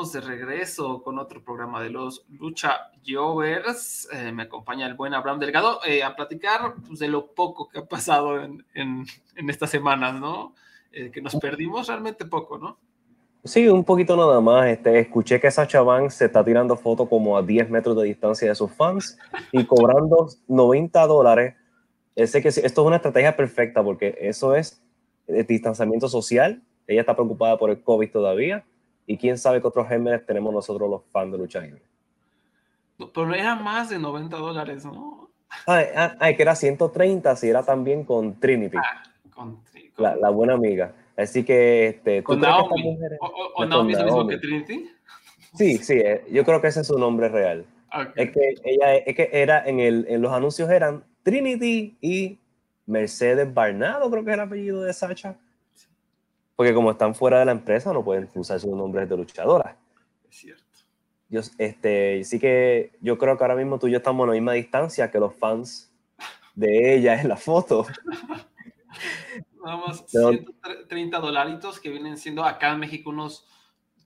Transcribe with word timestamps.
Estamos 0.00 0.12
de 0.12 0.34
regreso 0.34 1.02
con 1.02 1.18
otro 1.18 1.44
programa 1.44 1.82
de 1.82 1.90
los 1.90 2.24
Lucha 2.30 2.90
Jovers. 3.06 4.08
Eh, 4.12 4.32
me 4.32 4.44
acompaña 4.44 4.86
el 4.86 4.94
buen 4.94 5.12
Abraham 5.12 5.38
Delgado 5.38 5.80
eh, 5.84 6.02
a 6.02 6.16
platicar 6.16 6.74
pues, 6.86 7.00
de 7.00 7.08
lo 7.08 7.26
poco 7.26 7.68
que 7.68 7.80
ha 7.80 7.84
pasado 7.84 8.42
en, 8.42 8.64
estas 9.36 9.68
semanas, 9.68 10.18
¿no? 10.18 10.54
Eh, 10.90 11.10
que 11.10 11.20
nos 11.20 11.36
perdimos 11.36 11.86
realmente 11.86 12.24
poco, 12.24 12.56
¿no? 12.56 12.78
Sí, 13.44 13.68
un 13.68 13.84
poquito 13.84 14.16
nada 14.16 14.40
más. 14.40 14.68
Este, 14.68 15.00
escuché 15.00 15.38
que 15.38 15.50
Sacha 15.50 15.82
Banks 15.82 16.14
se 16.14 16.26
está 16.26 16.42
tirando 16.42 16.76
fotos 16.76 17.06
como 17.06 17.36
a 17.36 17.42
10 17.42 17.68
metros 17.68 17.94
de 17.98 18.04
distancia 18.04 18.48
de 18.48 18.54
sus 18.54 18.72
fans 18.72 19.18
y 19.52 19.64
cobrando 19.66 20.28
90 20.48 21.06
dólares. 21.06 21.56
Sé 22.16 22.40
que 22.40 22.48
esto 22.48 22.62
es 22.62 22.78
una 22.78 22.96
estrategia 22.96 23.36
perfecta 23.36 23.82
porque 23.82 24.16
eso 24.18 24.54
es 24.54 24.82
distanciamiento 25.26 26.08
social 26.08 26.62
ella 26.90 27.02
está 27.02 27.14
preocupada 27.14 27.56
por 27.56 27.70
el 27.70 27.80
COVID 27.82 28.10
todavía. 28.10 28.64
Y 29.06 29.16
quién 29.16 29.38
sabe 29.38 29.60
qué 29.60 29.66
otros 29.66 29.88
gérmenes 29.88 30.24
tenemos 30.24 30.52
nosotros 30.52 30.88
los 30.88 31.02
fans 31.10 31.32
de 31.32 31.38
lucha 31.38 31.60
libre. 31.60 31.82
Pero 33.12 33.34
era 33.34 33.54
más 33.54 33.90
de 33.90 33.98
90 33.98 34.36
dólares, 34.36 34.84
¿no? 34.84 35.30
Ay, 35.66 35.86
ay, 36.20 36.36
que 36.36 36.42
era 36.42 36.54
130 36.54 37.34
si 37.36 37.48
era 37.48 37.62
también 37.62 38.04
con 38.04 38.38
Trinity. 38.38 38.76
Ah, 38.76 39.02
con, 39.34 39.60
La, 39.96 40.30
buena 40.30 40.54
amiga. 40.54 40.92
Así 41.16 41.44
que, 41.44 41.88
este, 41.88 42.22
¿Con 42.22 42.40
Naomi? 42.40 42.98
¿O, 43.56 43.64
Naomi 43.64 43.92
es 43.92 44.04
mismo 44.04 44.26
que 44.26 44.38
Trinity? 44.38 44.90
Sí, 45.54 45.78
sí, 45.78 45.94
eh, 45.94 46.24
yo 46.30 46.44
creo 46.44 46.60
que 46.60 46.68
ese 46.68 46.80
es 46.80 46.86
su 46.86 46.98
nombre 46.98 47.28
real. 47.28 47.64
Es 48.14 48.30
que 48.30 48.54
ella, 48.64 48.94
es 48.94 49.16
que 49.16 49.28
era 49.32 49.66
en, 49.66 49.80
el, 49.80 50.06
en 50.08 50.22
los 50.22 50.32
anuncios 50.32 50.70
eran 50.70 51.02
Trinity 51.24 51.96
y 52.00 52.38
Mercedes 52.86 53.52
Barnado, 53.52 54.08
creo 54.10 54.24
que 54.24 54.30
es 54.30 54.34
el 54.34 54.40
apellido 54.40 54.82
de 54.82 54.92
Sacha 54.92 55.36
porque 56.60 56.74
como 56.74 56.90
están 56.90 57.14
fuera 57.14 57.38
de 57.38 57.46
la 57.46 57.52
empresa 57.52 57.90
no 57.90 58.04
pueden 58.04 58.28
usar 58.34 58.60
sus 58.60 58.68
nombres 58.70 59.08
de 59.08 59.16
luchadora. 59.16 59.78
Es 60.28 60.36
cierto. 60.36 60.62
Yo, 61.30 61.40
este, 61.56 62.22
sí 62.22 62.38
que 62.38 62.92
yo 63.00 63.16
creo 63.16 63.38
que 63.38 63.44
ahora 63.44 63.56
mismo 63.56 63.78
tú 63.78 63.86
y 63.86 63.92
yo 63.92 63.96
estamos 63.96 64.24
a 64.24 64.26
la 64.26 64.32
misma 64.34 64.52
distancia 64.52 65.10
que 65.10 65.18
los 65.18 65.34
fans 65.34 65.90
de 66.54 66.96
ella 66.96 67.18
en 67.18 67.28
la 67.28 67.38
foto. 67.38 67.86
Vamos, 69.64 70.04
130 70.08 71.18
dolaritos 71.18 71.80
que 71.80 71.88
vienen 71.88 72.18
siendo 72.18 72.44
acá 72.44 72.72
en 72.72 72.80
México 72.80 73.08
unos 73.08 73.46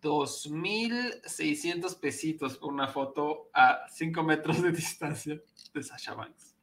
2.600 0.00 1.98
pesitos 1.98 2.56
por 2.56 2.72
una 2.72 2.86
foto 2.86 3.50
a 3.52 3.80
5 3.90 4.22
metros 4.22 4.62
de 4.62 4.70
distancia 4.70 5.40
de 5.74 5.82
Sasha 5.82 6.14
Banks. 6.14 6.54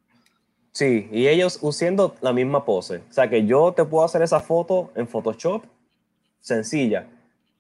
Sí, 0.72 1.10
y 1.12 1.28
ellos 1.28 1.60
usando 1.62 2.16
la 2.22 2.32
misma 2.32 2.64
pose. 2.64 3.04
O 3.10 3.12
sea 3.12 3.30
que 3.30 3.46
yo 3.46 3.74
te 3.74 3.84
puedo 3.84 4.06
hacer 4.06 4.22
esa 4.22 4.40
foto 4.40 4.90
en 4.96 5.06
Photoshop 5.06 5.66
sencilla. 6.42 7.08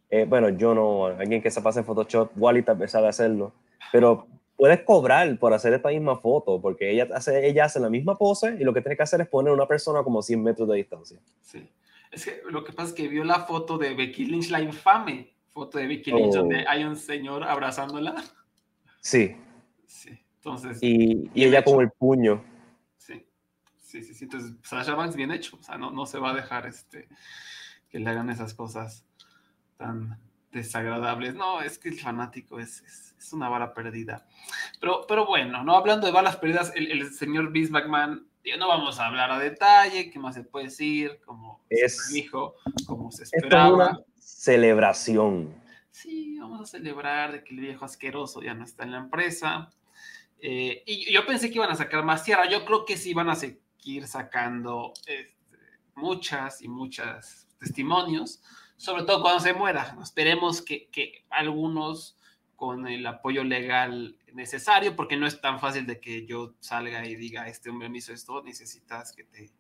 Eh, 0.09 0.25
bueno, 0.27 0.49
yo 0.49 0.75
no, 0.75 1.05
alguien 1.05 1.41
que 1.41 1.49
se 1.49 1.61
pase 1.61 1.79
en 1.79 1.85
Photoshop, 1.85 2.31
Wally 2.35 2.63
tal 2.63 2.77
vez 2.77 2.91
sabe 2.91 3.07
hacerlo, 3.07 3.53
pero 3.93 4.27
puedes 4.57 4.81
cobrar 4.81 5.39
por 5.39 5.53
hacer 5.53 5.73
esta 5.73 5.89
misma 5.89 6.17
foto, 6.17 6.61
porque 6.61 6.91
ella 6.91 7.07
hace, 7.15 7.47
ella 7.47 7.65
hace 7.65 7.79
la 7.79 7.89
misma 7.89 8.17
pose 8.17 8.57
y 8.59 8.63
lo 8.65 8.73
que 8.73 8.81
tiene 8.81 8.97
que 8.97 9.03
hacer 9.03 9.21
es 9.21 9.27
poner 9.29 9.53
una 9.53 9.65
persona 9.67 10.03
como 10.03 10.21
100 10.21 10.43
metros 10.43 10.67
de 10.67 10.75
distancia. 10.75 11.17
Sí, 11.41 11.65
es 12.11 12.25
que 12.25 12.41
lo 12.49 12.63
que 12.63 12.73
pasa 12.73 12.89
es 12.89 12.93
que 12.93 13.07
vio 13.07 13.23
la 13.23 13.39
foto 13.39 13.77
de 13.77 13.93
Becky 13.93 14.25
Lynch, 14.25 14.49
la 14.49 14.61
infame 14.61 15.31
foto 15.51 15.77
de 15.77 15.87
Becky 15.87 16.11
Lynch, 16.11 16.33
donde 16.33 16.63
oh. 16.63 16.69
hay 16.69 16.83
un 16.83 16.95
señor 16.95 17.43
abrazándola. 17.43 18.15
Sí. 18.99 19.35
Sí, 19.85 20.17
entonces. 20.35 20.77
Y, 20.81 21.29
y 21.33 21.45
ella 21.45 21.63
con 21.63 21.81
el 21.81 21.91
puño. 21.91 22.43
Sí, 22.97 23.25
sí, 23.77 24.03
sí, 24.03 24.13
sí. 24.13 24.25
Entonces, 24.25 24.53
Sasha 24.63 24.95
Banks 24.95 25.15
bien 25.15 25.31
hecho, 25.31 25.57
o 25.59 25.63
sea, 25.63 25.77
no, 25.77 25.91
no 25.91 26.05
se 26.05 26.19
va 26.19 26.31
a 26.31 26.33
dejar 26.33 26.65
este 26.65 27.07
que 27.91 27.99
le 27.99 28.09
hagan 28.09 28.29
esas 28.29 28.53
cosas 28.53 29.05
tan 29.77 30.17
desagradables. 30.51 31.35
No, 31.35 31.61
es 31.61 31.77
que 31.77 31.89
el 31.89 31.99
fanático 31.99 32.59
es, 32.59 32.81
es, 32.81 33.33
una 33.33 33.49
bala 33.49 33.73
perdida. 33.73 34.25
Pero, 34.79 35.05
pero 35.07 35.25
bueno, 35.25 35.63
no 35.63 35.75
hablando 35.75 36.07
de 36.07 36.13
balas 36.13 36.37
perdidas, 36.37 36.73
el, 36.75 37.13
señor 37.13 37.51
Vince 37.51 37.71
McMahon, 37.71 38.27
no 38.57 38.67
vamos 38.67 38.99
a 38.99 39.05
hablar 39.05 39.31
a 39.31 39.39
detalle, 39.39 40.09
qué 40.09 40.19
más 40.19 40.35
se 40.35 40.43
puede 40.43 40.65
decir, 40.65 41.19
como 41.23 41.63
es, 41.69 42.09
dijo, 42.11 42.55
como 42.87 43.11
se 43.11 43.23
esperaba. 43.23 43.85
Es 43.85 43.91
una 43.91 43.99
celebración. 44.19 45.53
Sí, 45.91 46.37
vamos 46.39 46.61
a 46.61 46.65
celebrar 46.65 47.31
de 47.31 47.43
que 47.43 47.53
el 47.53 47.61
viejo 47.61 47.85
asqueroso 47.85 48.41
ya 48.41 48.53
no 48.53 48.63
está 48.63 48.83
en 48.83 48.91
la 48.91 48.97
empresa. 48.97 49.69
Eh, 50.39 50.83
y 50.87 51.13
yo 51.13 51.25
pensé 51.25 51.49
que 51.49 51.57
iban 51.57 51.69
a 51.69 51.75
sacar 51.75 52.03
más 52.03 52.23
tierra. 52.23 52.49
Yo 52.49 52.65
creo 52.65 52.83
que 52.83 52.97
sí 52.97 53.13
van 53.13 53.29
a 53.29 53.35
seguir 53.35 54.07
sacando 54.07 54.93
este, 55.05 55.57
muchas 55.95 56.61
y 56.61 56.67
muchas 56.67 57.47
testimonios, 57.61 58.41
sobre 58.75 59.03
todo 59.03 59.21
cuando 59.21 59.39
se 59.39 59.53
muera. 59.53 59.95
Esperemos 60.01 60.61
que, 60.61 60.89
que 60.89 61.23
algunos 61.29 62.17
con 62.55 62.87
el 62.87 63.05
apoyo 63.07 63.43
legal 63.43 64.17
necesario, 64.33 64.95
porque 64.95 65.17
no 65.17 65.25
es 65.25 65.41
tan 65.41 65.59
fácil 65.59 65.85
de 65.85 65.99
que 65.99 66.25
yo 66.25 66.53
salga 66.59 67.05
y 67.07 67.15
diga, 67.15 67.47
este 67.47 67.69
hombre 67.69 67.89
me 67.89 67.99
hizo 67.99 68.13
esto, 68.13 68.43
necesitas 68.43 69.13
que 69.13 69.23
te, 69.23 69.51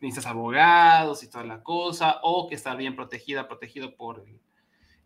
necesitas 0.00 0.26
abogados 0.26 1.22
y 1.22 1.30
toda 1.30 1.44
la 1.44 1.62
cosa, 1.62 2.20
o 2.22 2.48
que 2.48 2.54
estar 2.54 2.76
bien 2.76 2.96
protegida, 2.96 3.48
protegido 3.48 3.96
por 3.96 4.24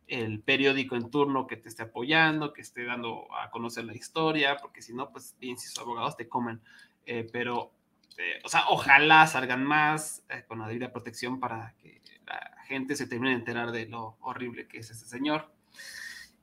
el, 0.08 0.40
periódico 0.40 0.96
en 0.96 1.10
turno 1.10 1.46
que 1.46 1.56
te 1.56 1.68
esté 1.68 1.84
apoyando, 1.84 2.52
que 2.52 2.62
esté 2.62 2.84
dando 2.84 3.26
a 3.36 3.50
conocer 3.50 3.84
la 3.84 3.94
historia, 3.94 4.56
porque 4.56 4.82
si 4.82 4.94
no, 4.94 5.10
pues 5.10 5.36
bien, 5.38 5.58
si 5.58 5.68
sus 5.68 5.78
abogados 5.78 6.16
te 6.16 6.28
comen. 6.28 6.60
Eh, 7.06 7.28
pero 7.32 7.72
este, 8.16 8.40
o 8.44 8.48
sea, 8.48 8.64
ojalá 8.68 9.26
salgan 9.26 9.62
más 9.62 10.24
eh, 10.30 10.44
con 10.48 10.58
la 10.58 10.68
debida 10.68 10.90
protección 10.90 11.38
para 11.38 11.74
que 11.82 12.00
la 12.26 12.56
gente 12.66 12.96
se 12.96 13.06
termine 13.06 13.32
de 13.32 13.36
enterar 13.40 13.72
de 13.72 13.86
lo 13.86 14.16
horrible 14.20 14.66
que 14.66 14.78
es 14.78 14.90
este 14.90 15.06
señor. 15.06 15.50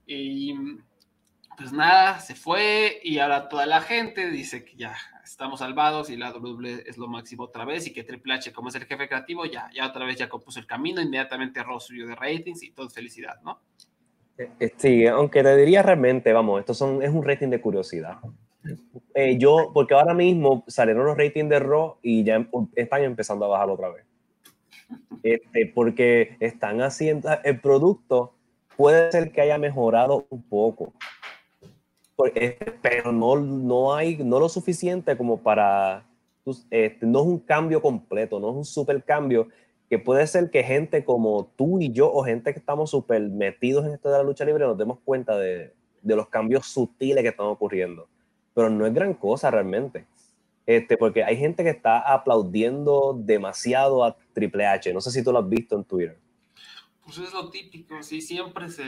Y 0.06 0.54
pues 1.58 1.72
nada, 1.72 2.20
se 2.20 2.36
fue 2.36 3.00
y 3.04 3.18
ahora 3.18 3.50
toda 3.50 3.66
la 3.66 3.82
gente 3.82 4.30
dice 4.30 4.64
que 4.64 4.76
ya 4.76 4.96
estamos 5.24 5.60
salvados 5.60 6.10
y 6.10 6.18
la 6.18 6.32
W 6.32 6.84
es 6.86 6.98
lo 6.98 7.08
máximo 7.08 7.44
otra 7.44 7.66
vez 7.66 7.88
y 7.88 7.94
que 7.94 8.04
Triple 8.04 8.36
H, 8.36 8.54
como 8.54 8.70
es 8.70 8.76
el 8.76 8.86
jefe 8.86 9.08
creativo, 9.08 9.46
ya, 9.46 9.70
ya 9.74 9.88
otra 9.88 10.06
vez 10.06 10.18
ya 10.18 10.30
compuso 10.30 10.60
el 10.60 10.68
camino, 10.68 11.02
inmediatamente 11.02 11.64
Ross 11.64 11.86
subió 11.86 12.08
de 12.08 12.16
ratings 12.16 12.64
y 12.64 12.72
todo 12.72 12.90
felicidad, 12.90 13.42
¿no? 13.44 13.62
Eh, 14.38 14.50
eh, 14.60 14.74
sí, 14.78 15.06
aunque 15.08 15.44
te 15.44 15.56
diría 15.56 15.84
realmente, 15.84 16.34
vamos, 16.34 16.60
esto 16.60 16.74
son, 16.74 17.02
es 17.02 17.10
un 17.10 17.24
rating 17.24 17.50
de 17.50 17.62
curiosidad. 17.62 18.20
Eh, 19.14 19.38
yo, 19.38 19.72
porque 19.74 19.94
ahora 19.94 20.14
mismo 20.14 20.64
salieron 20.68 21.06
los 21.06 21.18
ratings 21.18 21.50
de 21.50 21.60
Raw 21.60 21.98
y 22.02 22.24
ya 22.24 22.36
em, 22.36 22.48
están 22.76 23.04
empezando 23.04 23.46
a 23.46 23.50
bajar 23.50 23.70
otra 23.70 23.90
vez. 23.90 24.06
Este, 25.22 25.72
porque 25.74 26.36
están 26.40 26.82
haciendo, 26.82 27.30
el 27.44 27.60
producto 27.60 28.34
puede 28.76 29.12
ser 29.12 29.32
que 29.32 29.42
haya 29.42 29.58
mejorado 29.58 30.26
un 30.30 30.42
poco, 30.44 30.94
pero 32.82 33.12
no, 33.12 33.38
no 33.38 33.94
hay, 33.94 34.18
no 34.18 34.40
lo 34.40 34.50
suficiente 34.50 35.16
como 35.16 35.42
para, 35.42 36.06
este, 36.70 37.06
no 37.06 37.22
es 37.22 37.26
un 37.26 37.40
cambio 37.40 37.82
completo, 37.82 38.40
no 38.40 38.50
es 38.50 38.56
un 38.56 38.66
super 38.66 39.02
cambio 39.04 39.48
que 39.90 40.00
puede 40.00 40.26
ser 40.28 40.50
que 40.50 40.64
gente 40.64 41.06
como 41.06 41.52
tú 41.56 41.80
y 41.80 41.92
yo 41.92 42.12
o 42.12 42.24
gente 42.24 42.52
que 42.54 42.60
estamos 42.60 42.90
súper 42.90 43.22
metidos 43.22 43.86
en 43.86 43.94
esto 43.94 44.10
de 44.10 44.18
la 44.18 44.24
lucha 44.24 44.46
libre 44.46 44.66
nos 44.66 44.78
demos 44.78 45.00
cuenta 45.06 45.38
de, 45.38 45.74
de 46.02 46.16
los 46.16 46.28
cambios 46.30 46.66
sutiles 46.66 47.22
que 47.22 47.30
están 47.30 47.48
ocurriendo 47.48 48.08
pero 48.54 48.70
no 48.70 48.86
es 48.86 48.94
gran 48.94 49.14
cosa 49.14 49.52
realmente. 49.52 50.06
Este, 50.66 50.98
porque 50.98 51.24
hay 51.24 51.38
gente 51.38 51.64
que 51.64 51.70
está 51.70 52.00
aplaudiendo 52.00 53.14
demasiado 53.18 54.04
a 54.04 54.16
Triple 54.34 54.66
H. 54.66 54.94
No 54.94 55.02
sé 55.02 55.12
si 55.12 55.24
tú 55.24 55.32
lo 55.32 55.40
has 55.40 55.50
visto 55.50 55.76
en 55.76 55.84
Twitter. 55.84 56.18
Pues 57.04 57.18
es 57.18 57.34
lo 57.34 57.50
típico, 57.50 58.02
sí, 58.02 58.22
siempre 58.22 58.70
se 58.70 58.84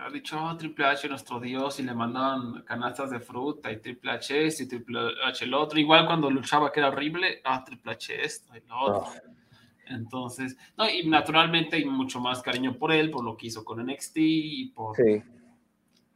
ha 0.00 0.10
dicho 0.10 0.36
oh, 0.42 0.56
Triple 0.56 0.86
H 0.86 1.08
nuestro 1.08 1.38
dios 1.38 1.78
y 1.78 1.84
le 1.84 1.94
mandaban 1.94 2.62
canastas 2.62 3.12
de 3.12 3.20
fruta 3.20 3.70
y 3.70 3.76
Triple 3.76 4.10
H 4.10 4.48
y 4.58 4.66
Triple 4.66 5.00
H 5.24 5.44
el 5.44 5.54
otro, 5.54 5.78
igual 5.78 6.04
cuando 6.04 6.28
luchaba 6.30 6.72
que 6.72 6.80
era 6.80 6.88
horrible, 6.88 7.40
ah, 7.44 7.62
Triple 7.64 7.92
H 7.92 8.24
esto 8.24 8.56
y 8.56 8.68
lo 8.68 8.80
otro. 8.80 9.04
Ah. 9.06 9.30
Entonces, 9.86 10.56
no, 10.76 10.88
y 10.88 11.06
naturalmente 11.06 11.76
hay 11.76 11.84
mucho 11.84 12.18
más 12.18 12.42
cariño 12.42 12.76
por 12.76 12.90
él, 12.90 13.12
por 13.12 13.24
lo 13.24 13.36
que 13.36 13.46
hizo 13.46 13.64
con 13.64 13.86
NXT 13.86 14.16
y 14.16 14.66
por, 14.74 14.96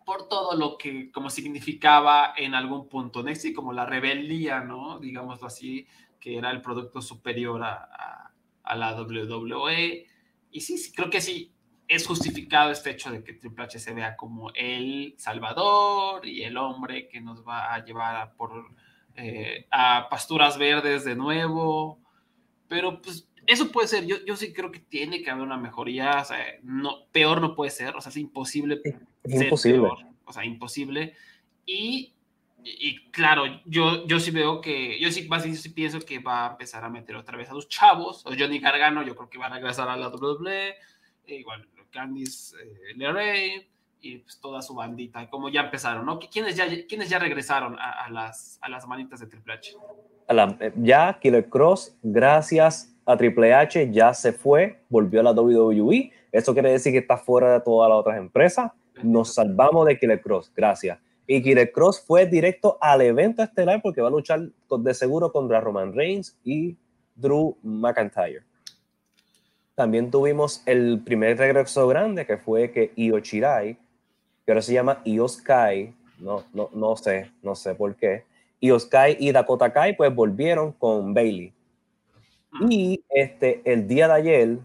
por 0.08 0.26
todo 0.26 0.56
lo 0.56 0.78
que 0.78 1.10
como 1.12 1.28
significaba 1.28 2.32
en 2.34 2.54
algún 2.54 2.88
punto 2.88 3.22
NXT, 3.22 3.52
como 3.54 3.74
la 3.74 3.84
rebeldía, 3.84 4.60
¿no? 4.60 4.98
Digámoslo 4.98 5.48
así, 5.48 5.86
que 6.18 6.38
era 6.38 6.50
el 6.50 6.62
producto 6.62 7.02
superior 7.02 7.62
a, 7.62 8.32
a 8.62 8.74
la 8.74 8.98
WWE 8.98 10.06
y 10.50 10.60
sí, 10.62 10.78
sí, 10.78 10.92
creo 10.92 11.10
que 11.10 11.20
sí, 11.20 11.52
es 11.86 12.06
justificado 12.06 12.70
este 12.70 12.90
hecho 12.90 13.10
de 13.10 13.22
que 13.22 13.34
Triple 13.34 13.64
H 13.64 13.78
se 13.78 13.92
vea 13.92 14.16
como 14.16 14.50
el 14.54 15.14
salvador 15.18 16.26
y 16.26 16.42
el 16.42 16.56
hombre 16.56 17.06
que 17.08 17.20
nos 17.20 17.46
va 17.46 17.74
a 17.74 17.84
llevar 17.84 18.16
a, 18.16 18.32
por, 18.32 18.64
eh, 19.14 19.66
a 19.70 20.08
pasturas 20.08 20.56
verdes 20.56 21.04
de 21.04 21.16
nuevo. 21.16 22.00
Pero 22.66 23.02
pues 23.02 23.28
eso 23.46 23.70
puede 23.70 23.88
ser, 23.88 24.06
yo, 24.06 24.16
yo 24.26 24.36
sí 24.36 24.54
creo 24.54 24.70
que 24.70 24.80
tiene 24.80 25.22
que 25.22 25.30
haber 25.30 25.44
una 25.44 25.58
mejoría, 25.58 26.22
o 26.22 26.24
sea, 26.24 26.38
no, 26.62 27.06
peor 27.12 27.42
no 27.42 27.54
puede 27.54 27.70
ser, 27.70 27.94
o 27.94 28.00
sea, 28.00 28.08
es 28.08 28.16
imposible. 28.16 28.80
Imposible. 29.28 29.88
o 30.24 30.32
sea, 30.32 30.44
imposible. 30.44 31.14
Y, 31.66 32.14
y, 32.64 33.10
claro, 33.10 33.44
yo, 33.64 34.06
yo 34.06 34.20
sí 34.20 34.30
veo 34.30 34.60
que, 34.60 34.98
yo 35.00 35.10
sí, 35.10 35.28
yo 35.28 35.54
sí 35.54 35.68
pienso 35.70 36.00
que 36.00 36.18
va 36.18 36.46
a 36.46 36.50
empezar 36.52 36.84
a 36.84 36.90
meter 36.90 37.16
otra 37.16 37.36
vez 37.36 37.50
a 37.50 37.54
los 37.54 37.68
chavos, 37.68 38.24
o 38.26 38.30
Johnny 38.38 38.58
Gargano, 38.58 39.02
yo 39.02 39.14
creo 39.14 39.28
que 39.28 39.38
va 39.38 39.46
a 39.46 39.54
regresar 39.54 39.88
a 39.88 39.96
la 39.96 40.08
WWE, 40.08 40.74
e 41.26 41.34
igual 41.34 41.68
Candice 41.90 42.56
eh, 42.56 42.94
LeRae, 42.96 43.68
y 44.00 44.18
pues 44.18 44.40
toda 44.40 44.62
su 44.62 44.74
bandita, 44.74 45.28
como 45.28 45.48
ya 45.48 45.62
empezaron, 45.62 46.06
¿no? 46.06 46.18
¿Quiénes 46.18 46.56
ya, 46.56 46.66
quiénes 46.86 47.08
ya 47.08 47.18
regresaron 47.18 47.76
a, 47.78 48.08
las, 48.10 48.58
a 48.60 48.68
las 48.68 48.86
manitas 48.86 49.20
de 49.20 49.26
Triple 49.26 49.54
H? 49.54 49.74
Eh, 50.60 50.72
ya 50.76 51.18
Killer 51.20 51.48
Cross, 51.48 51.96
gracias 52.02 52.94
a 53.06 53.16
Triple 53.16 53.54
H, 53.54 53.90
ya 53.90 54.12
se 54.12 54.32
fue, 54.32 54.80
volvió 54.88 55.20
a 55.20 55.22
la 55.22 55.32
WWE. 55.32 56.12
Eso 56.30 56.52
quiere 56.52 56.70
decir 56.70 56.92
que 56.92 56.98
está 56.98 57.16
fuera 57.16 57.54
de 57.54 57.60
todas 57.60 57.88
las 57.88 57.98
otras 57.98 58.18
empresas. 58.18 58.70
Nos 59.02 59.34
salvamos 59.34 59.86
de 59.86 59.98
Killer 59.98 60.20
Cross, 60.20 60.52
gracias. 60.54 60.98
Y 61.26 61.42
Killer 61.42 61.70
Cross 61.70 62.04
fue 62.06 62.26
directo 62.26 62.78
al 62.80 63.02
evento 63.02 63.42
estelar 63.42 63.80
porque 63.82 64.00
va 64.00 64.08
a 64.08 64.10
luchar 64.10 64.40
de 64.80 64.94
seguro 64.94 65.30
contra 65.30 65.60
Roman 65.60 65.92
Reigns 65.92 66.38
y 66.42 66.76
Drew 67.14 67.56
McIntyre. 67.62 68.42
También 69.74 70.10
tuvimos 70.10 70.62
el 70.66 71.00
primer 71.04 71.36
regreso 71.38 71.86
grande 71.86 72.26
que 72.26 72.38
fue 72.38 72.72
que 72.72 72.92
Io 72.96 73.18
Shirai, 73.18 73.74
que 74.44 74.52
ahora 74.52 74.62
se 74.62 74.72
llama 74.72 75.02
Io 75.04 75.28
Sky, 75.28 75.94
no, 76.18 76.44
no, 76.52 76.70
no 76.72 76.96
sé, 76.96 77.30
no 77.42 77.54
sé 77.54 77.74
por 77.74 77.94
qué. 77.94 78.24
Io 78.60 78.78
Sky 78.80 79.16
y 79.18 79.30
Dakota 79.30 79.72
Kai 79.72 79.96
pues 79.96 80.12
volvieron 80.14 80.72
con 80.72 81.14
Bailey. 81.14 81.52
Y 82.68 83.04
este, 83.10 83.60
el 83.64 83.86
día 83.86 84.08
de 84.08 84.14
ayer, 84.14 84.58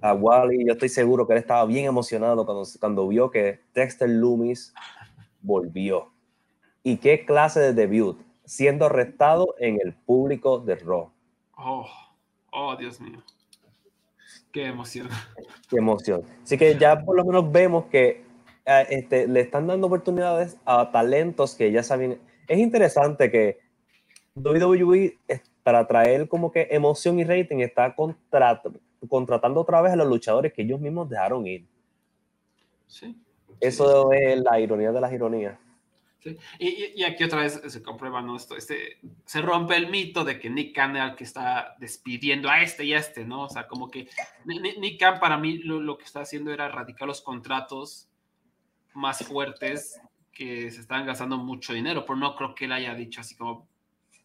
a 0.00 0.14
Wally, 0.14 0.66
yo 0.66 0.72
estoy 0.72 0.88
seguro 0.88 1.26
que 1.26 1.34
él 1.34 1.38
estaba 1.38 1.64
bien 1.66 1.86
emocionado 1.86 2.44
cuando, 2.44 2.64
cuando 2.80 3.08
vio 3.08 3.30
que 3.30 3.60
Dexter 3.74 4.08
Loomis 4.08 4.74
volvió. 5.40 6.12
¿Y 6.82 6.98
qué 6.98 7.24
clase 7.24 7.60
de 7.60 7.72
debut? 7.72 8.18
Siendo 8.44 8.86
arrestado 8.86 9.54
en 9.58 9.78
el 9.84 9.92
público 9.92 10.60
de 10.60 10.76
Raw. 10.76 11.10
Oh, 11.56 11.86
oh, 12.52 12.76
Dios 12.76 13.00
mío. 13.00 13.22
Qué 14.52 14.66
emoción. 14.66 15.08
Qué 15.68 15.76
emoción. 15.78 16.22
Así 16.42 16.56
que 16.56 16.78
ya 16.78 17.04
por 17.04 17.16
lo 17.16 17.24
menos 17.24 17.50
vemos 17.50 17.86
que 17.86 18.24
eh, 18.64 18.86
este, 18.90 19.26
le 19.26 19.40
están 19.40 19.66
dando 19.66 19.86
oportunidades 19.86 20.56
a 20.64 20.90
talentos 20.90 21.54
que 21.54 21.70
ya 21.72 21.82
saben. 21.82 22.20
Es 22.48 22.58
interesante 22.58 23.30
que 23.30 23.58
WWE, 24.34 25.18
para 25.62 25.86
traer 25.86 26.28
como 26.28 26.52
que 26.52 26.68
emoción 26.70 27.18
y 27.18 27.24
rating, 27.24 27.58
está 27.58 27.94
contratando 29.08 29.60
otra 29.60 29.80
vez 29.80 29.92
a 29.92 29.96
los 29.96 30.08
luchadores 30.08 30.52
que 30.52 30.62
ellos 30.62 30.80
mismos 30.80 31.08
dejaron 31.08 31.46
ir. 31.46 31.66
Sí. 32.86 33.16
Eso 33.60 34.12
es 34.12 34.38
la 34.38 34.60
ironía 34.60 34.92
de 34.92 35.00
las 35.00 35.12
ironías. 35.12 35.58
Sí. 36.20 36.36
Y, 36.58 37.04
aquí 37.04 37.22
otra 37.22 37.42
vez 37.42 37.60
se 37.66 37.82
comprueba, 37.82 38.20
¿no? 38.20 38.36
Esto, 38.36 38.56
este, 38.56 38.98
se 39.24 39.42
rompe 39.42 39.76
el 39.76 39.88
mito 39.90 40.24
de 40.24 40.40
que 40.40 40.50
Nick 40.50 40.74
Khan 40.74 40.96
el 40.96 41.14
que 41.14 41.24
está 41.24 41.76
despidiendo 41.78 42.50
a 42.50 42.62
este 42.62 42.84
y 42.84 42.94
a 42.94 42.98
este, 42.98 43.24
¿no? 43.24 43.42
O 43.42 43.48
sea, 43.48 43.68
como 43.68 43.90
que 43.90 44.08
Nick 44.44 44.98
Khan 44.98 45.20
para 45.20 45.38
mí 45.38 45.58
lo, 45.58 45.96
que 45.96 46.04
está 46.04 46.20
haciendo 46.20 46.52
era 46.52 46.66
erradicar 46.66 47.06
los 47.06 47.20
contratos 47.20 48.08
más 48.94 49.24
fuertes 49.24 50.00
que 50.32 50.70
se 50.70 50.80
están 50.80 51.06
gastando 51.06 51.38
mucho 51.38 51.72
dinero, 51.72 52.04
pero 52.04 52.16
no 52.16 52.34
creo 52.34 52.54
que 52.54 52.64
él 52.64 52.72
haya 52.72 52.94
dicho 52.94 53.20
así 53.20 53.36
como, 53.36 53.68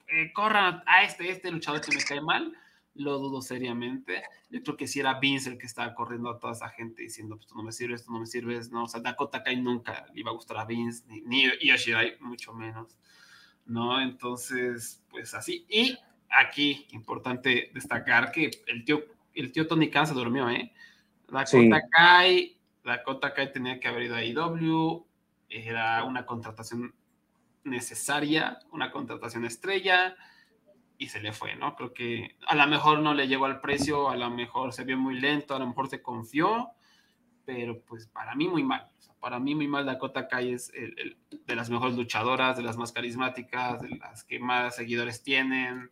eh, 0.08 0.34
corran 0.34 0.84
a 0.86 1.04
este, 1.04 1.30
este 1.30 1.52
luchador 1.52 1.82
que 1.82 1.96
me 1.96 2.04
cae 2.04 2.22
mal, 2.22 2.54
lo 2.96 3.18
dudo 3.18 3.42
seriamente. 3.42 4.24
Yo 4.50 4.62
creo 4.64 4.78
que 4.78 4.88
si 4.88 5.00
era 5.00 5.20
Vince 5.20 5.50
el 5.50 5.58
que 5.58 5.66
estaba 5.66 5.94
corriendo 5.94 6.30
a 6.30 6.40
toda 6.40 6.54
esa 6.54 6.70
gente 6.70 7.04
diciendo, 7.04 7.36
pues 7.36 7.48
tú 7.48 7.56
no 7.56 7.64
me 7.64 7.72
sirves, 7.72 8.06
tú 8.06 8.12
no 8.12 8.20
me 8.20 8.26
sirves, 8.26 8.72
no, 8.72 8.84
o 8.84 8.88
sea, 8.88 9.02
Dakota 9.02 9.44
Kai 9.44 9.62
nunca 9.62 10.06
le 10.14 10.22
iba 10.22 10.32
a 10.32 10.34
gustar 10.34 10.58
a 10.58 10.66
Vince, 10.66 11.04
ni, 11.08 11.22
ni 11.22 11.50
Yoshirai 11.62 12.18
mucho 12.20 12.54
menos, 12.54 12.98
¿no? 13.66 14.02
Entonces, 14.02 15.04
pues 15.10 15.34
así. 15.34 15.66
Y 15.70 15.98
aquí, 16.30 16.88
importante 16.92 17.72
destacar 17.74 18.32
que 18.32 18.52
el 18.68 18.84
tío, 18.84 19.04
el 19.34 19.52
tío 19.52 19.68
Tony 19.68 19.90
Khan 19.90 20.08
se 20.08 20.14
durmió, 20.14 20.50
¿eh? 20.50 20.72
Dakota 21.30 21.82
Kai, 21.90 22.58
Dakota 22.84 23.34
Kai 23.34 23.54
tenía 23.54 23.80
que 23.80 23.88
haber 23.88 24.04
ido 24.04 24.16
a 24.16 24.24
IW, 24.24 25.06
era 25.50 26.04
una 26.04 26.26
contratación 26.26 26.94
necesaria, 27.64 28.60
una 28.72 28.92
contratación 28.92 29.46
estrella, 29.46 30.16
y 31.02 31.08
se 31.08 31.20
le 31.20 31.34
fue, 31.34 31.56
¿no? 31.56 31.76
Creo 31.76 31.96
que 31.96 32.36
a 32.46 32.56
lo 32.56 32.68
mejor 32.68 33.00
no 33.00 33.16
le 33.16 33.28
llegó 33.28 33.46
al 33.46 33.60
precio, 33.60 34.12
a 34.12 34.16
lo 34.16 34.30
mejor 34.30 34.72
se 34.72 34.84
vio 34.84 35.00
muy 35.00 35.20
lento, 35.20 35.56
a 35.56 35.60
lo 35.60 35.66
mejor 35.66 35.90
se 35.90 36.00
confió, 36.00 36.70
pero 37.44 37.82
pues 37.82 38.06
para 38.06 38.36
mí 38.36 38.48
muy 38.48 38.64
mal. 38.64 38.88
para 39.20 39.40
mí 39.40 39.56
muy 39.56 39.68
mal 39.68 39.84
Dakota 39.84 40.28
Kai 40.28 40.54
es 40.54 40.72
el, 40.76 41.18
de 41.32 41.56
las 41.56 41.72
mejores 41.72 41.96
luchadoras, 41.96 42.56
de 42.56 42.62
las 42.62 42.78
más 42.78 42.92
carismáticas, 42.92 43.82
de 43.82 43.90
las 43.98 44.24
que 44.24 44.38
más 44.38 44.76
seguidores 44.76 45.24
tienen, 45.24 45.90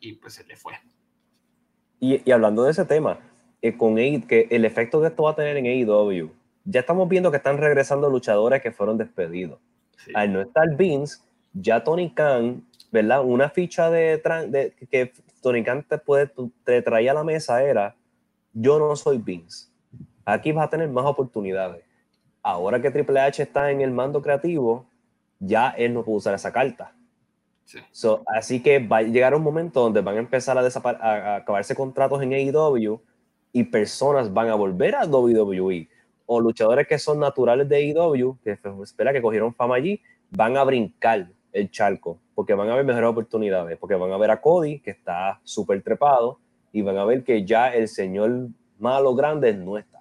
y 0.00 0.14
pues 0.14 0.34
se 0.34 0.44
le 0.46 0.56
fue. 0.56 0.74
Y, 2.00 2.28
hablando 2.32 2.64
de 2.64 2.72
ese 2.72 2.86
tema, 2.86 3.20
eh, 3.62 3.76
con 3.76 3.94
que 3.94 4.48
el 4.50 4.64
efecto 4.64 5.00
que 5.00 5.06
esto 5.06 5.22
va 5.22 5.30
a 5.30 5.36
tener 5.36 5.56
en 5.58 5.66
AEW, 5.66 6.32
ya 6.64 6.80
estamos 6.80 7.08
viendo 7.08 7.30
que 7.30 7.36
están 7.36 7.58
regresando 7.58 8.10
luchadores 8.10 8.62
que 8.62 8.72
fueron 8.72 8.98
despedidos. 8.98 9.60
Al 10.12 10.32
no 10.32 10.40
estar 10.40 10.76
Vince, 10.76 11.20
ya 11.52 11.84
Tony 11.84 12.10
Khan 12.12 12.64
¿verdad? 12.90 13.24
Una 13.24 13.50
ficha 13.50 13.90
de, 13.90 14.18
de 14.48 14.74
que 14.90 15.12
Tony 15.40 15.62
Khan 15.62 15.84
te, 15.88 15.98
puede, 15.98 16.30
te 16.64 16.82
traía 16.82 17.12
a 17.12 17.14
la 17.14 17.24
mesa 17.24 17.62
era, 17.62 17.96
yo 18.52 18.78
no 18.78 18.94
soy 18.96 19.18
Vince. 19.18 19.68
Aquí 20.24 20.52
vas 20.52 20.66
a 20.66 20.70
tener 20.70 20.88
más 20.88 21.04
oportunidades. 21.06 21.84
Ahora 22.42 22.80
que 22.80 22.90
Triple 22.90 23.20
H 23.20 23.42
está 23.42 23.70
en 23.70 23.80
el 23.80 23.90
mando 23.90 24.22
creativo, 24.22 24.86
ya 25.38 25.70
él 25.70 25.94
no 25.94 26.04
puede 26.04 26.18
usar 26.18 26.34
esa 26.34 26.52
carta. 26.52 26.94
así 28.34 28.62
que 28.62 28.78
va 28.78 28.98
a 28.98 29.02
llegar 29.02 29.34
un 29.34 29.42
momento 29.42 29.80
donde 29.80 30.00
van 30.00 30.16
a 30.16 30.20
empezar 30.20 30.58
a, 30.58 30.62
a, 30.62 31.36
acabarse 31.36 31.74
contratos 31.74 32.22
en 32.22 32.32
AEW 32.32 33.00
y 33.52 33.64
personas 33.64 34.32
van 34.32 34.48
a 34.48 34.54
volver 34.54 34.94
a 34.94 35.04
WWE. 35.04 35.88
O 36.26 36.40
luchadores 36.40 36.86
que 36.86 36.98
son 36.98 37.20
naturales 37.20 37.68
de 37.68 37.76
AEW, 37.76 38.38
que 38.42 38.58
espera 38.82 39.12
que 39.12 39.22
cogieron 39.22 39.54
fama 39.54 39.76
allí, 39.76 40.00
van 40.30 40.56
a 40.56 40.64
brincar 40.64 41.28
el 41.52 41.70
charco, 41.70 42.18
porque 42.34 42.54
van 42.54 42.68
a 42.68 42.72
haber 42.72 42.84
mejores 42.84 43.08
oportunidades, 43.08 43.78
porque 43.78 43.94
van 43.94 44.12
a 44.12 44.16
ver 44.16 44.30
a 44.30 44.40
Cody, 44.40 44.80
que 44.80 44.90
está 44.90 45.40
súper 45.44 45.82
trepado, 45.82 46.38
y 46.72 46.82
van 46.82 46.98
a 46.98 47.04
ver 47.04 47.24
que 47.24 47.44
ya 47.44 47.74
el 47.74 47.88
señor 47.88 48.48
malo 48.78 49.14
grande 49.14 49.54
no 49.54 49.78
está. 49.78 49.98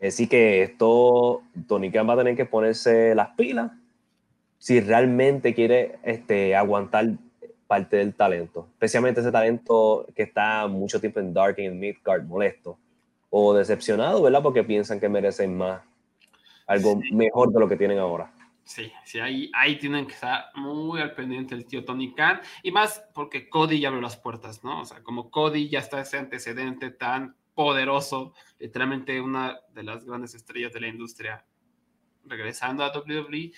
Así 0.00 0.26
que 0.26 0.62
esto, 0.62 1.42
Tony 1.68 1.90
Khan 1.90 2.08
va 2.08 2.14
a 2.14 2.18
tener 2.18 2.36
que 2.36 2.44
ponerse 2.44 3.14
las 3.14 3.28
pilas 3.36 3.70
si 4.58 4.80
realmente 4.80 5.54
quiere 5.54 5.98
este, 6.02 6.56
aguantar 6.56 7.06
parte 7.66 7.96
del 7.96 8.14
talento, 8.14 8.66
especialmente 8.72 9.20
ese 9.20 9.32
talento 9.32 10.06
que 10.14 10.24
está 10.24 10.66
mucho 10.66 11.00
tiempo 11.00 11.20
en 11.20 11.32
Dark 11.32 11.54
y 11.58 11.64
en 11.64 11.80
Midgard 11.80 12.24
molesto 12.24 12.76
o 13.30 13.54
decepcionado, 13.54 14.22
¿verdad? 14.22 14.42
Porque 14.42 14.62
piensan 14.62 15.00
que 15.00 15.08
merecen 15.08 15.56
más, 15.56 15.80
algo 16.66 17.00
mejor 17.12 17.50
de 17.50 17.60
lo 17.60 17.68
que 17.68 17.76
tienen 17.76 17.98
ahora. 17.98 18.30
Sí, 18.64 18.92
sí, 19.04 19.18
ahí, 19.18 19.50
ahí 19.54 19.76
tienen 19.78 20.06
que 20.06 20.14
estar 20.14 20.46
muy 20.54 21.00
al 21.00 21.14
pendiente 21.14 21.54
el 21.54 21.66
tío 21.66 21.84
Tony 21.84 22.14
Khan. 22.14 22.40
Y 22.62 22.70
más 22.70 23.04
porque 23.12 23.48
Cody 23.48 23.80
ya 23.80 23.88
abrió 23.88 24.00
las 24.00 24.16
puertas, 24.16 24.62
¿no? 24.62 24.82
O 24.82 24.84
sea, 24.84 25.02
como 25.02 25.30
Cody 25.30 25.68
ya 25.68 25.80
está 25.80 26.00
ese 26.00 26.18
antecedente 26.18 26.90
tan 26.90 27.36
poderoso, 27.54 28.34
literalmente 28.58 29.20
una 29.20 29.60
de 29.74 29.82
las 29.82 30.04
grandes 30.04 30.34
estrellas 30.34 30.72
de 30.72 30.80
la 30.80 30.88
industria, 30.88 31.44
regresando 32.24 32.84
a 32.84 32.92
WWE, 32.96 33.52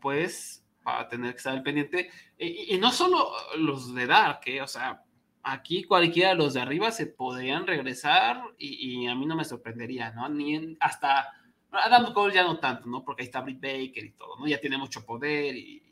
pues 0.00 0.64
va 0.86 1.00
a 1.00 1.08
tener 1.08 1.32
que 1.32 1.38
estar 1.38 1.54
al 1.54 1.62
pendiente. 1.62 2.10
Y, 2.38 2.76
no 2.78 2.90
solo 2.92 3.32
los 3.56 3.94
de 3.94 4.06
Dark, 4.06 4.40
¿eh? 4.46 4.60
o 4.60 4.66
sea, 4.66 5.02
aquí 5.42 5.84
cualquiera 5.84 6.30
de 6.30 6.36
los 6.36 6.54
de 6.54 6.60
arriba 6.60 6.90
se 6.90 7.06
podrían 7.06 7.66
regresar 7.66 8.42
y, 8.58 9.06
a 9.06 9.14
mí 9.14 9.26
no 9.26 9.36
me 9.36 9.44
sorprendería, 9.44 10.10
¿no? 10.12 10.28
Ni 10.28 10.76
hasta 10.80 11.32
Adam 11.72 12.12
Cole 12.12 12.34
ya 12.34 12.44
no 12.44 12.58
tanto, 12.58 12.86
¿no? 12.88 13.04
Porque 13.04 13.22
ahí 13.22 13.26
está 13.26 13.40
Britt 13.40 13.60
Baker 13.60 14.04
y 14.04 14.12
todo, 14.12 14.38
¿no? 14.38 14.46
Ya 14.46 14.60
tiene 14.60 14.78
mucho 14.78 15.04
poder 15.04 15.56
y 15.56 15.82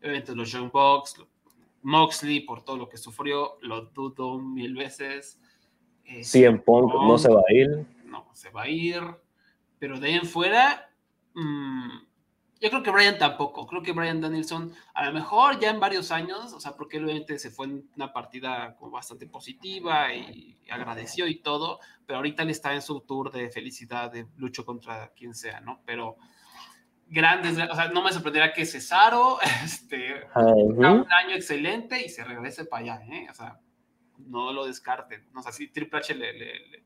obviamente 0.00 0.34
los 0.34 0.50
Young 0.50 0.70
Bucks, 0.70 1.16
Moxley 1.82 2.40
por 2.40 2.62
todo 2.62 2.76
lo 2.76 2.88
que 2.88 2.96
sufrió, 2.96 3.58
lo 3.60 3.82
dudo 3.86 4.38
mil 4.38 4.74
veces. 4.74 5.38
sí, 6.22 6.44
en 6.44 6.60
Punk 6.62 6.92
no 6.94 7.18
se 7.18 7.28
va 7.28 7.42
a 7.48 7.52
ir. 7.52 7.86
No, 8.04 8.26
se 8.32 8.50
va 8.50 8.62
a 8.62 8.68
ir. 8.68 9.02
Pero 9.78 9.98
de 9.98 10.08
ahí 10.08 10.14
en 10.14 10.26
fuera, 10.26 10.90
mmm, 11.34 12.03
yo 12.64 12.70
creo 12.70 12.82
que 12.82 12.90
Brian 12.90 13.18
tampoco. 13.18 13.66
Creo 13.66 13.82
que 13.82 13.92
Brian 13.92 14.22
Danielson, 14.22 14.72
a 14.94 15.04
lo 15.04 15.12
mejor 15.12 15.60
ya 15.60 15.68
en 15.68 15.80
varios 15.80 16.10
años, 16.10 16.54
o 16.54 16.60
sea, 16.60 16.74
porque 16.74 16.96
él 16.96 17.04
obviamente 17.04 17.38
se 17.38 17.50
fue 17.50 17.66
en 17.66 17.90
una 17.94 18.10
partida 18.10 18.74
como 18.76 18.92
bastante 18.92 19.26
positiva 19.26 20.14
y 20.14 20.56
agradeció 20.70 21.26
y 21.26 21.40
todo, 21.40 21.80
pero 22.06 22.16
ahorita 22.16 22.42
él 22.42 22.48
está 22.48 22.72
en 22.72 22.80
su 22.80 23.02
tour 23.02 23.30
de 23.30 23.50
felicidad, 23.50 24.10
de 24.10 24.28
lucho 24.38 24.64
contra 24.64 25.12
quien 25.14 25.34
sea, 25.34 25.60
¿no? 25.60 25.82
Pero 25.84 26.16
grandes, 27.06 27.58
o 27.70 27.74
sea, 27.74 27.88
no 27.88 28.02
me 28.02 28.10
sorprendería 28.12 28.54
que 28.54 28.64
Cesaro 28.64 29.40
este, 29.62 30.26
un 30.34 31.06
año 31.12 31.36
excelente 31.36 32.02
y 32.02 32.08
se 32.08 32.24
regrese 32.24 32.64
para 32.64 32.94
allá, 32.94 33.06
¿eh? 33.14 33.26
O 33.30 33.34
sea, 33.34 33.60
no 34.16 34.54
lo 34.54 34.64
descarten. 34.64 35.28
No 35.34 35.42
sé, 35.42 35.52
si 35.52 35.68
Triple 35.68 35.98
H 35.98 36.14
le, 36.14 36.32
le, 36.32 36.84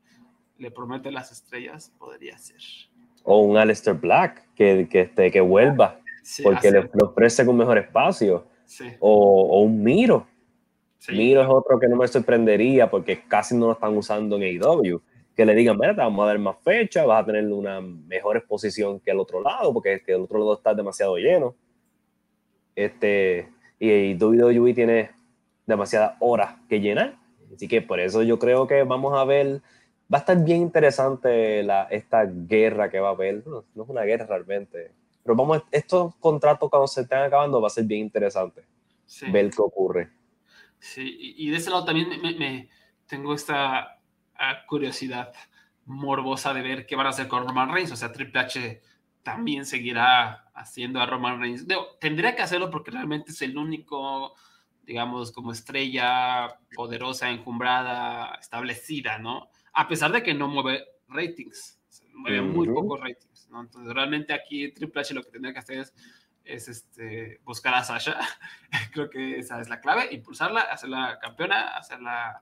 le 0.57 0.71
promete 0.71 1.09
las 1.09 1.31
estrellas, 1.31 1.93
podría 1.97 2.37
ser 2.37 2.59
o 3.23 3.41
un 3.41 3.57
Alistair 3.57 3.97
Black 3.97 4.43
que, 4.55 4.87
que, 4.89 5.01
este, 5.01 5.31
que 5.31 5.41
vuelva 5.41 5.99
porque 6.43 6.71
le, 6.71 6.89
ofrece 7.01 7.47
un 7.47 7.57
mejor 7.57 7.77
espacio. 7.77 8.45
O, 8.99 9.61
un 9.61 9.81
Miro. 9.83 10.27
Miro 11.09 11.41
es 11.41 11.47
otro 11.49 11.79
que 11.79 11.87
no 11.87 11.95
me 11.95 12.07
sorprendería 12.07 12.89
porque 12.89 13.23
casi 13.27 13.55
no 13.55 13.67
lo 13.67 13.71
están 13.73 13.95
usando 13.97 14.35
en 14.35 14.43
AEW 14.43 15.01
que 15.39 15.45
le 15.45 15.55
digan, 15.55 15.77
mira, 15.79 15.95
te 15.95 16.01
vamos 16.01 16.21
a 16.25 16.27
dar 16.27 16.37
más 16.37 16.57
fecha, 16.61 17.05
vas 17.05 17.23
a 17.23 17.25
tener 17.25 17.45
una 17.45 17.79
mejor 17.79 18.35
exposición 18.35 18.99
que 18.99 19.11
el 19.11 19.19
otro 19.19 19.41
lado, 19.41 19.73
porque 19.73 20.03
el 20.05 20.23
otro 20.23 20.37
lado 20.37 20.55
está 20.55 20.73
demasiado 20.73 21.15
lleno. 21.15 21.55
Este, 22.75 23.47
y 23.79 24.15
WWE 24.21 24.73
tiene 24.73 25.11
demasiadas 25.65 26.17
horas 26.19 26.55
que 26.67 26.81
llenar. 26.81 27.15
Así 27.55 27.69
que 27.69 27.81
por 27.81 28.01
eso 28.01 28.21
yo 28.21 28.37
creo 28.37 28.67
que 28.67 28.83
vamos 28.83 29.17
a 29.17 29.23
ver 29.23 29.61
va 30.11 30.17
a 30.17 30.21
estar 30.21 30.43
bien 30.43 30.61
interesante 30.61 31.63
la, 31.63 31.83
esta 31.83 32.25
guerra 32.25 32.89
que 32.89 32.99
va 32.99 33.09
a 33.09 33.11
haber. 33.11 33.45
No, 33.45 33.59
es 33.59 33.89
una 33.89 34.03
guerra 34.03 34.25
realmente. 34.25 34.91
Pero 35.23 35.35
vamos, 35.35 35.63
estos 35.71 36.15
contratos 36.15 36.69
cuando 36.69 36.87
se 36.87 37.01
estén 37.01 37.19
acabando 37.19 37.61
va 37.61 37.67
a 37.67 37.71
ser 37.71 37.85
bien 37.85 38.01
interesante 38.01 38.63
ver 39.31 39.49
qué 39.49 39.61
ocurre. 39.61 40.09
Sí, 40.79 41.35
y 41.37 41.49
de 41.49 41.57
ese 41.57 41.69
lado 41.69 41.85
también 41.85 42.09
me, 42.21 42.69
tengo 43.05 43.33
esta 43.33 43.99
ah, 44.35 44.65
curiosidad 44.67 45.33
morbosa 45.85 46.53
de 46.53 46.61
ver 46.61 46.85
qué 46.85 46.95
van 46.95 47.07
a 47.07 47.09
hacer 47.09 47.27
con 47.27 47.45
Roman 47.45 47.71
Reigns. 47.71 47.91
O 47.91 47.95
sea, 47.95 48.11
Triple 48.11 48.39
H 48.39 48.81
también 49.23 49.65
seguirá 49.65 50.49
haciendo 50.53 51.01
a 51.01 51.05
Roman 51.05 51.39
Reigns. 51.39 51.65
tendría 51.99 52.35
que 52.35 52.41
hacerlo 52.41 52.69
porque 52.69 52.91
realmente 52.91 53.31
es 53.31 53.41
el 53.41 53.57
único, 53.57 54.35
digamos, 54.83 55.31
como 55.31 55.51
estrella 55.51 56.59
poderosa, 56.75 57.29
encumbrada, 57.29 58.35
establecida, 58.39 59.19
¿no? 59.19 59.49
A 59.79 59.87
pesar 59.87 60.11
de 60.11 60.21
que 60.21 60.33
no 60.33 60.49
mueve 60.49 60.85
ratings, 61.07 61.79
mueve 62.13 62.41
muy 62.41 62.67
pocos 62.67 62.99
ratings, 62.99 63.47
¿no? 63.49 63.61
Entonces, 63.61 63.93
realmente 63.93 64.33
aquí 64.33 64.73
Triple 64.73 64.99
H 64.99 65.13
lo 65.13 65.23
que 65.23 65.31
tendría 65.31 65.53
que 65.53 65.59
hacer 65.59 65.79
es, 65.79 65.93
es 66.43 66.67
este, 66.67 67.39
buscar 67.45 67.73
a 67.73 67.83
Sasha, 67.85 68.19
creo 68.93 69.09
que 69.09 69.39
esa 69.39 69.61
es 69.61 69.69
la 69.69 69.79
clave, 69.79 70.09
impulsarla, 70.11 70.63
hacerla 70.63 71.17
campeona, 71.21 71.77
hacerla 71.77 72.41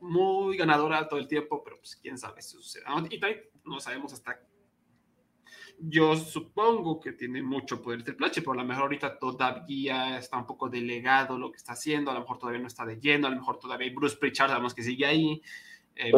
muy 0.00 0.58
ganadora 0.58 1.08
todo 1.08 1.18
el 1.18 1.26
tiempo, 1.26 1.64
pero 1.64 1.78
pues 1.78 1.96
quién 1.96 2.18
sabe 2.18 2.42
si 2.42 2.50
sucede. 2.50 2.84
Y 3.08 3.18
también 3.18 3.40
no 3.64 3.80
sabemos 3.80 4.12
hasta 4.12 4.38
yo 5.82 6.14
supongo 6.14 7.00
que 7.00 7.12
tiene 7.12 7.42
mucho 7.42 7.80
poder 7.80 8.02
Triple 8.02 8.26
H, 8.26 8.42
pero 8.42 8.52
a 8.52 8.56
lo 8.56 8.64
mejor 8.64 8.82
ahorita 8.82 9.18
todavía 9.18 10.18
está 10.18 10.36
un 10.36 10.46
poco 10.46 10.68
delegado 10.68 11.38
lo 11.38 11.50
que 11.50 11.56
está 11.56 11.72
haciendo, 11.72 12.10
a 12.10 12.14
lo 12.14 12.20
mejor 12.20 12.38
todavía 12.38 12.60
no 12.60 12.66
está 12.66 12.84
de 12.84 13.00
lleno, 13.00 13.26
a 13.26 13.30
lo 13.30 13.36
mejor 13.36 13.58
todavía 13.58 13.90
Bruce 13.94 14.18
Pritchard, 14.18 14.50
sabemos 14.50 14.74
que 14.74 14.82
sigue 14.82 15.06
ahí, 15.06 15.40
eh, 16.00 16.12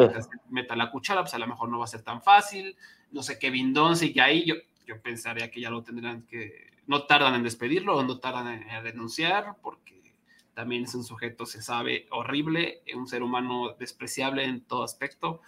meta 0.49 0.75
la 0.75 0.89
cuchara, 0.89 1.21
pues 1.21 1.33
a 1.33 1.39
lo 1.39 1.47
mejor 1.47 1.69
no 1.69 1.79
va 1.79 1.85
a 1.85 1.87
ser 1.87 2.01
tan 2.01 2.21
fácil. 2.21 2.75
No 3.11 3.21
sé, 3.23 3.37
Kevin 3.37 3.73
Dunn 3.73 3.95
sigue 3.95 4.21
ahí. 4.21 4.45
Yo, 4.45 4.55
yo 4.85 5.01
pensaría 5.01 5.51
que 5.51 5.61
ya 5.61 5.69
lo 5.69 5.83
tendrán 5.83 6.23
que. 6.23 6.71
No 6.87 7.03
tardan 7.03 7.35
en 7.35 7.43
despedirlo 7.43 7.97
o 7.97 8.03
no 8.03 8.19
tardan 8.19 8.47
en, 8.47 8.83
denunciar, 8.83 9.55
porque 9.61 10.13
también 10.53 10.83
es 10.83 10.93
un 10.95 11.03
sujeto, 11.03 11.45
se 11.45 11.61
sabe, 11.61 12.07
horrible, 12.11 12.81
un 12.95 13.07
ser 13.07 13.23
humano 13.23 13.75
despreciable 13.79 14.43
en 14.43 14.61
todo 14.61 14.83
aspecto. 14.83 15.41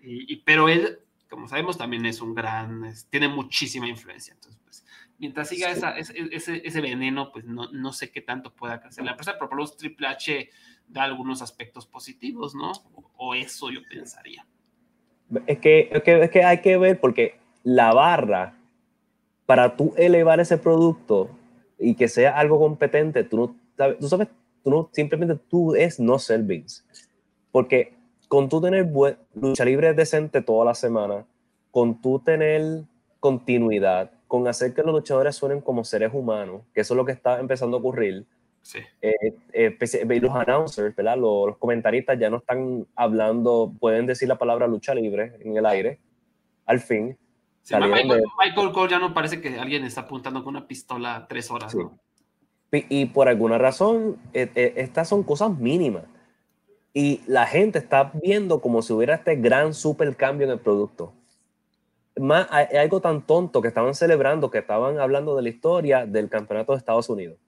Y, 0.00 0.36
pero 0.38 0.68
él, 0.68 0.98
como 1.30 1.46
sabemos, 1.46 1.78
también 1.78 2.04
es 2.06 2.20
un 2.20 2.34
gran. 2.34 2.92
tiene 3.10 3.28
muchísima 3.28 3.86
influencia. 3.86 4.34
Entonces, 4.34 4.60
pues, 4.64 4.84
mientras 5.18 5.48
siga 5.48 5.70
esa, 5.70 5.96
ese, 5.96 6.62
ese, 6.66 6.80
veneno, 6.80 7.30
pues 7.30 7.44
no, 7.44 7.70
no, 7.70 7.92
sé 7.92 8.10
qué 8.10 8.20
tanto 8.20 8.52
pueda 8.52 8.80
crecer 8.80 9.04
la 9.04 9.12
empresa, 9.12 9.34
pero 9.34 9.48
por 9.48 9.58
lo 9.58 9.68
Triple 9.68 10.08
H 10.08 10.50
da 10.92 11.04
algunos 11.04 11.42
aspectos 11.42 11.86
positivos, 11.86 12.54
¿no? 12.54 12.72
O 13.16 13.34
eso 13.34 13.70
yo 13.70 13.80
pensaría. 13.88 14.46
Es 15.46 15.58
que, 15.58 15.90
es 15.90 16.30
que, 16.30 16.44
hay 16.44 16.60
que 16.60 16.76
ver 16.76 17.00
porque 17.00 17.36
la 17.62 17.94
barra, 17.94 18.58
para 19.46 19.76
tú 19.76 19.94
elevar 19.96 20.40
ese 20.40 20.58
producto 20.58 21.30
y 21.78 21.94
que 21.94 22.08
sea 22.08 22.38
algo 22.38 22.58
competente, 22.58 23.24
tú 23.24 23.36
no 23.36 23.56
sabes, 23.76 23.98
tú 23.98 24.08
sabes, 24.08 24.28
tú 24.62 24.70
no, 24.70 24.90
simplemente 24.92 25.36
tú 25.48 25.74
es 25.74 25.98
no 25.98 26.18
ser 26.18 26.42
Vince. 26.42 26.82
Porque 27.50 27.94
con 28.28 28.48
tú 28.48 28.60
tener 28.60 28.90
lucha 29.34 29.64
libre 29.64 29.94
decente 29.94 30.42
toda 30.42 30.66
la 30.66 30.74
semana, 30.74 31.24
con 31.70 32.00
tú 32.00 32.18
tener 32.18 32.84
continuidad, 33.18 34.10
con 34.28 34.46
hacer 34.48 34.74
que 34.74 34.82
los 34.82 34.92
luchadores 34.92 35.36
suenen 35.36 35.60
como 35.60 35.84
seres 35.84 36.10
humanos, 36.12 36.62
que 36.74 36.82
eso 36.82 36.94
es 36.94 36.96
lo 36.96 37.04
que 37.04 37.12
está 37.12 37.40
empezando 37.40 37.76
a 37.76 37.80
ocurrir, 37.80 38.26
Sí. 38.62 38.78
Eh, 39.00 39.34
eh, 39.52 40.20
los 40.20 40.34
announcers, 40.34 40.94
¿verdad? 40.94 41.18
Los, 41.18 41.58
comentaristas 41.58 42.18
ya 42.18 42.30
no 42.30 42.38
están 42.38 42.86
hablando, 42.94 43.72
pueden 43.78 44.06
decir 44.06 44.28
la 44.28 44.38
palabra 44.38 44.66
lucha 44.66 44.94
libre 44.94 45.36
en 45.40 45.56
el 45.56 45.66
aire, 45.66 45.98
al 46.64 46.80
fin. 46.80 47.18
Michael, 47.70 48.72
Cole 48.72 48.90
ya 48.90 48.98
no 48.98 49.12
parece 49.14 49.40
que 49.40 49.58
alguien 49.58 49.84
está 49.84 50.02
apuntando 50.02 50.42
con 50.42 50.56
una 50.56 50.66
pistola 50.66 51.26
tres 51.28 51.50
horas. 51.50 51.76
Y, 52.72 53.06
por 53.06 53.28
alguna 53.28 53.58
razón, 53.58 54.16
eh, 54.32 54.72
estas 54.76 55.08
son 55.08 55.22
cosas 55.22 55.56
mínimas. 55.58 56.04
Y 56.94 57.20
la 57.26 57.46
gente 57.46 57.78
está 57.78 58.10
viendo 58.14 58.60
como 58.60 58.80
si 58.82 58.92
hubiera 58.92 59.16
este 59.16 59.36
gran 59.36 59.74
super 59.74 60.16
cambio 60.16 60.46
en 60.46 60.52
el 60.54 60.58
producto. 60.58 61.12
Más, 62.16 62.46
hay 62.50 62.76
algo 62.76 63.00
tan 63.00 63.22
tonto 63.22 63.60
que 63.60 63.68
estaban 63.68 63.94
celebrando, 63.94 64.50
que 64.50 64.58
estaban 64.58 64.98
hablando 64.98 65.36
de 65.36 65.42
la 65.42 65.48
historia 65.48 66.06
del 66.06 66.28
campeonato 66.28 66.72
de 66.72 66.78
Estados 66.78 67.08
Unidos 67.08 67.38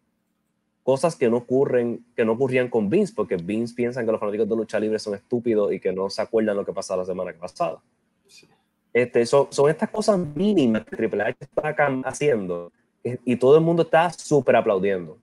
cosas 0.84 1.16
que 1.16 1.28
no 1.28 1.38
ocurren, 1.38 2.04
que 2.14 2.24
no 2.24 2.32
ocurrían 2.32 2.68
con 2.68 2.90
Vince, 2.90 3.12
porque 3.16 3.36
Vince 3.36 3.74
piensa 3.74 4.04
que 4.04 4.12
los 4.12 4.20
fanáticos 4.20 4.48
de 4.48 4.54
lucha 4.54 4.78
libre 4.78 4.98
son 4.98 5.14
estúpidos 5.14 5.72
y 5.72 5.80
que 5.80 5.92
no 5.92 6.10
se 6.10 6.22
acuerdan 6.22 6.56
lo 6.56 6.64
que 6.64 6.72
pasó 6.72 6.96
la 6.96 7.06
semana 7.06 7.32
pasada. 7.32 7.82
Este, 8.92 9.26
son, 9.26 9.48
son 9.50 9.70
estas 9.70 9.90
cosas 9.90 10.18
mínimas 10.18 10.84
que 10.84 10.94
Triple 10.94 11.22
H 11.22 11.38
está 11.40 11.74
haciendo 12.04 12.70
y 13.02 13.36
todo 13.36 13.56
el 13.56 13.62
mundo 13.64 13.82
está 13.82 14.10
súper 14.10 14.56
aplaudiendo. 14.56 15.18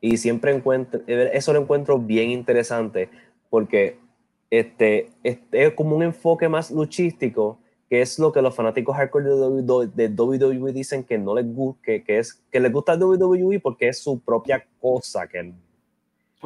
Y 0.00 0.18
siempre 0.18 0.54
encuentro, 0.54 1.00
eso 1.06 1.52
lo 1.52 1.60
encuentro 1.60 1.98
bien 1.98 2.30
interesante 2.30 3.08
porque 3.50 3.98
este, 4.50 5.10
este 5.22 5.64
es 5.66 5.74
como 5.74 5.96
un 5.96 6.02
enfoque 6.02 6.48
más 6.48 6.70
luchístico 6.70 7.58
que 7.92 8.00
es 8.00 8.18
lo 8.18 8.32
que 8.32 8.40
los 8.40 8.54
fanáticos 8.54 8.96
hardcore 8.96 9.28
de 9.94 10.08
WWE, 10.08 10.72
dicen 10.72 11.04
que 11.04 11.18
no 11.18 11.34
les 11.34 11.44
gusta, 11.54 11.82
que, 11.84 12.02
que, 12.02 12.20
es, 12.20 12.42
que 12.50 12.58
les 12.58 12.72
gusta 12.72 12.96
WWE 12.96 13.60
porque 13.60 13.88
es 13.88 13.98
su 13.98 14.18
propia 14.18 14.66
cosa. 14.80 15.26
Que, 15.26 15.52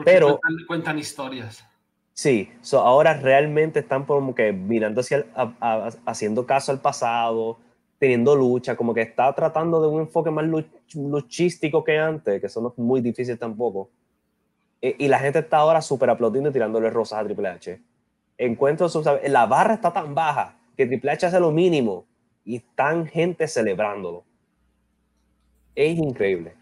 pero 0.05 0.41
cuentan, 0.67 0.99
historias. 0.99 1.65
Sí, 2.13 2.51
so 2.63 2.81
ahora 2.81 3.15
realmente 3.15 3.79
están 3.79 4.05
como 4.07 4.35
que 4.35 4.53
mirando 4.53 5.03
hacia 5.03 5.25
haciendo 6.05 6.45
caso 6.45 6.73
al 6.73 6.81
pasado, 6.81 7.59
teniendo 8.01 8.35
lucha, 8.35 8.75
como 8.75 8.93
que 8.93 9.03
está 9.03 9.33
tratando 9.33 9.81
de 9.81 9.87
un 9.87 10.01
enfoque 10.01 10.33
más 10.33 10.47
luchístico 10.95 11.85
que 11.85 11.97
antes, 11.97 12.41
que 12.41 12.49
eso 12.49 12.61
no 12.61 12.71
es 12.71 12.79
muy 12.79 13.01
difícil 13.01 13.39
tampoco. 13.39 13.89
Y, 14.81 15.05
y 15.05 15.07
la 15.07 15.21
gente 15.21 15.39
está 15.39 15.59
ahora 15.59 15.81
súper 15.81 16.11
aplaudiendo 16.11 16.51
y 16.51 16.53
tirándole 16.53 16.91
rosas 16.91 17.21
a 17.21 17.25
Triple 17.25 17.51
H. 17.51 17.81
Encuentro, 18.37 18.91
la 19.29 19.47
barra 19.47 19.75
está 19.75 19.93
tan 19.93 20.13
baja 20.13 20.56
que 20.77 20.87
Triple 20.87 21.11
H 21.13 21.27
hace 21.27 21.41
lo 21.41 21.51
mínimo 21.51 22.07
y 22.45 22.57
están 22.57 23.07
gente 23.07 23.49
celebrándolo. 23.49 24.25
Es 25.75 25.99
increíble. 25.99 26.55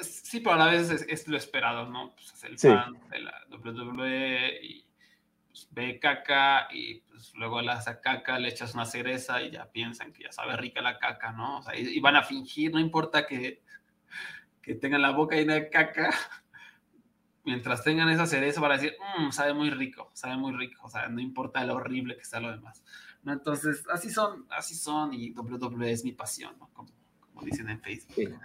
sí, 0.00 0.40
pero 0.40 0.52
a 0.54 0.58
la 0.58 0.66
vez 0.66 0.90
es, 0.90 1.28
lo 1.28 1.36
esperado, 1.36 1.86
¿no? 1.86 2.14
Pues 2.14 2.32
es 2.32 2.44
el 2.44 2.58
fan 2.58 2.98
de 3.10 3.20
la 3.20 3.44
WWE 3.50 4.60
y 4.62 4.86
pues, 5.48 5.68
ve 5.70 5.98
caca 6.00 6.68
y 6.72 7.00
pues, 7.00 7.32
luego 7.34 7.62
la 7.62 7.74
hace 7.74 8.00
caca, 8.00 8.38
le 8.38 8.48
echas 8.48 8.74
una 8.74 8.86
cereza 8.86 9.42
y 9.42 9.50
ya 9.50 9.70
piensan 9.70 10.12
que 10.12 10.24
ya 10.24 10.32
sabe 10.32 10.56
rica 10.56 10.82
la 10.82 10.98
caca, 10.98 11.32
¿no? 11.32 11.58
O 11.58 11.62
sea, 11.62 11.76
y, 11.76 12.00
van 12.00 12.16
a 12.16 12.22
fingir, 12.22 12.72
no 12.72 12.80
importa 12.80 13.26
que, 13.26 13.62
que 14.62 14.74
tengan 14.74 15.02
la 15.02 15.12
boca 15.12 15.36
llena 15.36 15.54
de 15.54 15.70
caca, 15.70 16.10
mientras 17.46 17.84
tengan 17.84 18.10
esa 18.10 18.26
cereza 18.26 18.60
van 18.60 18.72
a 18.72 18.74
decir, 18.74 18.94
mmm, 19.18 19.30
sabe 19.30 19.54
muy 19.54 19.70
rico, 19.70 20.10
sabe 20.12 20.36
muy 20.36 20.52
rico, 20.52 20.84
o 20.84 20.90
sea, 20.90 21.08
no 21.08 21.20
importa 21.20 21.64
lo 21.64 21.76
horrible 21.76 22.16
que 22.16 22.24
sea 22.24 22.40
lo 22.40 22.50
demás. 22.50 22.82
¿no? 23.22 23.32
Entonces, 23.32 23.84
así 23.90 24.10
son, 24.10 24.44
así 24.50 24.74
son 24.74 25.14
y 25.14 25.32
WWE 25.32 25.90
es 25.90 26.04
mi 26.04 26.12
pasión, 26.12 26.54
¿no? 26.58 26.68
como, 26.74 26.90
como 27.20 27.46
dicen 27.46 27.70
en 27.70 27.80
Facebook. 27.80 28.14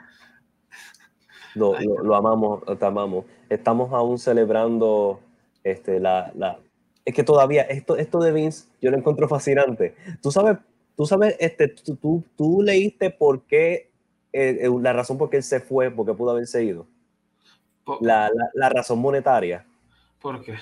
Lo, 1.53 1.77
lo, 1.81 2.15
amamos, 2.15 2.63
te 2.79 2.85
amamos. 2.85 3.25
Estamos 3.49 3.91
aún 3.91 4.17
celebrando 4.17 5.19
este, 5.65 5.99
la, 5.99 6.31
la... 6.33 6.57
Es 7.03 7.13
que 7.13 7.25
todavía, 7.25 7.63
esto, 7.63 7.97
esto 7.97 8.19
de 8.19 8.31
Vince, 8.31 8.69
yo 8.81 8.89
lo 8.89 8.97
encuentro 8.97 9.27
fascinante. 9.27 9.93
Tú 10.21 10.31
sabes, 10.31 10.59
tú 10.95 11.05
sabes, 11.05 11.35
este, 11.41 11.67
tú, 11.67 11.97
tú, 11.97 12.23
tú 12.37 12.61
leíste 12.61 13.09
por 13.09 13.41
qué, 13.41 13.91
eh, 14.31 14.59
eh, 14.61 14.69
la 14.79 14.93
razón 14.93 15.17
por 15.17 15.29
qué 15.29 15.37
él 15.37 15.43
se 15.43 15.59
fue, 15.59 15.91
porque 15.91 16.13
pudo 16.13 16.31
haberse 16.31 16.63
ido. 16.63 16.87
La, 18.01 18.29
la, 18.33 18.49
la, 18.53 18.69
razón 18.69 18.99
monetaria. 18.99 19.65
¿Por 20.19 20.43
qué? 20.43 20.55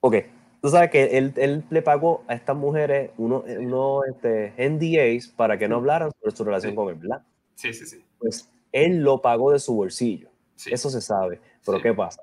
Ok, 0.00 0.16
tú 0.60 0.68
sabes 0.68 0.90
que 0.90 1.16
él, 1.16 1.32
él 1.36 1.64
le 1.70 1.82
pagó 1.82 2.24
a 2.26 2.34
estas 2.34 2.56
mujeres 2.56 3.10
unos 3.16 3.44
uno, 3.58 4.00
este, 4.04 4.52
NDAs 4.58 5.28
para 5.28 5.58
que 5.58 5.68
no 5.68 5.76
hablaran 5.76 6.10
sobre 6.20 6.36
su 6.36 6.44
relación 6.44 6.74
con 6.74 6.88
él, 6.88 6.96
¿verdad? 6.96 7.22
Sí, 7.54 7.72
sí, 7.72 7.86
sí. 7.86 8.04
Pues 8.18 8.50
él 8.72 8.98
lo 8.98 9.22
pagó 9.22 9.52
de 9.52 9.58
su 9.58 9.74
bolsillo. 9.74 10.28
Eso 10.66 10.90
se 10.90 11.00
sabe. 11.00 11.40
Pero 11.64 11.80
¿qué 11.80 11.94
pasa? 11.94 12.22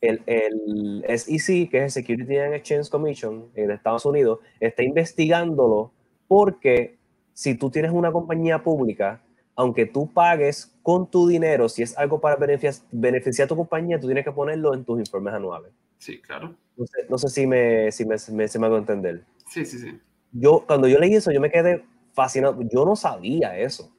El, 0.00 0.22
el, 0.26 1.04
SEC, 1.18 1.70
que 1.70 1.78
es 1.78 1.84
el 1.84 1.90
Security 1.90 2.36
and 2.36 2.54
Exchange 2.54 2.88
Commission 2.90 3.48
en 3.54 3.70
Estados 3.70 4.04
Unidos, 4.04 4.40
está 4.60 4.82
investigándolo 4.82 5.92
porque 6.28 6.98
si 7.32 7.54
tú 7.54 7.70
tienes 7.70 7.92
una 7.92 8.12
compañía 8.12 8.62
pública, 8.62 9.20
aunque 9.56 9.86
tú 9.86 10.12
pagues 10.12 10.72
con 10.82 11.10
tu 11.10 11.26
dinero, 11.26 11.68
si 11.68 11.82
es 11.82 11.96
algo 11.98 12.20
para 12.20 12.36
beneficiar, 12.36 13.46
a 13.46 13.48
tu 13.48 13.56
compañía, 13.56 13.98
tú 13.98 14.06
tienes 14.06 14.24
que 14.24 14.32
ponerlo 14.32 14.74
en 14.74 14.84
tus 14.84 15.00
informes 15.00 15.34
anuales. 15.34 15.72
Sí, 15.98 16.20
claro. 16.20 16.54
No 16.76 16.86
sé, 16.86 17.06
no 17.08 17.18
sé 17.18 17.28
si, 17.28 17.46
me, 17.46 17.90
si 17.90 18.04
me, 18.04 18.16
me, 18.32 18.48
se 18.48 18.58
me 18.58 18.66
hago 18.66 18.76
entender. 18.76 19.24
Sí, 19.48 19.64
sí, 19.64 19.78
sí. 19.78 19.98
Yo, 20.30 20.64
cuando 20.66 20.86
yo 20.86 20.98
leí 20.98 21.14
eso, 21.14 21.32
yo 21.32 21.40
me 21.40 21.50
quedé 21.50 21.84
fascinado. 22.12 22.60
Yo 22.70 22.84
no 22.84 22.94
sabía 22.94 23.58
eso 23.58 23.90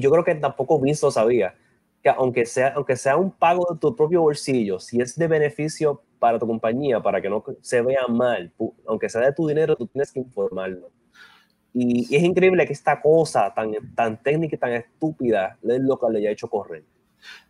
yo 0.00 0.10
creo 0.10 0.24
que 0.24 0.34
tampoco 0.34 0.80
Vince 0.80 1.04
lo 1.04 1.10
sabía, 1.10 1.54
que 2.02 2.10
aunque 2.10 2.46
sea, 2.46 2.74
aunque 2.74 2.96
sea 2.96 3.16
un 3.16 3.30
pago 3.30 3.66
de 3.72 3.78
tu 3.78 3.94
propio 3.94 4.22
bolsillo, 4.22 4.78
si 4.78 5.00
es 5.00 5.16
de 5.16 5.26
beneficio 5.26 6.02
para 6.18 6.38
tu 6.38 6.46
compañía, 6.46 7.00
para 7.00 7.20
que 7.20 7.28
no 7.28 7.44
se 7.60 7.82
vea 7.82 8.06
mal, 8.08 8.52
aunque 8.86 9.08
sea 9.08 9.22
de 9.22 9.32
tu 9.32 9.46
dinero, 9.46 9.76
tú 9.76 9.86
tienes 9.86 10.12
que 10.12 10.20
informarlo. 10.20 10.90
Y, 11.74 12.14
es 12.14 12.22
increíble 12.22 12.66
que 12.66 12.72
esta 12.72 13.00
cosa 13.00 13.52
tan, 13.54 13.72
tan 13.94 14.22
técnica 14.22 14.56
y 14.56 14.58
tan 14.58 14.72
estúpida 14.72 15.58
es 15.62 15.80
lo 15.80 15.98
que 15.98 16.10
le 16.10 16.18
haya 16.18 16.30
hecho 16.30 16.48
correr. 16.48 16.84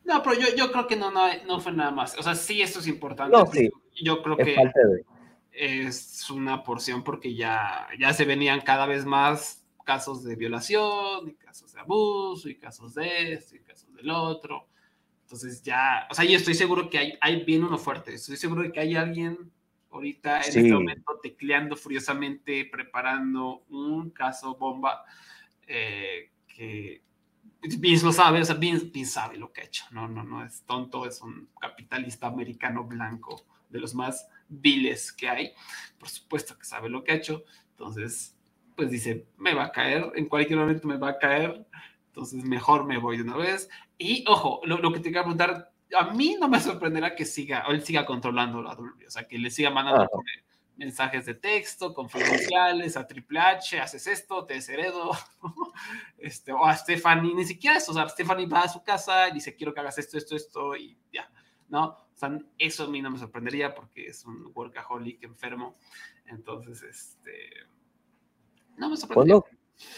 No, 0.05 0.23
pero 0.23 0.39
yo, 0.39 0.55
yo 0.57 0.71
creo 0.71 0.87
que 0.87 0.97
no, 0.97 1.11
no, 1.11 1.27
no, 1.47 1.61
fue 1.61 1.73
nada 1.73 1.91
más. 1.91 2.17
O 2.19 2.23
sea, 2.23 2.35
sí, 2.35 2.61
esto 2.63 2.81
es 2.81 2.87
importante. 2.87 3.37
No, 3.37 3.47
sí. 3.47 3.71
Yo 4.03 4.23
creo 4.23 4.39
es 4.39 4.45
que 4.45 4.53
de... 4.53 5.05
es 5.53 6.31
una 6.31 6.63
porción 6.63 7.03
porque 7.03 7.35
ya, 7.35 7.89
ya 7.99 8.13
se 8.13 8.25
venían 8.25 8.61
cada 8.61 8.87
vez 8.87 9.05
más 9.05 9.65
casos 9.85 10.23
de 10.23 10.37
violación, 10.37 11.29
y 11.29 11.35
casos 11.35 11.73
de 11.73 11.81
abuso, 11.81 12.49
y 12.49 12.57
casos 12.57 12.95
de 12.95 13.33
esto, 13.35 13.57
y 13.57 13.61
casos 13.61 13.93
del 13.95 14.11
otro. 14.11 14.69
Entonces 15.23 15.63
ya, 15.63 16.07
o 16.11 16.15
sea, 16.15 16.25
yo 16.25 16.37
estoy 16.37 16.55
seguro 16.55 16.91
que 16.91 16.99
hay, 16.99 17.19
hay 17.21 17.45
bien 17.45 17.65
uno 17.65 17.79
fuerte. 17.79 18.15
Estoy 18.15 18.37
seguro 18.37 18.63
de 18.63 18.73
que 18.73 18.81
hay 18.81 18.95
alguien 18.95 19.51
ahorita 19.93 20.41
en 20.41 20.49
este 20.49 20.73
momento 20.73 21.21
tecleando 21.23 21.77
furiosamente, 21.77 22.69
preparando 22.71 23.65
un 23.69 24.11
caso 24.11 24.57
bomba 24.57 25.05
eh, 25.67 26.31
que 26.47 27.03
Vince 27.79 28.05
lo 28.05 28.13
sabe, 28.13 28.41
o 28.41 28.45
sea, 28.45 28.57
Vince, 28.57 29.05
sabe 29.05 29.37
lo 29.37 29.53
que 29.53 29.61
ha 29.61 29.65
hecho. 29.65 29.85
No, 29.93 30.09
no, 30.09 30.25
no 30.25 30.45
es 30.45 30.63
tonto, 30.63 31.07
es 31.07 31.23
un 31.23 31.49
capitalista 31.61 32.27
americano 32.27 32.85
blanco 32.85 33.47
de 33.69 33.81
los 33.81 33.95
más 33.95 34.29
viles 34.49 35.13
que 35.13 35.29
hay. 35.29 35.53
Por 35.99 36.09
supuesto 36.09 36.59
que 36.59 36.65
sabe 36.65 36.89
lo 36.89 37.05
que 37.05 37.13
ha 37.13 37.17
hecho. 37.17 37.45
Entonces, 37.71 38.37
pues 38.75 38.91
dice, 38.91 39.27
me 39.39 39.55
va 39.55 39.65
a 39.67 39.73
caer, 39.73 40.11
en 40.17 40.27
cualquier 40.27 40.59
momento 40.59 40.89
me 40.89 40.97
va 40.97 41.11
a 41.11 41.19
caer, 41.19 41.65
entonces 42.07 42.45
mejor 42.45 42.85
me 42.85 42.99
voy 42.99 43.17
de 43.17 43.23
una 43.23 43.37
vez. 43.37 43.69
Y 43.97 44.25
ojo, 44.27 44.61
lo, 44.65 44.93
que 44.93 45.01
te 45.01 45.11
quiero 45.11 45.23
preguntar, 45.23 45.72
a 45.99 46.13
mí 46.13 46.37
no 46.39 46.49
me 46.49 46.61
sorprenderá 46.61 47.15
que 47.15 47.25
siga, 47.25 47.65
o 47.69 47.73
él 47.73 47.83
siga 47.83 48.05
controlando 48.05 48.63
la 48.63 48.75
WWE, 48.75 49.07
o 49.07 49.11
sea, 49.11 49.27
que 49.27 49.39
le 49.39 49.51
siga 49.51 49.71
mandando 49.71 50.09
mensajes 50.77 51.27
de 51.27 51.35
texto, 51.35 51.93
confidenciales, 51.93 52.97
a 52.97 53.07
Triple 53.07 53.39
H, 53.39 53.81
haces 53.81 54.07
esto, 54.07 54.45
te 54.45 54.55
desheredo, 54.55 55.11
este, 56.19 56.53
o 56.53 56.65
a 56.65 56.77
Stephanie, 56.77 57.35
ni 57.35 57.45
siquiera 57.45 57.77
eso, 57.77 57.93
o 57.93 57.95
sea, 57.95 58.09
Stephanie 58.09 58.47
va 58.47 58.63
a 58.63 58.69
su 58.69 58.83
casa 58.83 59.29
y 59.29 59.33
dice, 59.33 59.55
quiero 59.55 59.75
que 59.75 59.81
hagas 59.81 59.99
esto, 59.99 60.19
esto, 60.19 60.35
esto, 60.35 60.77
y 60.77 60.97
ya, 61.13 61.31
¿no? 61.69 61.89
O 61.89 62.17
sea, 62.17 62.39
eso 62.59 62.85
a 62.85 62.89
mí 62.89 63.03
no 63.03 63.11
me 63.11 63.19
sorprendería 63.19 63.75
porque 63.75 64.07
es 64.07 64.25
un 64.25 64.51
workaholic 64.55 65.23
enfermo, 65.23 65.75
entonces, 66.27 66.83
este 66.83 67.67
no 68.77 68.89
me 68.89 68.97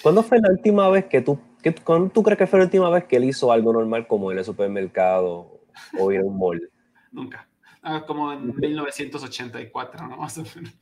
¿Cuándo, 0.02 0.22
fue 0.22 0.40
la 0.40 0.50
última 0.50 0.88
vez 0.90 1.04
que 1.06 1.20
tú, 1.20 1.38
que, 1.62 1.70
tú 1.72 2.22
crees 2.22 2.38
que 2.38 2.46
fue 2.46 2.58
la 2.58 2.64
última 2.64 2.90
vez 2.90 3.04
que 3.04 3.16
él 3.16 3.24
hizo 3.24 3.52
algo 3.52 3.72
normal 3.72 4.06
como 4.06 4.32
ir 4.32 4.38
al 4.38 4.44
supermercado 4.44 5.60
o 5.98 6.12
ir 6.12 6.20
a 6.20 6.24
un 6.24 6.38
mall? 6.38 6.70
Nunca. 7.12 7.46
Ah, 7.82 8.04
como 8.06 8.32
en 8.32 8.54
1984, 8.56 10.08
¿no? 10.08 10.16
Más 10.16 10.38
o 10.38 10.44
menos. 10.54 10.72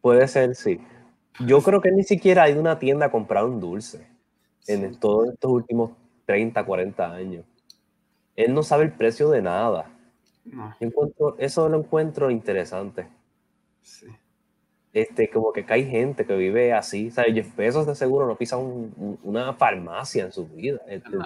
Puede 0.00 0.26
ser, 0.28 0.54
sí. 0.54 0.80
Yo 1.40 1.60
creo 1.60 1.80
que 1.80 1.90
ni 1.90 2.02
siquiera 2.02 2.44
ha 2.44 2.48
ido 2.48 2.58
a 2.58 2.62
una 2.62 2.78
tienda 2.78 3.06
a 3.06 3.10
comprar 3.10 3.44
un 3.44 3.60
dulce 3.60 4.06
en 4.66 4.98
todos 4.98 5.28
estos 5.28 5.50
últimos 5.50 5.90
30, 6.24 6.64
40 6.64 7.12
años. 7.12 7.44
Él 8.34 8.54
no 8.54 8.62
sabe 8.62 8.84
el 8.84 8.92
precio 8.92 9.30
de 9.30 9.42
nada. 9.42 9.90
No. 10.44 10.74
Encuentro, 10.80 11.36
eso 11.38 11.68
lo 11.68 11.78
encuentro 11.78 12.30
interesante. 12.30 13.06
Sí 13.82 14.06
este, 14.96 15.28
como 15.28 15.52
que 15.52 15.62
hay 15.68 15.84
gente 15.84 16.24
que 16.24 16.34
vive 16.34 16.72
así. 16.72 17.10
¿sabes? 17.10 17.34
Jeff 17.34 17.54
Bezos 17.54 17.86
de 17.86 17.94
seguro 17.94 18.26
no 18.26 18.36
pisa 18.36 18.56
un, 18.56 19.18
una 19.22 19.52
farmacia 19.52 20.24
en 20.24 20.32
su 20.32 20.48
vida. 20.48 20.80
Este, 20.88 21.10
no. 21.10 21.24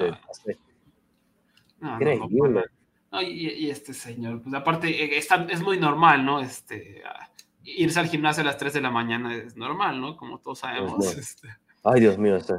increíble. 1.94 2.64
No, 3.10 3.22
y, 3.22 3.48
y, 3.48 3.70
este 3.70 3.92
señor, 3.92 4.40
pues 4.42 4.54
aparte, 4.54 4.88
eh, 4.88 5.18
está, 5.18 5.46
es 5.50 5.60
muy 5.62 5.78
normal, 5.78 6.24
¿no? 6.24 6.40
Este, 6.40 7.02
irse 7.64 7.98
al 7.98 8.06
gimnasio 8.06 8.42
a 8.42 8.46
las 8.46 8.56
3 8.56 8.74
de 8.74 8.80
la 8.80 8.90
mañana 8.90 9.34
es 9.34 9.56
normal, 9.56 10.00
¿no? 10.00 10.16
Como 10.16 10.38
todos 10.38 10.60
sabemos. 10.60 11.04
Este. 11.16 11.48
Ay, 11.82 12.00
Dios 12.00 12.18
mío, 12.18 12.36
este, 12.36 12.54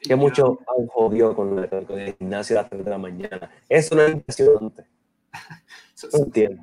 que 0.00 0.14
mucho 0.14 0.60
han 0.78 0.86
jodido 0.86 1.34
con 1.34 1.58
el, 1.58 2.14
gimnasio 2.18 2.58
a 2.58 2.62
las 2.62 2.70
3 2.70 2.84
de 2.84 2.90
la 2.90 2.98
mañana. 2.98 3.50
Eso 3.68 3.96
no 3.96 4.02
es 4.02 4.12
impresionante. 4.12 4.86
no 6.12 6.18
entiendo 6.18 6.62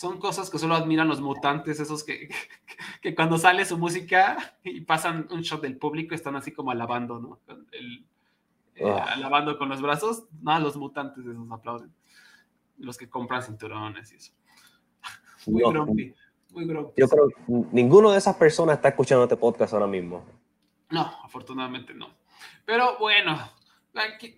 son 0.00 0.18
cosas 0.18 0.48
que 0.48 0.58
solo 0.58 0.76
admiran 0.76 1.08
los 1.08 1.20
mutantes, 1.20 1.78
esos 1.78 2.04
que, 2.04 2.30
que, 3.02 3.14
cuando 3.14 3.36
sale 3.36 3.66
su 3.66 3.76
música 3.76 4.54
y 4.64 4.80
pasan 4.80 5.28
un 5.30 5.42
shot 5.42 5.60
del 5.60 5.76
público 5.76 6.14
están 6.14 6.36
así 6.36 6.52
como 6.52 6.70
alabando, 6.70 7.18
¿no? 7.18 7.38
El, 7.70 8.06
eh, 8.76 8.90
ah. 8.90 9.12
Alabando 9.12 9.58
con 9.58 9.68
los 9.68 9.82
brazos. 9.82 10.24
Nada, 10.40 10.58
los 10.58 10.78
mutantes 10.78 11.26
esos 11.26 11.52
aplauden. 11.52 11.92
Los 12.80 12.98
que 12.98 13.08
compran 13.08 13.42
cinturones 13.42 14.12
y 14.12 14.16
eso. 14.16 14.32
Muy 15.46 15.62
grumpy, 15.62 16.14
muy 16.52 16.66
grumpy. 16.66 17.00
Yo 17.00 17.08
creo 17.08 17.28
que 17.28 17.34
ninguno 17.72 18.10
de 18.10 18.18
esas 18.18 18.36
personas 18.36 18.76
está 18.76 18.88
escuchando 18.88 19.24
este 19.24 19.36
podcast 19.36 19.72
ahora 19.72 19.86
mismo. 19.86 20.24
No, 20.90 21.00
afortunadamente 21.22 21.94
no. 21.94 22.08
Pero 22.66 22.98
bueno, 22.98 23.38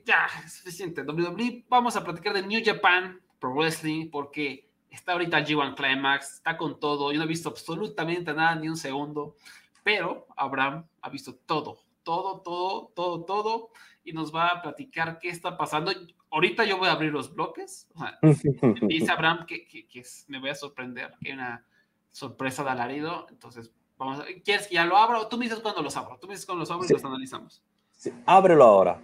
ya, 0.04 0.26
es 0.44 0.52
suficiente. 0.52 1.02
WWE, 1.02 1.64
vamos 1.68 1.96
a 1.96 2.04
platicar 2.04 2.34
de 2.34 2.46
New 2.46 2.60
Japan 2.64 3.20
Pro 3.40 3.54
Wrestling 3.54 4.10
porque 4.10 4.72
Está 4.92 5.12
ahorita 5.12 5.40
G1 5.40 5.74
Climax, 5.74 6.34
está 6.34 6.58
con 6.58 6.78
todo. 6.78 7.12
Yo 7.12 7.18
no 7.18 7.24
he 7.24 7.28
visto 7.28 7.48
absolutamente 7.48 8.34
nada, 8.34 8.54
ni 8.56 8.68
un 8.68 8.76
segundo. 8.76 9.36
Pero 9.82 10.26
Abraham 10.36 10.86
ha 11.00 11.08
visto 11.08 11.34
todo, 11.34 11.78
todo, 12.02 12.42
todo, 12.42 12.92
todo, 12.94 13.24
todo. 13.24 13.70
Y 14.04 14.12
nos 14.12 14.34
va 14.34 14.48
a 14.48 14.62
platicar 14.62 15.18
qué 15.18 15.28
está 15.28 15.56
pasando. 15.56 15.92
Ahorita 16.30 16.64
yo 16.64 16.78
voy 16.78 16.88
a 16.88 16.92
abrir 16.92 17.12
los 17.12 17.34
bloques. 17.34 17.88
dice 18.82 19.12
Abraham 19.12 19.46
que, 19.46 19.66
que, 19.66 20.02
me 20.28 20.40
voy 20.40 20.50
a 20.50 20.54
sorprender, 20.54 21.12
que 21.20 21.28
hay 21.28 21.34
una 21.34 21.64
sorpresa 22.10 22.64
de 22.64 22.70
alarido. 22.70 23.26
Entonces, 23.30 23.70
vamos 23.96 24.20
a, 24.20 24.24
¿quieres 24.44 24.68
que 24.68 24.74
ya 24.74 24.84
lo 24.84 24.96
abra? 24.96 25.20
O 25.20 25.28
tú 25.28 25.38
me 25.38 25.44
dices 25.44 25.60
cuando 25.60 25.82
los 25.82 25.96
abro. 25.96 26.18
Tú 26.18 26.26
me 26.26 26.34
dices 26.34 26.46
cuando 26.46 26.60
los 26.60 26.70
abro 26.70 26.86
y 26.88 26.92
los 26.92 27.04
analizamos. 27.04 27.62
Sí, 27.92 28.12
ábrelo 28.26 28.64
ahora. 28.64 29.00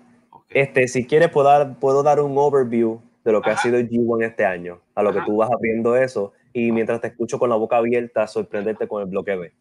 Este, 0.48 0.88
si 0.88 1.06
quieres, 1.06 1.30
puedo 1.30 1.48
dar, 1.48 1.78
puedo 1.78 2.02
dar 2.02 2.20
un 2.20 2.37
overview 2.37 3.00
de 3.24 3.32
lo 3.32 3.42
que 3.42 3.50
ha 3.50 3.56
sido 3.58 3.76
el 3.76 3.88
G1 3.88 4.24
este 4.24 4.44
año, 4.44 4.80
a 4.94 5.02
lo 5.02 5.12
que 5.12 5.20
tú 5.20 5.37
vas 5.37 5.50
abriendo 5.50 5.96
eso 5.96 6.32
y 6.52 6.72
mientras 6.72 7.00
te 7.00 7.08
escucho 7.08 7.38
con 7.38 7.50
la 7.50 7.56
boca 7.56 7.76
abierta, 7.76 8.26
sorprenderte 8.26 8.88
con 8.88 9.02
el 9.02 9.08
bloque 9.08 9.37
B. 9.37 9.52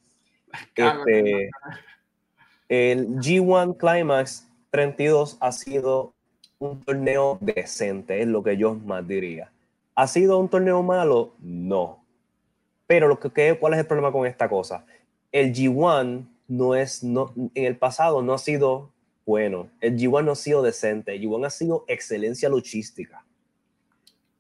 Este, 0.76 1.50
el 2.70 3.08
G1 3.18 3.78
Climax 3.78 4.47
32 4.70 5.38
ha 5.40 5.52
sido 5.52 6.14
un 6.60 6.82
torneo 6.84 7.38
decente, 7.42 8.22
es 8.22 8.28
lo 8.28 8.44
que 8.44 8.58
yo 8.58 8.76
más 8.76 9.08
diría. 9.08 9.52
¿Ha 9.96 10.08
sido 10.08 10.38
un 10.38 10.50
torneo 10.50 10.84
malo? 10.84 11.34
No. 11.40 12.04
Pero 12.86 13.08
lo 13.08 13.20
que, 13.20 13.58
¿cuál 13.60 13.74
es 13.74 13.80
el 13.80 13.88
problema 13.88 14.12
con 14.12 14.26
esta 14.26 14.50
cosa? 14.50 14.86
El 15.32 15.54
G1 15.54 16.28
no 16.48 16.76
es, 16.76 17.04
no, 17.04 17.34
en 17.36 17.66
el 17.66 17.78
pasado 17.78 18.22
no 18.22 18.34
ha 18.34 18.38
sido 18.38 18.92
bueno. 19.26 19.70
El 19.82 19.98
G1 19.98 20.24
no 20.24 20.32
ha 20.32 20.36
sido 20.36 20.62
decente. 20.62 21.16
El 21.16 21.24
G1 21.24 21.46
ha 21.46 21.50
sido 21.50 21.84
excelencia 21.88 22.50
luchística 22.50 23.26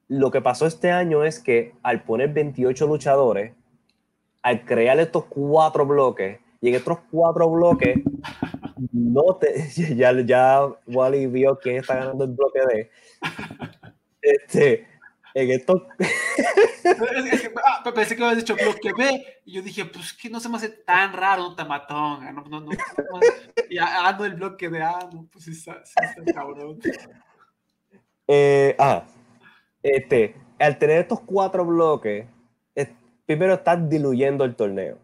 lo 0.07 0.31
que 0.31 0.41
pasó 0.41 0.65
este 0.65 0.91
año 0.91 1.23
es 1.23 1.39
que 1.39 1.73
al 1.83 2.03
poner 2.03 2.33
28 2.33 2.87
luchadores, 2.87 3.53
al 4.41 4.63
crear 4.65 4.99
estos 4.99 5.25
cuatro 5.25 5.85
bloques, 5.85 6.39
y 6.61 6.69
en 6.69 6.75
estos 6.75 6.99
cuatro 7.11 7.49
bloques, 7.49 7.99
no 8.91 9.35
te, 9.35 9.69
ya, 9.95 10.11
ya 10.21 10.67
Wally 10.87 11.27
vio 11.27 11.57
quién 11.59 11.77
está 11.77 11.95
ganando 11.95 12.25
el 12.25 12.31
bloque 12.31 12.59
D. 12.67 12.91
Este, 14.21 14.87
en 15.33 15.51
estos. 15.51 15.83
ah, 17.65 17.91
pensé 17.93 18.15
que 18.15 18.23
habías 18.23 18.37
dicho 18.37 18.55
bloque 18.55 18.91
B, 18.97 19.25
y 19.45 19.53
yo 19.53 19.61
dije, 19.61 19.85
pues 19.85 20.13
que 20.13 20.29
no 20.29 20.39
se 20.39 20.49
me 20.49 20.57
hace 20.57 20.69
tan 20.69 21.13
raro 21.13 21.47
un 21.47 21.55
tamatón. 21.55 22.35
No, 22.35 22.43
no, 22.43 22.61
no, 22.61 22.71
y 23.69 23.77
ando 23.77 24.25
el 24.25 24.35
bloque 24.35 24.69
de 24.69 24.81
A, 24.81 24.99
no, 25.13 25.27
pues 25.31 25.45
sí 25.45 25.51
está, 25.51 25.85
sí 25.85 25.93
está 26.01 26.33
cabrón. 26.33 26.79
Eh, 28.27 28.75
ah, 28.79 29.05
este, 29.81 30.35
al 30.59 30.77
tener 30.77 30.99
estos 31.01 31.21
cuatro 31.21 31.65
bloques, 31.65 32.25
primero 33.25 33.53
estás 33.53 33.89
diluyendo 33.89 34.43
el 34.43 34.55
torneo 34.55 34.97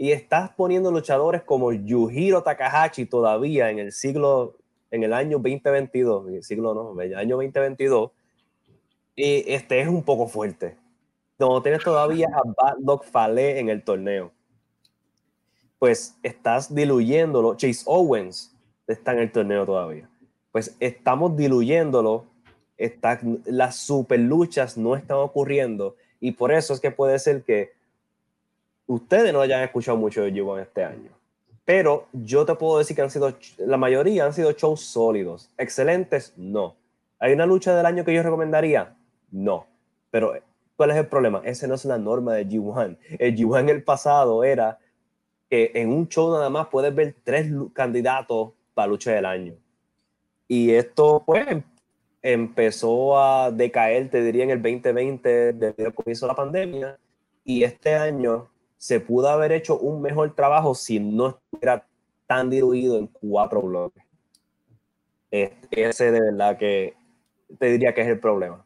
y 0.00 0.12
estás 0.12 0.50
poniendo 0.50 0.92
luchadores 0.92 1.42
como 1.42 1.72
Yujiro 1.72 2.44
Takahashi 2.44 3.04
todavía 3.04 3.68
en 3.68 3.80
el 3.80 3.90
siglo, 3.90 4.56
en 4.92 5.02
el 5.02 5.12
año 5.12 5.38
2022, 5.38 6.28
en 6.28 6.34
el 6.36 6.44
siglo 6.44 6.72
no, 6.72 6.98
el 7.02 7.16
año 7.16 7.34
2022, 7.36 8.12
y 9.16 9.52
este 9.52 9.80
es 9.80 9.88
un 9.88 10.04
poco 10.04 10.28
fuerte. 10.28 10.76
No 11.36 11.60
tienes 11.62 11.82
todavía 11.82 12.28
a 12.32 12.42
Bad 12.44 12.78
Luck 12.78 13.04
Fale 13.04 13.58
en 13.58 13.68
el 13.68 13.82
torneo. 13.82 14.30
Pues 15.80 16.16
estás 16.22 16.72
diluyéndolo. 16.72 17.56
Chase 17.56 17.82
Owens 17.86 18.56
está 18.86 19.12
en 19.12 19.18
el 19.18 19.32
torneo 19.32 19.66
todavía. 19.66 20.08
Pues 20.52 20.76
estamos 20.78 21.36
diluyéndolo. 21.36 22.26
Está, 22.76 23.20
las 23.46 23.76
super 23.76 24.20
luchas 24.20 24.76
no 24.76 24.94
están 24.94 25.18
ocurriendo. 25.18 25.96
Y 26.20 26.32
por 26.32 26.52
eso 26.52 26.72
es 26.72 26.80
que 26.80 26.92
puede 26.92 27.18
ser 27.18 27.42
que 27.42 27.72
ustedes 28.88 29.32
no 29.32 29.40
hayan 29.40 29.62
escuchado 29.62 29.96
mucho 29.96 30.22
de 30.22 30.32
G1 30.32 30.62
este 30.62 30.82
año. 30.82 31.10
Pero 31.64 32.08
yo 32.12 32.46
te 32.46 32.54
puedo 32.54 32.78
decir 32.78 32.96
que 32.96 33.02
han 33.02 33.10
sido, 33.10 33.36
la 33.58 33.76
mayoría 33.76 34.24
han 34.24 34.32
sido 34.32 34.50
shows 34.52 34.80
sólidos. 34.80 35.50
Excelentes, 35.58 36.32
no. 36.36 36.74
¿Hay 37.18 37.34
una 37.34 37.46
lucha 37.46 37.76
del 37.76 37.84
año 37.84 38.04
que 38.04 38.14
yo 38.14 38.22
recomendaría? 38.22 38.96
No. 39.30 39.66
Pero, 40.10 40.32
¿cuál 40.76 40.90
es 40.92 40.96
el 40.96 41.06
problema? 41.06 41.42
Esa 41.44 41.66
no 41.66 41.74
es 41.74 41.84
la 41.84 41.98
norma 41.98 42.32
de 42.34 42.48
G1. 42.48 42.96
El 43.18 43.36
G1 43.36 43.60
en 43.60 43.68
el 43.68 43.82
pasado 43.82 44.42
era 44.42 44.78
que 45.50 45.70
en 45.74 45.92
un 45.92 46.08
show 46.08 46.32
nada 46.32 46.48
más 46.48 46.68
puedes 46.68 46.94
ver 46.94 47.14
tres 47.22 47.52
candidatos 47.74 48.52
para 48.72 48.88
lucha 48.88 49.12
del 49.12 49.26
año. 49.26 49.54
Y 50.46 50.70
esto, 50.70 51.22
pues, 51.26 51.46
empezó 52.22 53.18
a 53.18 53.50
decaer, 53.50 54.08
te 54.08 54.22
diría, 54.22 54.44
en 54.44 54.50
el 54.50 54.62
2020, 54.62 55.52
debido 55.52 55.88
al 55.88 55.94
comienzo 55.94 56.24
de 56.24 56.32
la 56.32 56.36
pandemia. 56.36 56.98
Y 57.44 57.62
este 57.62 57.94
año 57.94 58.48
se 58.78 59.00
pudo 59.00 59.28
haber 59.28 59.52
hecho 59.52 59.78
un 59.78 60.00
mejor 60.00 60.34
trabajo 60.34 60.74
si 60.74 61.00
no 61.00 61.28
estuviera 61.28 61.84
tan 62.26 62.48
diluido 62.48 62.96
en 62.98 63.08
cuatro 63.08 63.60
bloques. 63.60 64.04
Ese 65.30 66.10
de 66.10 66.20
verdad 66.20 66.56
que 66.56 66.94
te 67.58 67.66
diría 67.66 67.92
que 67.92 68.02
es 68.02 68.08
el 68.08 68.20
problema 68.20 68.64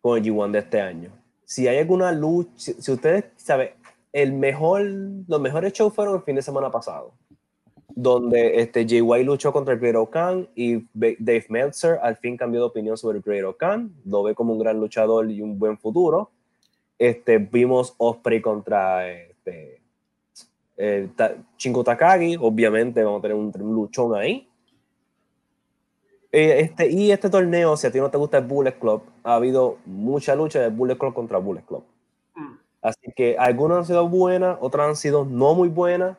con 0.00 0.18
el 0.18 0.24
G1 0.24 0.50
de 0.50 0.58
este 0.58 0.80
año. 0.80 1.10
Si 1.44 1.68
hay 1.68 1.78
alguna 1.78 2.10
lucha, 2.10 2.50
si, 2.56 2.92
ustedes 2.92 3.24
saben, 3.36 3.70
el 4.12 4.32
mejor, 4.32 4.82
los 4.82 5.40
mejores 5.40 5.72
shows 5.72 5.94
fueron 5.94 6.16
el 6.16 6.22
fin 6.22 6.36
de 6.36 6.42
semana 6.42 6.70
pasado, 6.70 7.12
donde 7.88 8.60
este 8.60 8.86
JY 8.86 9.24
luchó 9.24 9.52
contra 9.52 9.74
el 9.74 9.80
Great 9.80 10.10
Khan 10.10 10.48
y 10.54 10.86
Dave 10.94 11.46
Meltzer 11.48 11.98
al 12.02 12.16
fin 12.16 12.36
cambió 12.36 12.60
de 12.60 12.66
opinión 12.66 12.96
sobre 12.96 13.18
el 13.18 13.24
Great 13.24 13.56
Khan, 13.56 13.94
lo 14.04 14.22
ve 14.22 14.34
como 14.34 14.52
un 14.52 14.58
gran 14.58 14.80
luchador 14.80 15.30
y 15.30 15.42
un 15.42 15.58
buen 15.58 15.78
futuro. 15.78 16.30
Este, 16.98 17.38
vimos 17.38 17.94
Osprey 17.98 18.40
contra 18.40 19.08
este, 19.44 19.80
eh, 20.76 21.08
Shingo 21.58 21.84
Takagi, 21.84 22.36
obviamente 22.40 23.02
vamos 23.02 23.20
a 23.20 23.22
tener 23.22 23.36
un, 23.36 23.52
un 23.54 23.74
luchón 23.74 24.14
ahí. 24.14 24.48
Eh, 26.32 26.60
este, 26.60 26.90
y 26.90 27.12
este 27.12 27.30
torneo, 27.30 27.76
si 27.76 27.86
a 27.86 27.92
ti 27.92 28.00
no 28.00 28.10
te 28.10 28.18
gusta 28.18 28.38
el 28.38 28.44
Bullet 28.44 28.76
Club, 28.78 29.02
ha 29.22 29.36
habido 29.36 29.78
mucha 29.86 30.34
lucha 30.34 30.60
de 30.60 30.68
Bullet 30.68 30.96
Club 30.96 31.14
contra 31.14 31.38
Bullet 31.38 31.62
Club. 31.62 31.84
Mm. 32.34 32.54
Así 32.82 33.12
que 33.14 33.36
algunas 33.38 33.78
han 33.78 33.84
sido 33.86 34.08
buenas, 34.08 34.58
otras 34.60 34.88
han 34.88 34.96
sido 34.96 35.24
no 35.24 35.54
muy 35.54 35.68
buenas. 35.68 36.16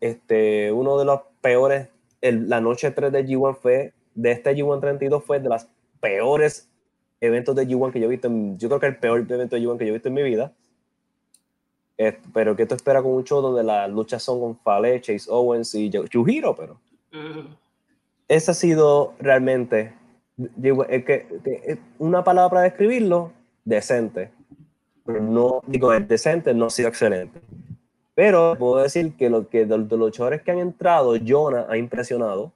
Este, 0.00 0.72
uno 0.72 0.98
de 0.98 1.04
los 1.04 1.20
peores, 1.40 1.88
la 2.20 2.60
noche 2.60 2.90
3 2.90 3.12
de 3.12 3.26
G1 3.26 3.56
fue, 3.56 3.92
de 4.14 4.32
este 4.32 4.54
G1 4.54 4.80
32 4.80 5.24
fue 5.24 5.40
de 5.40 5.48
las 5.48 5.68
peores 6.00 6.68
eventos 7.20 7.54
de 7.56 7.66
G1 7.66 7.92
que 7.92 8.00
yo 8.00 8.06
he 8.06 8.10
visto, 8.10 8.28
yo 8.56 8.68
creo 8.68 8.80
que 8.80 8.86
el 8.86 8.98
peor 8.98 9.20
evento 9.20 9.56
de 9.56 9.62
G1 9.62 9.78
que 9.78 9.86
yo 9.86 9.90
he 9.90 9.94
visto 9.94 10.08
en 10.08 10.14
mi 10.14 10.22
vida. 10.22 10.52
Pero 12.32 12.56
que 12.56 12.66
tú 12.66 12.74
esperas 12.74 13.02
con 13.02 13.12
un 13.12 13.24
show 13.24 13.40
donde 13.40 13.62
las 13.62 13.90
luchas 13.90 14.22
son 14.22 14.40
con 14.40 14.58
Fale, 14.58 15.00
Chase 15.00 15.30
Owens 15.30 15.74
y 15.74 15.90
Yujiro, 15.90 16.54
pero... 16.54 16.78
Uh 17.12 17.64
esa 18.28 18.52
ha 18.52 18.54
sido 18.54 19.14
realmente, 19.18 19.92
que, 20.64 21.78
una 21.98 22.24
palabra 22.24 22.50
para 22.50 22.62
describirlo, 22.62 23.32
decente. 23.64 24.30
Pero 25.04 25.20
no, 25.20 25.62
digo, 25.66 25.92
el 25.92 26.08
decente 26.08 26.54
no 26.54 26.66
ha 26.66 26.70
sido 26.70 26.88
excelente. 26.88 27.40
Pero 28.14 28.56
puedo 28.58 28.82
decir 28.82 29.14
que, 29.16 29.28
lo, 29.28 29.48
que 29.48 29.66
de, 29.66 29.76
los 29.76 29.90
luchadores 29.90 30.42
que 30.42 30.50
han 30.50 30.58
entrado, 30.58 31.14
Jonah 31.24 31.66
ha 31.68 31.76
impresionado 31.76 32.52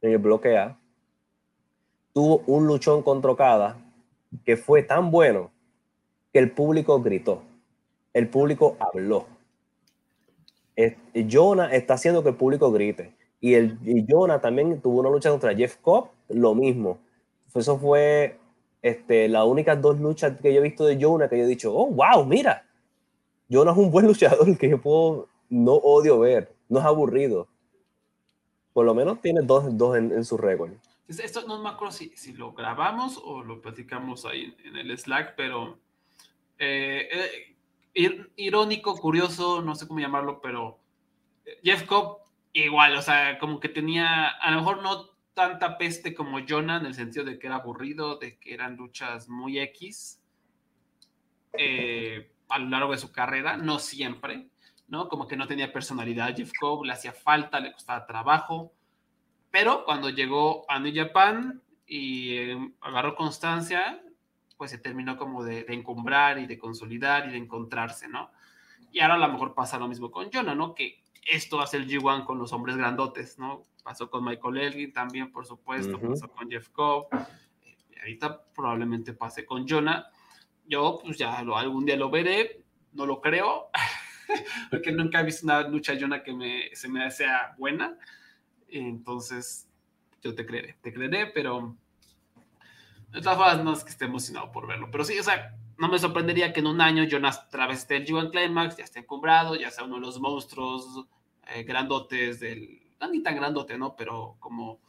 en 0.00 0.12
el 0.12 0.18
bloque 0.18 0.56
A. 0.56 0.76
Tuvo 2.12 2.42
un 2.46 2.66
luchón 2.66 3.02
contra 3.02 3.30
Okada 3.30 3.76
que 4.44 4.56
fue 4.56 4.82
tan 4.82 5.10
bueno 5.10 5.50
que 6.32 6.38
el 6.40 6.50
público 6.50 7.00
gritó. 7.00 7.42
El 8.14 8.28
público 8.28 8.76
habló. 8.80 9.26
Jonah 11.30 11.72
está 11.74 11.94
haciendo 11.94 12.22
que 12.22 12.30
el 12.30 12.36
público 12.36 12.72
grite. 12.72 13.12
Y, 13.40 13.54
el, 13.54 13.78
Jonah 14.08 14.40
también 14.40 14.80
tuvo 14.80 15.00
una 15.00 15.10
lucha 15.10 15.30
contra 15.30 15.54
Jeff 15.54 15.76
Cobb, 15.76 16.08
lo 16.30 16.54
mismo. 16.54 16.98
Eso 17.54 17.78
fue 17.78 18.38
este, 18.82 19.28
las 19.28 19.44
únicas 19.44 19.80
dos 19.80 20.00
luchas 20.00 20.38
que 20.40 20.52
yo 20.52 20.60
he 20.60 20.62
visto 20.62 20.86
de 20.86 20.98
Jonah 21.00 21.28
que 21.28 21.38
yo 21.38 21.44
he 21.44 21.48
dicho, 21.48 21.74
oh, 21.74 21.86
wow, 21.86 22.24
mira, 22.24 22.66
Jonah 23.50 23.72
es 23.72 23.78
un 23.78 23.90
buen 23.90 24.06
luchador 24.08 24.56
que 24.56 24.68
yo 24.68 24.80
puedo, 24.80 25.28
no 25.48 25.74
odio 25.74 26.18
ver, 26.20 26.52
no 26.68 26.80
es 26.80 26.84
aburrido. 26.84 27.48
Por 28.72 28.84
lo 28.84 28.94
menos 28.94 29.20
tiene 29.20 29.42
dos, 29.42 29.76
dos 29.76 29.96
en, 29.96 30.24
su 30.24 30.36
récord. 30.36 30.72
Esto 31.06 31.46
no 31.46 31.62
me 31.62 31.68
acuerdo 31.68 31.92
si, 31.92 32.08
si, 32.16 32.32
lo 32.32 32.52
grabamos 32.54 33.20
o 33.22 33.42
lo 33.42 33.60
platicamos 33.60 34.24
ahí 34.24 34.56
en 34.64 34.76
el 34.76 34.98
Slack, 34.98 35.34
pero 35.36 35.78
eh, 36.58 37.08
eh, 37.12 37.53
irónico, 37.94 38.96
curioso, 38.96 39.62
no 39.62 39.74
sé 39.74 39.86
cómo 39.86 40.00
llamarlo, 40.00 40.40
pero 40.40 40.80
Jeff 41.62 41.84
Cobb 41.84 42.24
igual, 42.52 42.96
o 42.96 43.02
sea, 43.02 43.38
como 43.38 43.60
que 43.60 43.68
tenía, 43.68 44.28
a 44.28 44.50
lo 44.50 44.58
mejor 44.58 44.82
no 44.82 45.10
tanta 45.34 45.76
peste 45.76 46.14
como 46.14 46.38
Jonah, 46.48 46.78
en 46.78 46.86
el 46.86 46.94
sentido 46.94 47.24
de 47.24 47.38
que 47.38 47.48
era 47.48 47.56
aburrido, 47.56 48.16
de 48.16 48.38
que 48.38 48.54
eran 48.54 48.76
luchas 48.76 49.28
muy 49.28 49.58
X 49.58 50.20
eh, 51.58 52.30
a 52.48 52.58
lo 52.58 52.68
largo 52.68 52.92
de 52.92 52.98
su 52.98 53.10
carrera, 53.10 53.56
no 53.56 53.80
siempre, 53.80 54.48
¿no? 54.86 55.08
Como 55.08 55.26
que 55.26 55.36
no 55.36 55.48
tenía 55.48 55.72
personalidad 55.72 56.36
Jeff 56.36 56.52
Cobb, 56.58 56.84
le 56.84 56.92
hacía 56.92 57.12
falta, 57.12 57.58
le 57.58 57.72
costaba 57.72 58.06
trabajo, 58.06 58.72
pero 59.50 59.84
cuando 59.84 60.10
llegó 60.10 60.64
a 60.68 60.78
New 60.78 60.94
Japan 60.94 61.60
y 61.86 62.36
eh, 62.36 62.72
agarró 62.80 63.16
constancia, 63.16 64.03
pues 64.56 64.70
se 64.70 64.78
terminó 64.78 65.16
como 65.16 65.44
de, 65.44 65.64
de, 65.64 65.74
encumbrar 65.74 66.38
y 66.38 66.46
de 66.46 66.58
consolidar 66.58 67.28
y 67.28 67.32
de 67.32 67.38
encontrarse, 67.38 68.08
¿no? 68.08 68.30
Y 68.92 69.00
ahora 69.00 69.14
a 69.14 69.18
lo 69.18 69.28
mejor 69.28 69.54
pasa 69.54 69.78
lo 69.78 69.88
mismo 69.88 70.10
con 70.10 70.30
Jonah, 70.32 70.54
¿no? 70.54 70.74
Que 70.74 71.02
esto 71.26 71.60
hace 71.60 71.76
el 71.76 71.88
G1 71.88 72.24
con 72.24 72.38
los 72.38 72.52
hombres 72.52 72.76
grandotes, 72.76 73.38
¿no? 73.38 73.62
Pasó 73.82 74.10
con 74.10 74.24
Michael 74.24 74.56
Elgin 74.58 74.92
también, 74.92 75.30
por 75.30 75.46
supuesto, 75.46 76.00
pasó 76.00 76.28
con 76.28 76.50
Jeff 76.50 76.68
Cobb, 76.70 77.08
y 77.90 77.98
ahorita 77.98 78.44
probablemente 78.54 79.12
pase 79.12 79.44
con 79.44 79.66
Jonah. 79.68 80.06
Yo, 80.66 81.00
pues 81.04 81.18
ya 81.18 81.42
lo, 81.42 81.56
algún 81.56 81.84
día 81.84 81.96
lo 81.96 82.10
veré, 82.10 82.62
no 82.92 83.04
lo 83.04 83.20
creo, 83.20 83.70
porque 84.70 84.92
nunca 84.92 85.20
he 85.20 85.24
visto 85.24 85.44
una 85.44 85.62
lucha 85.62 85.94
Jonah 85.98 86.22
que 86.22 86.32
me, 86.32 86.74
se 86.74 86.88
me 86.88 87.10
sea 87.10 87.54
buena. 87.58 87.98
Entonces, 88.68 89.68
yo 90.22 90.34
te 90.34 90.46
creeré, 90.46 90.78
te 90.80 90.92
creeré, 90.92 91.26
pero 91.26 91.76
de 93.14 93.22
todas 93.22 93.38
formas 93.38 93.64
no 93.64 93.72
es 93.72 93.84
que 93.84 93.90
esté 93.90 94.06
emocionado 94.06 94.50
por 94.50 94.66
verlo. 94.66 94.90
Pero 94.90 95.04
sí, 95.04 95.16
o 95.18 95.22
sea, 95.22 95.56
no 95.78 95.88
me 95.88 96.00
sorprendería 96.00 96.52
que 96.52 96.60
en 96.60 96.66
un 96.66 96.80
año 96.80 97.04
Jonas 97.04 97.48
travesté 97.48 97.96
el 97.96 98.06
G1 98.06 98.30
Climax, 98.32 98.76
ya 98.76 98.84
esté 98.84 98.98
encumbrado, 98.98 99.54
ya 99.54 99.70
sea 99.70 99.84
uno 99.84 99.96
de 99.96 100.00
los 100.00 100.20
monstruos 100.20 101.06
eh, 101.54 101.62
grandotes 101.62 102.40
del. 102.40 102.82
No 103.00 103.08
ni 103.08 103.22
tan 103.22 103.36
grandote, 103.36 103.78
¿no? 103.78 103.94
Pero 103.94 104.36
como 104.40 104.80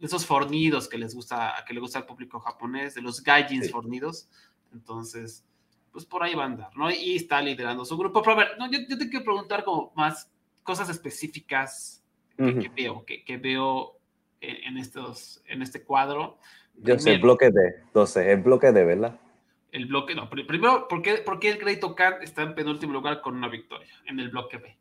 esos 0.00 0.24
fornidos 0.24 0.88
que 0.88 0.96
les 0.96 1.14
gusta, 1.14 1.54
que 1.66 1.74
le 1.74 1.80
gusta 1.80 1.98
al 1.98 2.06
público 2.06 2.40
japonés, 2.40 2.94
de 2.94 3.02
los 3.02 3.22
gaijins 3.22 3.70
fornidos. 3.70 4.28
Entonces, 4.72 5.44
pues 5.92 6.06
por 6.06 6.22
ahí 6.22 6.34
va 6.34 6.44
a 6.44 6.46
andar, 6.46 6.74
¿no? 6.74 6.90
Y 6.90 7.16
está 7.16 7.42
liderando 7.42 7.84
su 7.84 7.98
grupo. 7.98 8.22
Pero 8.22 8.32
a 8.32 8.38
ver, 8.38 8.48
no, 8.58 8.70
yo, 8.70 8.86
te 8.86 9.10
quiero 9.10 9.24
preguntar 9.24 9.62
como 9.62 9.92
más 9.94 10.30
cosas 10.62 10.88
específicas 10.88 12.02
que, 12.36 12.70
veo, 12.74 13.04
que, 13.04 13.36
veo 13.36 13.98
en, 14.40 14.78
estos, 14.78 15.42
en 15.46 15.60
este 15.60 15.82
cuadro. 15.84 16.38
Yo 16.74 16.98
sé, 16.98 17.14
el 17.14 17.20
bloque 17.20 17.50
D, 17.50 17.74
entonces, 17.84 18.26
el 18.26 18.40
bloque 18.40 18.72
D, 18.72 18.84
¿verdad? 18.84 19.18
El 19.70 19.86
bloque, 19.86 20.14
no, 20.14 20.28
primero, 20.28 20.86
¿por 20.88 21.00
qué, 21.00 21.14
por 21.18 21.38
qué 21.38 21.50
el 21.50 21.58
Great 21.58 21.80
Khan 21.94 22.22
está 22.22 22.42
en 22.42 22.54
penúltimo 22.54 22.92
lugar 22.92 23.22
con 23.22 23.36
una 23.36 23.48
victoria 23.48 23.88
en 24.06 24.20
el 24.20 24.28
bloque 24.30 24.58
B? 24.58 24.76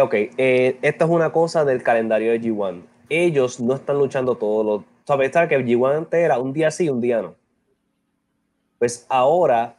Ok, 0.00 0.14
eh, 0.14 0.78
esta 0.80 1.04
es 1.04 1.10
una 1.10 1.32
cosa 1.32 1.64
del 1.64 1.82
calendario 1.82 2.32
de 2.32 2.40
G1. 2.40 2.82
Ellos 3.08 3.60
no 3.60 3.74
están 3.74 3.98
luchando 3.98 4.36
todos 4.36 4.64
los. 4.64 4.84
¿Sabes? 5.04 5.32
que 5.32 5.58
G1 5.58 5.96
antes 5.96 6.20
era 6.20 6.38
un 6.38 6.52
día 6.52 6.70
sí, 6.70 6.88
un 6.88 7.00
día 7.00 7.20
no. 7.20 7.34
Pues 8.78 9.04
ahora 9.08 9.76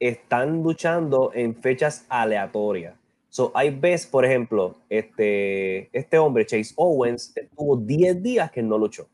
están 0.00 0.62
luchando 0.62 1.30
en 1.32 1.54
fechas 1.54 2.04
aleatorias. 2.08 2.94
So, 3.28 3.52
hay 3.54 3.70
veces, 3.70 4.06
por 4.06 4.24
ejemplo, 4.24 4.76
este, 4.88 5.88
este 5.96 6.18
hombre, 6.18 6.44
Chase 6.44 6.74
Owens, 6.76 7.34
tuvo 7.56 7.76
10 7.76 8.22
días 8.22 8.50
que 8.50 8.62
no 8.62 8.78
luchó. 8.78 9.08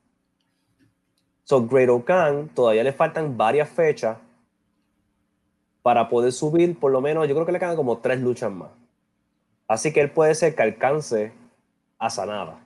So, 1.44 1.66
Great 1.66 1.90
Khan 2.04 2.48
todavía 2.54 2.84
le 2.84 2.92
faltan 2.92 3.36
varias 3.36 3.68
fechas 3.68 4.18
para 5.82 6.08
poder 6.08 6.32
subir, 6.32 6.78
por 6.78 6.92
lo 6.92 7.00
menos, 7.00 7.26
yo 7.26 7.34
creo 7.34 7.44
que 7.44 7.52
le 7.52 7.58
quedan 7.58 7.76
como 7.76 7.98
tres 7.98 8.20
luchas 8.20 8.52
más. 8.52 8.70
Así 9.66 9.92
que 9.92 10.00
él 10.00 10.10
puede 10.10 10.34
ser 10.34 10.54
que 10.54 10.62
alcance 10.62 11.32
a 11.98 12.10
Sanada. 12.10 12.64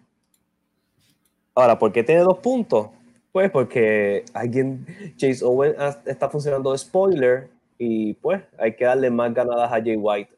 Ahora, 1.55 1.79
¿por 1.79 1.93
qué 1.93 2.03
tiene 2.03 2.21
dos 2.21 2.39
puntos? 2.39 2.89
Pues 3.33 3.51
porque 3.51 4.25
alguien, 4.35 4.87
Chase 5.17 5.45
Owen 5.45 5.75
está 6.05 6.29
funcionando 6.29 6.73
de 6.73 6.79
spoiler 6.79 7.51
y 7.79 8.15
pues 8.15 8.43
hay 8.59 8.75
que 8.77 8.85
darle 8.85 9.11
más 9.11 9.33
ganadas 9.33 9.73
a 9.73 9.83
Jay 9.83 9.97
White. 9.97 10.37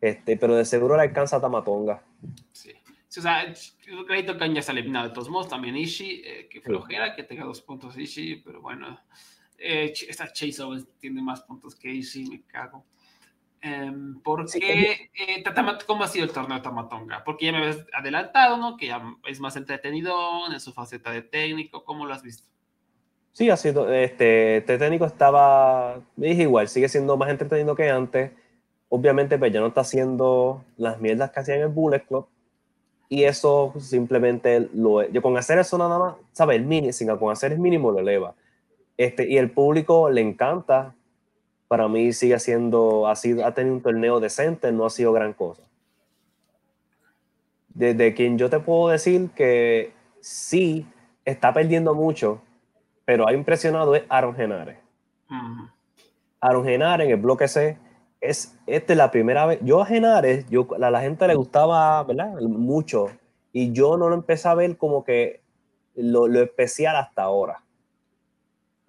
Este, 0.00 0.36
pero 0.36 0.54
de 0.54 0.64
seguro 0.64 0.96
le 0.96 1.02
alcanza 1.02 1.36
a 1.36 1.40
Tamatonga. 1.40 2.02
Sí. 2.52 2.72
O 3.18 3.22
sea, 3.22 3.52
crédito 4.06 4.38
que 4.38 4.54
ya 4.54 4.62
se 4.62 4.70
ha 4.70 4.74
eliminado 4.74 5.08
de 5.08 5.14
todos 5.14 5.28
modos. 5.28 5.48
También 5.48 5.76
Ishii, 5.76 6.22
eh, 6.24 6.48
que 6.48 6.60
flojera 6.60 7.14
que 7.14 7.24
tenga 7.24 7.44
dos 7.44 7.60
puntos 7.60 7.98
Ishii, 7.98 8.42
pero 8.44 8.60
bueno. 8.60 9.00
Eh, 9.58 9.92
esta 10.08 10.32
Chase 10.32 10.62
Owens 10.62 10.86
tiene 10.98 11.20
más 11.20 11.42
puntos 11.42 11.74
que 11.74 11.92
Ishii, 11.92 12.30
me 12.30 12.42
cago. 12.42 12.84
Em, 13.62 14.18
¿Por 14.22 14.50
qué? 14.50 15.10
Eh, 15.14 15.44
¿Cómo 15.86 16.04
ha 16.04 16.08
sido 16.08 16.24
el 16.24 16.32
torneo 16.32 16.56
de 16.56 16.62
Tamatonga? 16.62 17.22
Porque 17.24 17.46
ya 17.46 17.52
me 17.52 17.58
habías 17.58 17.84
adelantado, 17.92 18.56
¿no? 18.56 18.76
Que 18.76 18.86
ya 18.86 19.02
es 19.26 19.38
más 19.38 19.56
entretenido 19.56 20.50
en 20.50 20.58
su 20.60 20.72
faceta 20.72 21.10
de 21.10 21.22
técnico. 21.22 21.84
¿Cómo 21.84 22.06
lo 22.06 22.14
has 22.14 22.22
visto? 22.22 22.48
Sí, 23.32 23.50
ha 23.50 23.56
sido. 23.56 23.92
Este, 23.92 24.58
este 24.58 24.78
técnico 24.78 25.04
estaba. 25.04 26.00
Es 26.20 26.38
igual, 26.38 26.68
sigue 26.68 26.88
siendo 26.88 27.16
más 27.16 27.28
entretenido 27.28 27.74
que 27.74 27.90
antes. 27.90 28.32
Obviamente, 28.88 29.38
pues 29.38 29.52
ya 29.52 29.60
no 29.60 29.66
está 29.66 29.82
haciendo 29.82 30.64
las 30.76 31.00
mierdas 31.00 31.30
que 31.30 31.40
hacía 31.40 31.56
en 31.56 31.62
el 31.62 31.68
Bullet 31.68 32.00
Club. 32.06 32.26
Y 33.12 33.24
eso 33.24 33.74
simplemente 33.80 34.70
lo. 34.72 35.06
Yo 35.10 35.20
con 35.20 35.36
hacer 35.36 35.58
eso 35.58 35.76
nada 35.76 35.98
más, 35.98 36.14
¿sabes? 36.32 36.56
El 36.56 36.64
mini, 36.64 36.92
sin 36.92 37.08
con 37.16 37.32
hacer 37.32 37.52
el 37.52 37.58
mínimo 37.58 37.90
lo 37.90 37.98
eleva. 37.98 38.34
Este, 38.96 39.28
y 39.28 39.36
el 39.36 39.50
público 39.50 40.08
le 40.08 40.20
encanta 40.20 40.94
para 41.66 41.88
mí 41.88 42.12
sigue 42.12 42.38
siendo, 42.38 43.06
ha, 43.06 43.14
sido, 43.14 43.46
ha 43.46 43.52
tenido 43.52 43.76
un 43.76 43.80
torneo 43.80 44.18
decente, 44.18 44.72
no 44.72 44.86
ha 44.86 44.90
sido 44.90 45.12
gran 45.12 45.32
cosa. 45.32 45.62
Desde 47.68 48.14
quien 48.14 48.38
yo 48.38 48.48
te 48.48 48.58
puedo 48.58 48.88
decir 48.88 49.30
que 49.36 49.92
sí 50.20 50.86
está 51.24 51.52
perdiendo 51.52 51.94
mucho, 51.94 52.42
pero 53.04 53.28
ha 53.28 53.32
impresionado 53.32 53.94
es 53.94 54.02
Aaron 54.08 54.34
Genares. 54.34 54.78
Aaron 56.40 56.64
Genares 56.64 57.06
en 57.06 57.12
el 57.12 57.20
bloque 57.20 57.48
C 57.48 57.78
es 58.20 58.58
esta 58.66 58.92
es 58.92 58.96
la 58.96 59.10
primera 59.10 59.46
vez. 59.46 59.60
Yo 59.62 59.80
a 59.80 59.86
Genares, 59.86 60.48
yo, 60.48 60.66
a 60.80 60.90
la 60.90 61.00
gente 61.00 61.26
le 61.26 61.34
gustaba, 61.34 62.02
¿verdad? 62.04 62.32
Mucho. 62.40 63.08
Y 63.52 63.72
yo 63.72 63.96
no 63.96 64.08
lo 64.08 64.14
empecé 64.14 64.48
a 64.48 64.54
ver 64.54 64.76
como 64.76 65.04
que 65.04 65.40
lo, 65.94 66.28
lo 66.28 66.42
especial 66.42 66.96
hasta 66.96 67.22
ahora 67.22 67.62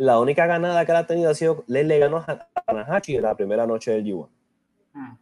la 0.02 0.20
única 0.20 0.48
ganada 0.48 0.84
que 0.84 0.92
él 0.92 0.98
ha 0.98 1.06
tenido 1.06 1.30
ha 1.30 1.36
sido, 1.36 1.64
le, 1.68 1.84
le 1.84 2.00
ganó 2.00 2.18
a 2.18 2.48
Tanahashi 2.66 3.18
en 3.18 3.22
la 3.22 3.36
primera 3.36 3.68
noche 3.68 3.92
del 3.92 4.04
G1. 4.04 4.28
Mm. 4.94 5.14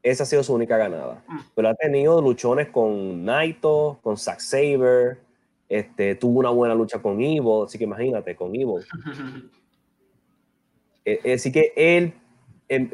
Esa 0.00 0.22
ha 0.22 0.26
sido 0.26 0.44
su 0.44 0.54
única 0.54 0.76
ganada. 0.76 1.24
Mm. 1.26 1.38
Pero 1.56 1.68
ha 1.68 1.74
tenido 1.74 2.22
luchones 2.22 2.68
con 2.68 3.24
Naito, 3.24 3.98
con 4.00 4.16
Zack 4.16 4.38
Saber, 4.38 5.18
este, 5.68 6.14
tuvo 6.14 6.38
una 6.38 6.50
buena 6.50 6.76
lucha 6.76 7.02
con 7.02 7.20
Evo, 7.20 7.64
así 7.64 7.78
que 7.78 7.84
imagínate, 7.84 8.36
con 8.36 8.54
Evo. 8.54 8.78
Eh, 11.04 11.20
eh, 11.24 11.32
así 11.32 11.50
que 11.50 11.72
él, 11.74 12.12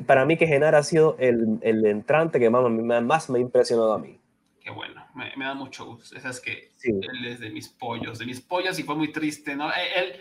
para 0.07 0.25
mí 0.25 0.37
que 0.37 0.47
Genara 0.47 0.79
ha 0.79 0.83
sido 0.83 1.17
el, 1.19 1.59
el 1.63 1.85
entrante 1.87 2.39
que 2.39 2.51
más, 2.51 2.71
más, 3.03 3.31
me 3.31 3.39
ha 3.39 3.43
impresionado 3.43 3.93
a 3.95 3.99
mí. 3.99 4.19
Qué 4.61 4.71
bueno, 4.71 5.05
me, 5.15 5.35
me 5.37 5.45
da 5.45 5.55
mucho 5.55 5.85
gusto. 5.85 6.17
Esa 6.17 6.31
es 6.31 6.41
que 6.41 6.73
él 6.85 7.27
es 7.27 7.41
de 7.41 7.51
mis 7.51 7.69
pollos, 7.69 8.19
de 8.19 8.27
mis 8.27 8.41
pollos 8.41 8.79
y 8.79 8.83
fue 8.83 8.95
muy 8.95 9.13
triste, 9.13 9.57
¿no? 9.57 9.71
E, 9.71 9.99
él, 9.99 10.13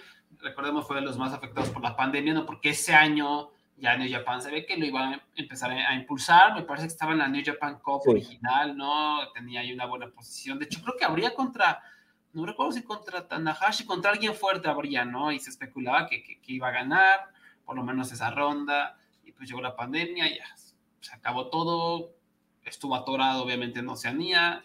recordemos, 0.42 0.86
fue 0.86 0.98
de 0.98 1.02
los 1.04 1.18
más 1.18 1.34
afectados 1.34 1.70
por 1.70 1.82
la 1.82 1.96
pandemia, 1.96 2.34
¿no? 2.34 2.46
Porque 2.46 2.70
ese 2.70 2.94
año 2.94 3.50
ya 3.78 3.98
New 3.98 4.10
Japan 4.10 4.42
se 4.42 4.52
ve 4.52 4.66
que 4.66 4.78
lo 4.78 4.86
iba 4.86 5.10
a 5.10 5.22
empezar 5.36 5.72
a 5.72 5.96
impulsar. 5.96 6.54
Me 6.54 6.64
parece 6.64 6.88
que 6.88 6.94
estaba 6.94 7.14
en 7.14 7.20
la 7.20 7.28
New 7.28 7.44
Japan 7.46 7.80
Cup 7.80 8.02
original, 8.06 8.78
¿no? 8.78 9.18
Tenía 9.34 9.62
ahí 9.62 9.74
una 9.74 9.86
buena 9.86 10.08
posición. 10.10 10.60
De 10.60 10.66
hecho, 10.66 10.82
creo 10.82 10.96
que 10.98 11.06
habría 11.06 11.34
contra, 11.34 11.82
no 12.34 12.46
recuerdo 12.46 12.72
si 12.72 12.84
contra 12.84 13.28
Tanahashi, 13.28 13.86
contra 13.86 14.12
alguien 14.12 14.36
fuerte 14.36 14.70
habría, 14.70 15.06
¿no? 15.06 15.32
Y 15.32 15.40
se 15.40 15.50
especulaba 15.50 16.08
que, 16.08 16.24
que, 16.24 16.40
iba 16.48 16.70
a 16.70 16.72
ganar, 16.72 17.22
por 17.66 17.76
lo 17.76 17.84
menos 17.84 18.12
esa 18.12 18.30
ronda. 18.30 18.98
Pues 19.44 19.50
llegó 19.50 19.62
la 19.62 19.76
pandemia, 19.76 20.26
ya 20.34 20.46
se 21.02 21.14
acabó 21.14 21.50
todo. 21.50 22.16
Estuvo 22.64 22.96
atorado, 22.96 23.44
obviamente, 23.44 23.82
en 23.82 23.90
Oceanía. 23.90 24.64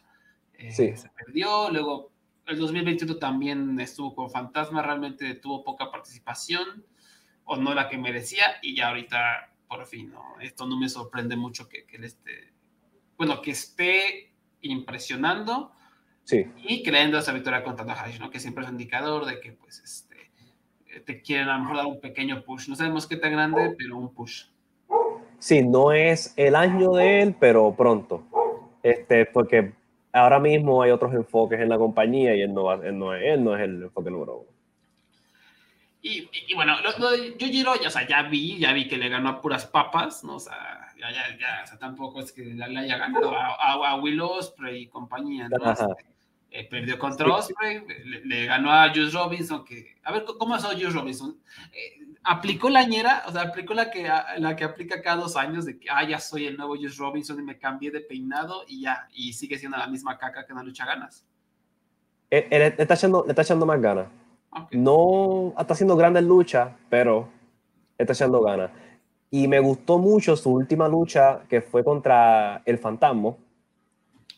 Eh, 0.52 0.70
se 0.70 1.10
perdió. 1.16 1.68
Luego 1.68 2.12
el 2.46 2.58
2021 2.58 3.16
también 3.16 3.80
estuvo 3.80 4.14
con 4.14 4.30
Fantasma, 4.30 4.80
realmente 4.80 5.34
tuvo 5.34 5.64
poca 5.64 5.90
participación 5.90 6.86
o 7.42 7.56
no 7.56 7.74
la 7.74 7.88
que 7.88 7.98
merecía 7.98 8.44
y 8.62 8.76
ya 8.76 8.90
ahorita 8.90 9.52
por 9.66 9.84
fin, 9.84 10.12
¿no? 10.12 10.38
Esto 10.40 10.64
no 10.64 10.78
me 10.78 10.88
sorprende 10.88 11.34
mucho 11.34 11.68
que, 11.68 11.84
que 11.84 11.96
él 11.96 12.04
esté, 12.04 12.52
bueno, 13.16 13.42
que 13.42 13.50
esté 13.50 14.32
impresionando 14.60 15.72
sí. 16.22 16.46
y 16.68 16.84
creyendo 16.84 17.18
esa 17.18 17.32
victoria 17.32 17.64
contra 17.64 17.84
Tanahashi, 17.84 18.20
¿no? 18.20 18.30
Que 18.30 18.38
siempre 18.38 18.62
es 18.62 18.70
un 18.70 18.76
indicador 18.76 19.26
de 19.26 19.40
que 19.40 19.54
pues 19.54 19.80
este, 19.80 20.30
te 21.00 21.20
quieren 21.20 21.48
a 21.48 21.54
lo 21.54 21.62
mejor 21.62 21.76
dar 21.78 21.86
un 21.86 22.00
pequeño 22.00 22.44
push. 22.44 22.68
No 22.68 22.76
sabemos 22.76 23.08
qué 23.08 23.16
tan 23.16 23.32
grande, 23.32 23.74
pero 23.76 23.98
un 23.98 24.14
push. 24.14 24.44
Sí, 25.38 25.62
no 25.62 25.92
es 25.92 26.34
el 26.36 26.54
año 26.56 26.92
de 26.92 27.22
él, 27.22 27.36
pero 27.38 27.74
pronto. 27.74 28.24
Este, 28.82 29.26
porque 29.26 29.72
ahora 30.12 30.38
mismo 30.38 30.82
hay 30.82 30.90
otros 30.90 31.14
enfoques 31.14 31.60
en 31.60 31.68
la 31.68 31.78
compañía 31.78 32.34
y 32.34 32.42
él 32.42 32.52
no, 32.52 32.72
él 32.72 32.98
no, 32.98 33.14
es, 33.14 33.22
él 33.24 33.44
no 33.44 33.56
es 33.56 33.62
el 33.62 33.82
enfoque 33.84 34.10
número 34.10 34.38
uno. 34.38 34.58
Y, 36.00 36.28
y, 36.46 36.54
bueno, 36.54 36.76
lo, 36.80 37.10
de 37.10 37.36
Yujiro, 37.36 37.74
ya, 37.80 37.88
o 37.88 37.90
sea, 37.90 38.06
ya 38.06 38.22
vi, 38.22 38.58
ya 38.58 38.72
vi 38.72 38.86
que 38.86 38.96
le 38.96 39.08
ganó 39.08 39.28
a 39.30 39.40
puras 39.40 39.66
papas, 39.66 40.22
¿no? 40.22 40.36
O 40.36 40.40
sea, 40.40 40.92
ya, 40.98 41.10
ya, 41.10 41.36
ya 41.38 41.62
o 41.64 41.66
sea, 41.66 41.78
tampoco 41.78 42.20
es 42.20 42.32
que 42.32 42.44
le, 42.44 42.64
haya 42.64 42.96
ganado 42.96 43.36
a, 43.36 43.56
a, 43.56 43.90
a 43.90 43.96
Will 43.96 44.20
Osprey 44.20 44.82
y 44.82 44.86
compañía, 44.86 45.48
¿no? 45.48 45.74
Eh, 46.50 46.64
perdió 46.64 46.98
contra 46.98 47.26
Osprey, 47.26 47.82
le, 48.24 48.46
ganó 48.46 48.72
a 48.72 48.88
Juice 48.88 49.10
Robinson, 49.10 49.64
que, 49.66 49.96
a 50.02 50.12
ver, 50.12 50.24
¿cómo 50.24 50.56
es 50.56 50.64
Juice 50.64 50.90
Robinson? 50.90 51.38
Eh, 51.72 52.06
aplicó 52.22 52.68
la 52.68 52.84
ñera, 52.84 53.22
o 53.26 53.32
sea, 53.32 53.42
aplicó 53.42 53.74
la 53.74 53.90
que, 53.90 54.08
la 54.38 54.56
que 54.56 54.64
aplica 54.64 55.02
cada 55.02 55.22
dos 55.22 55.36
años 55.36 55.64
de 55.64 55.78
que, 55.78 55.88
ah, 55.90 56.06
ya 56.06 56.20
soy 56.20 56.46
el 56.46 56.56
nuevo 56.56 56.76
Juice 56.76 56.96
Robinson 56.98 57.38
y 57.38 57.42
me 57.42 57.58
cambié 57.58 57.90
de 57.90 58.00
peinado 58.00 58.64
y 58.66 58.82
ya, 58.82 59.08
y 59.14 59.32
sigue 59.32 59.58
siendo 59.58 59.76
la 59.78 59.86
misma 59.86 60.18
caca 60.18 60.46
que 60.46 60.54
no 60.54 60.62
lucha 60.62 60.84
ganas. 60.84 61.24
Él, 62.30 62.46
le, 62.50 62.66
está 62.66 62.94
echando, 62.94 63.24
le 63.24 63.32
está 63.32 63.42
echando 63.42 63.64
más 63.64 63.80
ganas. 63.80 64.06
No 64.72 65.54
está 65.58 65.74
haciendo 65.74 65.96
grandes 65.96 66.24
luchas, 66.24 66.70
pero 66.88 67.28
está 67.96 68.12
echando 68.12 68.40
ganas. 68.42 68.70
Y 69.30 69.46
me 69.46 69.60
gustó 69.60 69.98
mucho 69.98 70.36
su 70.36 70.52
última 70.52 70.88
lucha 70.88 71.42
que 71.48 71.60
fue 71.60 71.84
contra 71.84 72.62
el 72.64 72.78
Fantasma, 72.78 73.34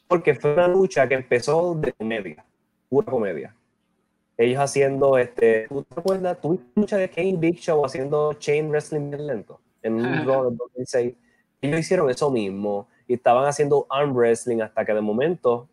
porque 0.09 0.35
fue 0.35 0.53
una 0.53 0.69
lucha 0.69 1.09
que 1.09 1.15
empezó 1.15 1.75
de 1.75 1.93
comedia, 1.93 2.45
pura 2.89 3.11
comedia 3.11 3.55
ellos 4.41 4.59
haciendo, 4.59 5.19
este, 5.19 5.67
¿tú 5.69 5.83
te 5.83 6.01
acuerdas? 6.01 6.41
Tuviste 6.41 6.67
lucha 6.75 6.97
de 6.97 7.11
Kane 7.11 7.37
Big 7.37 7.57
Show 7.57 7.85
haciendo 7.85 8.33
chain 8.35 8.71
wrestling 8.71 9.11
bien 9.11 9.27
lento 9.27 9.61
en 9.83 9.95
un 9.95 10.27
Raw 10.27 10.49
del 10.49 10.57
2006. 10.57 11.15
Ellos 11.61 11.81
hicieron 11.81 12.09
eso 12.09 12.31
mismo 12.31 12.89
y 13.07 13.15
estaban 13.15 13.45
haciendo 13.47 13.87
arm 13.91 14.15
wrestling 14.15 14.63
hasta 14.63 14.83
que 14.87 14.95
de 14.95 15.03
momento 15.03 15.69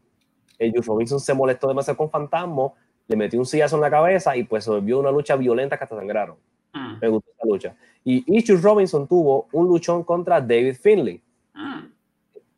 ellos 0.59 0.85
Robinson 0.85 1.21
se 1.21 1.33
molestó 1.33 1.69
demasiado 1.69 1.95
con 1.95 2.09
Fantasma, 2.09 2.73
le 3.07 3.15
metió 3.15 3.39
un 3.39 3.45
sillazo 3.45 3.77
en 3.77 3.83
la 3.83 3.89
cabeza 3.89 4.35
y 4.35 4.43
pues 4.43 4.65
se 4.65 4.71
volvió 4.71 4.99
una 4.99 5.11
lucha 5.11 5.37
violenta 5.37 5.77
que 5.77 5.85
hasta 5.85 5.95
sangraron. 5.95 6.35
Mm. 6.73 6.99
Me 7.01 7.07
gustó 7.07 7.31
esa 7.31 7.47
lucha. 7.47 7.75
Y 8.03 8.25
Ichus 8.37 8.61
Robinson 8.61 9.07
tuvo 9.07 9.47
un 9.53 9.67
luchón 9.67 10.03
contra 10.03 10.41
David 10.41 10.75
Finley. 10.75 11.21
Mm. 11.53 11.85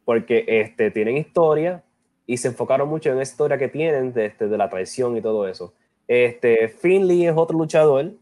Porque 0.05 0.43
este, 0.47 0.89
tienen 0.89 1.17
historia 1.17 1.83
y 2.25 2.37
se 2.37 2.47
enfocaron 2.47 2.89
mucho 2.89 3.11
en 3.11 3.17
la 3.17 3.23
historia 3.23 3.59
que 3.59 3.67
tienen 3.67 4.11
de, 4.11 4.25
este, 4.25 4.47
de 4.47 4.57
la 4.57 4.69
traición 4.69 5.15
y 5.15 5.21
todo 5.21 5.47
eso. 5.47 5.75
Este, 6.09 6.69
Finley 6.69 7.27
es 7.27 7.37
otro 7.37 7.55
luchador 7.55 8.13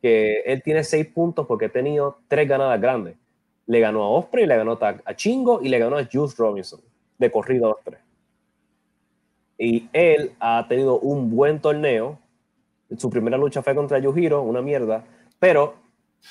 que 0.00 0.42
él 0.42 0.62
tiene 0.62 0.84
seis 0.84 1.08
puntos 1.08 1.44
porque 1.44 1.64
ha 1.64 1.68
tenido 1.68 2.18
tres 2.28 2.48
ganadas 2.48 2.80
grandes. 2.80 3.16
Le 3.66 3.80
ganó 3.80 4.04
a 4.04 4.10
Osprey, 4.10 4.46
le 4.46 4.56
ganó 4.56 4.78
a 4.80 5.16
Chingo 5.16 5.60
y 5.60 5.68
le 5.68 5.80
ganó 5.80 5.98
a 5.98 6.04
Juice 6.04 6.36
Robinson 6.38 6.80
de 7.18 7.32
corrido 7.32 7.66
a 7.66 7.68
los 7.70 7.78
tres. 7.82 7.98
Y 9.58 9.88
él 9.92 10.32
ha 10.38 10.66
tenido 10.68 11.00
un 11.00 11.30
buen 11.30 11.60
torneo 11.60 12.18
Su 12.96 13.10
primera 13.10 13.36
lucha 13.36 13.62
fue 13.62 13.74
contra 13.74 13.98
Yujiro, 13.98 14.42
una 14.42 14.62
mierda, 14.62 15.04
pero 15.40 15.74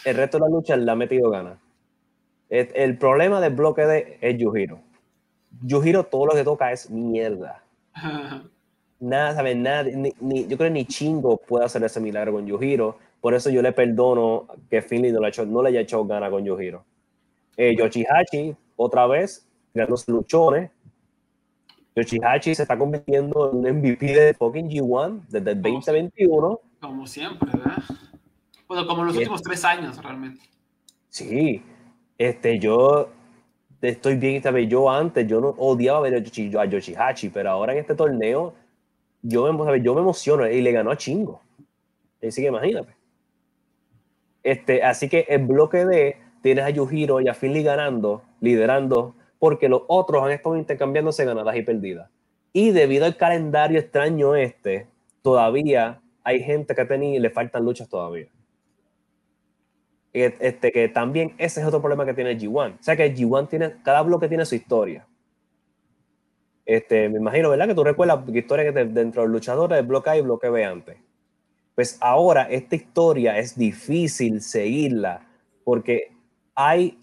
el 0.05 0.15
resto 0.15 0.37
de 0.37 0.41
la 0.41 0.49
lucha 0.49 0.77
le 0.77 0.89
ha 0.89 0.95
metido 0.95 1.29
ganas. 1.29 1.57
El, 2.49 2.97
problema 2.97 3.41
del 3.41 3.53
bloque 3.53 3.85
de 3.85 4.17
es 4.21 4.37
Yujiro. 4.37 4.79
Yujiro 5.61 6.05
todo 6.05 6.27
lo 6.27 6.33
que 6.33 6.43
toca 6.45 6.71
es 6.71 6.89
mierda. 6.89 7.63
Nada, 9.01 9.33
¿sabes? 9.33 9.57
Nada, 9.57 9.83
ni, 9.83 10.47
yo 10.47 10.57
creo 10.57 10.69
que 10.69 10.73
ni 10.73 10.85
Chingo 10.85 11.37
puede 11.37 11.65
hacer 11.65 11.83
ese 11.83 11.99
milagro 11.99 12.33
con 12.33 12.45
Yujiro. 12.45 12.97
Por 13.19 13.33
eso 13.33 13.49
yo 13.49 13.61
le 13.63 13.71
perdono 13.71 14.47
que 14.69 14.83
Finley 14.83 15.11
no 15.11 15.19
le, 15.19 15.29
hecho, 15.29 15.43
no 15.43 15.63
le 15.63 15.69
haya 15.69 15.81
hecho 15.81 16.05
gana 16.05 16.29
con 16.29 16.45
Yujiro. 16.45 16.85
Eh, 17.57 17.75
Yoshihachi, 17.75 18.55
otra 18.75 19.07
vez, 19.07 19.47
ganó 19.73 19.95
luchones. 20.05 20.69
Yoshihachi 21.95 22.53
se 22.53 22.61
está 22.61 22.77
convirtiendo 22.77 23.51
en 23.51 23.57
un 23.57 23.79
MVP 23.79 24.05
de 24.05 24.33
fucking 24.35 24.69
G1 24.69 25.21
desde 25.29 25.51
el 25.51 25.61
2021. 25.61 26.59
Como 26.79 27.07
siempre, 27.07 27.49
¿verdad? 27.51 27.83
Bueno, 28.67 28.87
como 28.87 29.01
en 29.01 29.07
los 29.07 29.17
últimos 29.17 29.41
tres 29.41 29.65
años, 29.65 30.01
realmente. 30.01 30.45
Sí, 31.09 31.61
este, 32.19 32.59
yo 32.59 33.09
estoy 33.81 34.15
bien, 34.15 34.41
vez 34.41 34.69
Yo 34.69 34.89
antes, 34.89 35.27
yo 35.27 35.41
no 35.41 35.49
odiaba 35.57 36.01
ver 36.01 36.15
a 36.15 36.65
Yoshihachi, 36.65 37.29
pero 37.29 37.49
ahora 37.49 37.73
en 37.73 37.79
este 37.79 37.95
torneo, 37.95 38.53
yo 39.21 39.51
me, 39.51 39.75
emociono 39.75 40.47
y 40.47 40.61
le 40.61 40.71
ganó 40.71 40.91
a 40.91 40.97
Chingo. 40.97 41.41
Así 42.25 42.41
que 42.41 42.47
imagínate. 42.47 42.95
Este, 44.43 44.83
así 44.83 45.09
que 45.09 45.25
el 45.29 45.45
bloque 45.45 45.85
de 45.85 46.17
tienes 46.41 46.65
a 46.65 46.69
Yujiro 46.69 47.21
y 47.21 47.27
a 47.27 47.33
Finley 47.33 47.63
ganando, 47.63 48.23
liderando, 48.39 49.15
porque 49.39 49.69
los 49.69 49.83
otros 49.87 50.23
han 50.23 50.31
estado 50.31 50.57
intercambiándose 50.57 51.25
ganadas 51.25 51.55
y 51.55 51.61
perdidas. 51.61 52.09
Y 52.53 52.71
debido 52.71 53.05
al 53.05 53.17
calendario 53.17 53.79
extraño 53.79 54.35
este, 54.35 54.87
todavía 55.21 56.01
hay 56.23 56.43
gente 56.43 56.75
que 56.75 56.81
ha 56.81 56.87
tenido 56.87 57.15
y 57.15 57.19
le 57.19 57.29
faltan 57.29 57.63
luchas 57.63 57.89
todavía. 57.89 58.27
Este, 60.13 60.71
que 60.71 60.89
también 60.89 61.33
ese 61.37 61.61
es 61.61 61.65
otro 61.65 61.79
problema 61.79 62.05
que 62.05 62.13
tiene 62.13 62.31
el 62.31 62.39
G1. 62.39 62.79
O 62.79 62.83
sea 62.83 62.95
que 62.95 63.05
el 63.05 63.15
G1 63.15 63.47
tiene, 63.47 63.75
cada 63.83 64.01
bloque 64.01 64.27
tiene 64.27 64.45
su 64.45 64.55
historia. 64.55 65.07
Este, 66.65 67.09
me 67.09 67.17
imagino, 67.17 67.49
¿verdad? 67.49 67.67
Que 67.67 67.75
tú 67.75 67.83
recuerdas 67.83 68.19
la 68.27 68.37
historia 68.37 68.65
que 68.65 68.83
dentro 68.85 69.21
de 69.21 69.27
los 69.27 69.33
luchadores 69.33 69.77
de 69.77 69.81
bloque 69.81 70.09
A 70.09 70.17
y 70.17 70.21
bloque 70.21 70.49
B 70.49 70.63
antes. 70.63 70.97
Pues 71.75 71.97
ahora 72.01 72.43
esta 72.43 72.75
historia 72.75 73.37
es 73.39 73.57
difícil 73.57 74.41
seguirla 74.41 75.27
porque 75.63 76.11
hay 76.55 76.97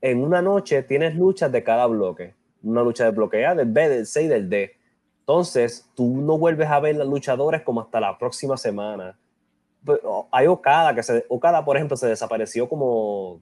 en 0.00 0.22
una 0.22 0.42
noche 0.42 0.82
tienes 0.82 1.14
luchas 1.14 1.50
de 1.50 1.62
cada 1.62 1.86
bloque. 1.86 2.34
Una 2.62 2.82
lucha 2.82 3.04
de 3.04 3.10
bloque 3.10 3.44
A, 3.46 3.54
del 3.54 3.70
B, 3.70 3.88
del 3.88 4.06
C 4.06 4.24
y 4.24 4.28
del 4.28 4.48
D. 4.50 4.72
Entonces, 5.20 5.88
tú 5.94 6.20
no 6.20 6.36
vuelves 6.36 6.68
a 6.68 6.80
ver 6.80 6.96
los 6.96 7.08
luchadores 7.08 7.62
como 7.62 7.80
hasta 7.80 8.00
la 8.00 8.18
próxima 8.18 8.58
semana. 8.58 9.18
Pues, 9.82 10.00
hay 10.30 10.46
Okada, 10.46 10.94
que 10.94 11.02
se, 11.02 11.24
Okada, 11.28 11.64
por 11.64 11.76
ejemplo, 11.76 11.96
se 11.96 12.06
desapareció 12.06 12.68
como 12.68 13.40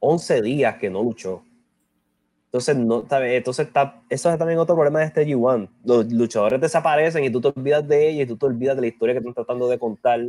11 0.00 0.42
días 0.42 0.76
que 0.78 0.90
no 0.90 1.02
luchó. 1.02 1.44
Entonces, 2.54 2.76
no, 2.76 3.04
entonces 3.10 3.66
está, 3.66 4.00
eso 4.08 4.30
es 4.30 4.38
también 4.38 4.60
otro 4.60 4.76
problema 4.76 5.00
de 5.00 5.06
este 5.06 5.26
G1. 5.26 5.68
Los 5.82 6.12
luchadores 6.12 6.60
desaparecen 6.60 7.24
y 7.24 7.30
tú 7.30 7.40
te 7.40 7.48
olvidas 7.48 7.88
de 7.88 8.08
ellos 8.08 8.22
y 8.22 8.26
tú 8.28 8.36
te 8.36 8.46
olvidas 8.46 8.76
de 8.76 8.82
la 8.82 8.86
historia 8.86 9.12
que 9.12 9.18
están 9.18 9.34
tratando 9.34 9.68
de 9.68 9.76
contar. 9.76 10.20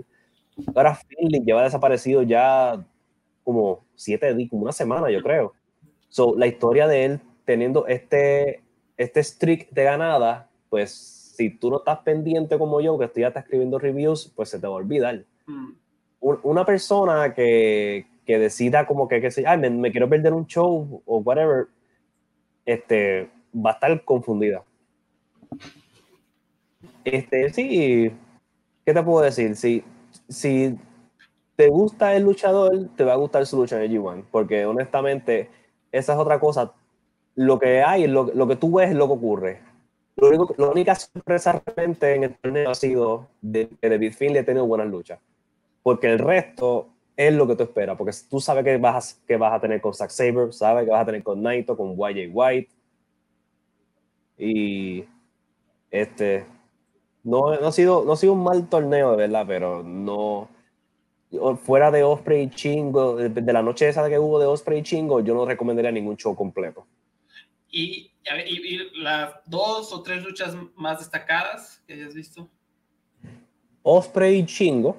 Ahora 0.74 0.96
Finley 0.96 1.44
lleva 1.46 1.62
desaparecido 1.62 2.24
ya 2.24 2.84
como 3.44 3.86
siete 3.94 4.34
días, 4.34 4.50
como 4.50 4.64
una 4.64 4.72
semana, 4.72 5.12
yo 5.12 5.22
creo. 5.22 5.54
So, 6.10 6.36
la 6.36 6.48
historia 6.48 6.88
de 6.88 7.06
él 7.06 7.20
teniendo 7.46 7.86
este, 7.86 8.64
este 8.98 9.22
streak 9.22 9.70
de 9.70 9.84
ganada, 9.84 10.50
pues 10.72 10.92
si 11.38 11.52
tú 11.52 11.70
no 11.70 11.78
estás 11.78 12.00
pendiente 12.00 12.58
como 12.58 12.82
yo, 12.82 12.98
que 12.98 13.06
estoy 13.06 13.22
ya 13.22 13.28
escribiendo 13.28 13.78
reviews, 13.78 14.34
pues 14.36 14.50
se 14.50 14.58
te 14.58 14.66
va 14.66 14.74
a 14.74 14.78
olvidar. 14.78 15.24
Mm. 15.46 15.74
Una 16.22 16.66
persona 16.66 17.36
que, 17.36 18.08
que, 18.26 18.40
decida 18.40 18.88
como 18.88 19.08
que, 19.08 19.22
que 19.22 19.30
se, 19.30 19.46
Ay, 19.46 19.60
me, 19.60 19.92
quiero 19.92 20.10
perder 20.10 20.34
un 20.34 20.48
show 20.48 21.04
o 21.06 21.18
whatever, 21.20 21.68
este, 22.66 23.30
va 23.54 23.72
a 23.72 23.74
estar 23.74 24.04
confundida. 24.04 24.64
Este, 27.04 27.54
sí, 27.54 28.12
¿qué 28.86 28.94
te 28.94 29.04
puedo 29.04 29.24
decir? 29.24 29.56
Si, 29.56 29.84
si 30.28 30.78
te 31.56 31.70
gusta 31.70 32.16
el 32.16 32.24
luchador, 32.24 32.90
te 32.96 33.04
va 33.04 33.14
a 33.14 33.18
gustar 33.18 33.46
su 33.46 33.58
lucha 33.58 33.78
en 33.78 33.92
el 33.92 34.00
G1, 34.00 34.26
porque 34.32 34.66
honestamente, 34.66 35.50
esa 35.92 36.14
es 36.14 36.20
otra 36.20 36.40
cosa. 36.40 36.74
Lo 37.36 37.60
que 37.60 37.84
hay, 37.84 38.08
lo, 38.08 38.32
lo 38.34 38.48
que 38.48 38.56
tú 38.56 38.78
ves 38.78 38.90
es 38.90 38.96
lo 38.96 39.08
que 39.08 39.14
ocurre. 39.14 39.60
Lo 40.18 40.30
único, 40.30 40.56
la 40.58 40.68
única 40.68 40.96
sorpresa 40.96 41.62
realmente 41.66 42.16
en 42.16 42.24
el 42.24 42.36
torneo 42.38 42.70
ha 42.70 42.76
sido 42.76 43.28
de, 43.42 43.70
que 43.82 43.90
David 43.90 44.14
Finley 44.14 44.40
ha 44.40 44.46
tenido 44.46 44.66
buenas 44.66 44.88
luchas. 44.88 45.20
Porque 45.84 46.12
el 46.12 46.20
resto 46.20 46.90
es 47.16 47.34
lo 47.34 47.48
que 47.48 47.56
tú 47.56 47.64
esperas. 47.64 47.98
Porque 47.98 48.14
tú 48.30 48.40
sabes 48.40 48.64
que 48.64 48.78
vas, 48.78 49.22
que 49.28 49.38
vas 49.38 49.54
a 49.54 49.60
tener 49.60 49.82
con 49.82 49.94
Zack 49.94 50.10
Saber, 50.10 50.54
sabes 50.54 50.86
que 50.86 50.92
vas 50.92 51.02
a 51.02 51.06
tener 51.06 51.24
con 51.24 51.42
Naito, 51.42 51.76
con 51.76 51.96
YJ 51.96 52.30
White. 52.32 52.72
Y 54.38 55.06
este. 55.92 56.46
No, 57.24 57.60
no, 57.60 57.68
ha 57.68 57.72
sido, 57.72 58.06
no 58.06 58.14
ha 58.14 58.18
sido 58.18 58.34
un 58.34 58.44
mal 58.44 58.70
torneo, 58.70 59.12
de 59.12 59.18
verdad, 59.18 59.46
pero 59.48 59.82
no 59.82 60.50
fuera 61.62 61.92
de 61.92 62.04
Osprey 62.04 62.44
y 62.44 62.50
Chingo, 62.50 63.16
de, 63.16 63.54
la 63.54 63.62
noche 63.62 63.88
esa 63.88 64.08
que 64.10 64.20
hubo 64.20 64.40
de 64.40 64.46
Osprey 64.46 64.80
y 64.80 64.84
Chingo, 64.84 65.22
yo 65.22 65.34
no 65.34 65.46
recomendaría 65.46 65.92
ningún 65.92 66.18
show 66.18 66.36
completo. 66.36 66.86
¿Y, 67.70 68.12
y, 68.48 69.02
las 69.02 69.34
dos 69.46 69.92
o 69.92 70.02
tres 70.02 70.24
luchas 70.24 70.56
más 70.76 71.00
destacadas 71.00 71.82
que 71.86 71.94
hayas 71.94 72.14
visto? 72.14 72.50
Osprey 73.84 74.40
y 74.40 74.46
Chingo. 74.46 74.98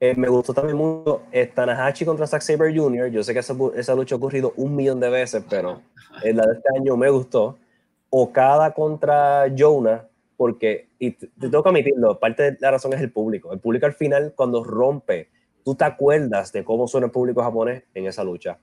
Eh, 0.00 0.14
me 0.16 0.28
gustó 0.28 0.54
también 0.54 0.78
mucho 0.78 1.22
Tanahashi 1.54 2.06
contra 2.06 2.26
Zack 2.26 2.40
Saber 2.40 2.74
Jr. 2.74 3.08
Yo 3.08 3.22
sé 3.22 3.34
que 3.34 3.40
esa, 3.40 3.54
esa, 3.76 3.94
lucha 3.94 4.14
ha 4.14 4.18
ocurrido 4.18 4.54
un 4.56 4.74
millón 4.74 4.98
de 4.98 5.10
veces, 5.10 5.44
pero 5.48 5.82
la 6.24 6.46
de 6.46 6.52
este 6.54 6.76
año 6.76 6.96
me 6.96 7.10
gustó. 7.10 7.58
Okada 8.08 8.72
contra 8.72 9.44
Jonah 9.56 10.10
porque, 10.40 10.88
y 10.98 11.10
te, 11.10 11.26
tengo 11.38 11.62
que 11.62 11.68
admitirlo, 11.68 12.18
parte 12.18 12.52
de 12.52 12.56
la 12.60 12.70
razón 12.70 12.94
es 12.94 13.00
el 13.02 13.12
público. 13.12 13.52
El 13.52 13.60
público 13.60 13.84
al 13.84 13.92
final, 13.92 14.32
cuando 14.34 14.64
rompe, 14.64 15.28
tú 15.62 15.74
te 15.74 15.84
acuerdas 15.84 16.50
de 16.50 16.64
cómo 16.64 16.88
suena 16.88 17.08
el 17.08 17.12
público 17.12 17.42
japonés 17.42 17.82
en 17.92 18.06
esa 18.06 18.24
lucha. 18.24 18.58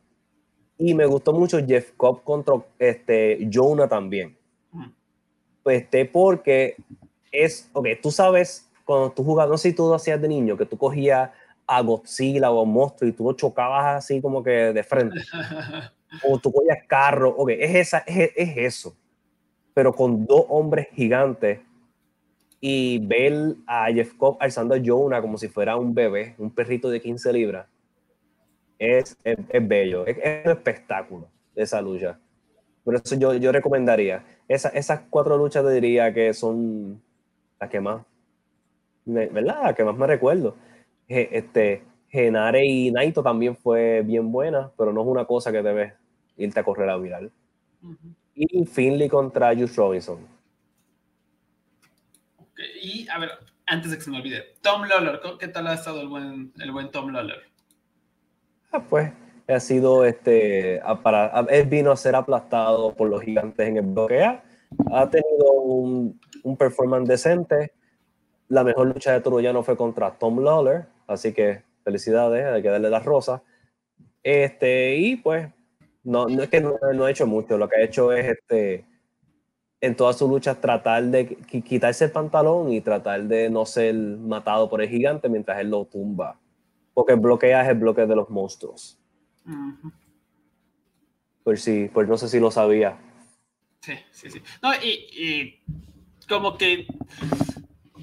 Y 0.79 0.95
me 0.95 1.05
gustó 1.05 1.33
mucho 1.33 1.59
Jeff 1.63 1.91
Cobb 1.95 2.23
contra 2.23 2.55
este, 2.79 3.47
Jonah 3.53 3.87
también. 3.87 4.35
Pues 5.61 5.83
este, 5.83 6.05
porque 6.05 6.77
es, 7.31 7.69
ok, 7.73 7.89
tú 8.01 8.09
sabes, 8.09 8.66
cuando 8.87 9.11
tú 9.11 9.23
jugabas, 9.23 9.51
no 9.51 9.57
sé 9.57 9.69
si 9.69 9.75
tú 9.75 9.93
hacías 9.93 10.19
de 10.21 10.29
niño, 10.29 10.55
que 10.55 10.65
tú 10.65 10.77
cogías 10.77 11.29
a 11.67 11.81
Godzilla 11.81 12.49
o 12.49 12.59
a 12.59 12.63
un 12.63 12.71
monstruo 12.71 13.09
y 13.09 13.11
tú 13.11 13.25
lo 13.25 13.33
chocabas 13.33 13.97
así 13.97 14.21
como 14.21 14.41
que 14.41 14.49
de 14.71 14.83
frente. 14.83 15.19
o 16.23 16.39
tú 16.39 16.53
cogías 16.53 16.79
carro, 16.87 17.29
ok, 17.37 17.49
es, 17.49 17.75
esa, 17.75 17.97
es, 17.99 18.31
es 18.33 18.57
eso. 18.57 18.95
Pero 19.73 19.93
con 19.93 20.25
dos 20.25 20.45
hombres 20.47 20.87
gigantes 20.93 21.59
y 22.61 22.99
ver 23.05 23.55
a 23.67 23.91
Jeff 23.91 24.13
Cobb 24.13 24.37
alzando 24.39 24.73
a 24.73 24.79
Jonah 24.83 25.21
como 25.21 25.37
si 25.37 25.49
fuera 25.49 25.75
un 25.75 25.93
bebé, 25.93 26.33
un 26.37 26.49
perrito 26.49 26.89
de 26.89 27.01
15 27.01 27.33
libras, 27.33 27.67
es, 28.79 29.17
es, 29.23 29.67
bello, 29.67 30.05
es, 30.07 30.17
un 30.45 30.51
espectáculo 30.51 31.27
esa 31.55 31.81
lucha. 31.81 32.17
Por 32.85 32.95
eso 32.95 33.15
yo, 33.15 33.33
yo 33.33 33.51
recomendaría. 33.51 34.23
Esa, 34.47 34.69
esas 34.69 35.01
cuatro 35.09 35.35
luchas 35.35 35.65
te 35.65 35.71
diría 35.71 36.13
que 36.13 36.33
son 36.33 37.01
las 37.59 37.69
que 37.69 37.81
más, 37.81 38.05
¿verdad? 39.07 39.75
Que 39.75 39.83
más 39.83 39.97
me 39.97 40.07
recuerdo. 40.07 40.55
Este, 41.07 41.83
Genare 42.09 42.65
y 42.65 42.91
Naito 42.91 43.23
también 43.23 43.55
fue 43.55 44.01
bien 44.03 44.31
buena, 44.31 44.71
pero 44.77 44.93
no 44.93 45.01
es 45.01 45.07
una 45.07 45.25
cosa 45.25 45.51
que 45.51 45.63
debes 45.63 45.93
irte 46.37 46.59
a 46.59 46.63
correr 46.63 46.89
a 46.89 46.97
viral. 46.97 47.31
Y 48.35 48.65
Finley 48.65 49.09
contra 49.09 49.55
Juice 49.55 49.75
Robinson 49.75 50.37
y 52.81 53.07
a 53.09 53.19
ver, 53.19 53.31
antes 53.65 53.91
de 53.91 53.97
que 53.97 54.03
se 54.03 54.09
me 54.09 54.17
olvide, 54.17 54.43
Tom 54.61 54.83
Lawler, 54.83 55.19
¿qué 55.39 55.47
tal 55.47 55.67
ha 55.67 55.73
estado 55.73 56.01
el 56.01 56.07
buen, 56.07 56.51
el 56.59 56.71
buen 56.71 56.91
Tom 56.91 57.11
Lawler? 57.11 57.43
Ah, 58.71 58.83
pues 58.87 59.11
ha 59.47 59.59
sido 59.59 60.05
este, 60.05 60.81
para, 61.03 61.45
él 61.49 61.67
vino 61.67 61.91
a 61.91 61.97
ser 61.97 62.15
aplastado 62.15 62.93
por 62.95 63.09
los 63.09 63.21
gigantes 63.21 63.67
en 63.67 63.77
el 63.77 63.85
bloque 63.85 64.23
A. 64.23 64.43
Ha 64.91 65.09
tenido 65.09 65.51
un, 65.53 66.19
un 66.43 66.57
performance 66.57 67.07
decente. 67.07 67.71
La 68.49 68.63
mejor 68.63 68.87
lucha 68.87 69.11
de 69.13 69.21
Toro 69.21 69.39
ya 69.39 69.53
no 69.53 69.63
fue 69.63 69.75
contra 69.75 70.11
Tom 70.11 70.43
Lawler, 70.43 70.85
así 71.07 71.33
que 71.33 71.63
felicidades, 71.83 72.45
hay 72.45 72.61
que 72.61 72.69
darle 72.69 72.89
las 72.89 73.05
rosas. 73.05 73.41
Este, 74.23 74.95
y 74.95 75.15
pues, 75.17 75.49
no, 76.03 76.27
no 76.27 76.43
es 76.43 76.49
que 76.49 76.61
no, 76.61 76.77
no, 76.93 77.05
ha 77.05 77.11
hecho 77.11 77.27
mucho, 77.27 77.57
lo 77.57 77.67
que 77.67 77.77
ha 77.77 77.83
hecho 77.83 78.11
es 78.11 78.25
este, 78.25 78.85
en 79.81 79.95
todas 79.95 80.17
sus 80.17 80.29
luchas 80.29 80.59
tratar 80.59 81.03
de 81.03 81.35
quitarse 81.65 82.05
el 82.05 82.11
pantalón 82.11 82.71
y 82.71 82.81
tratar 82.81 83.23
de 83.23 83.49
no 83.49 83.65
ser 83.65 83.93
matado 83.95 84.69
por 84.69 84.81
el 84.81 84.89
gigante 84.89 85.29
mientras 85.29 85.59
él 85.59 85.69
lo 85.69 85.85
tumba. 85.85 86.39
Porque 86.93 87.13
bloquea 87.13 87.61
es 87.61 87.69
el 87.69 87.77
bloque 87.77 88.05
de 88.07 88.15
los 88.15 88.29
monstruos. 88.29 88.99
Por 91.43 91.57
si, 91.57 91.89
pues 91.93 92.07
no 92.07 92.17
sé 92.17 92.27
si 92.27 92.39
lo 92.39 92.49
sabía. 92.49 92.97
Sí, 93.81 93.93
sí, 94.11 94.29
sí. 94.31 94.41
No, 94.61 94.71
y, 94.75 95.59
como 96.27 96.57
que 96.57 96.87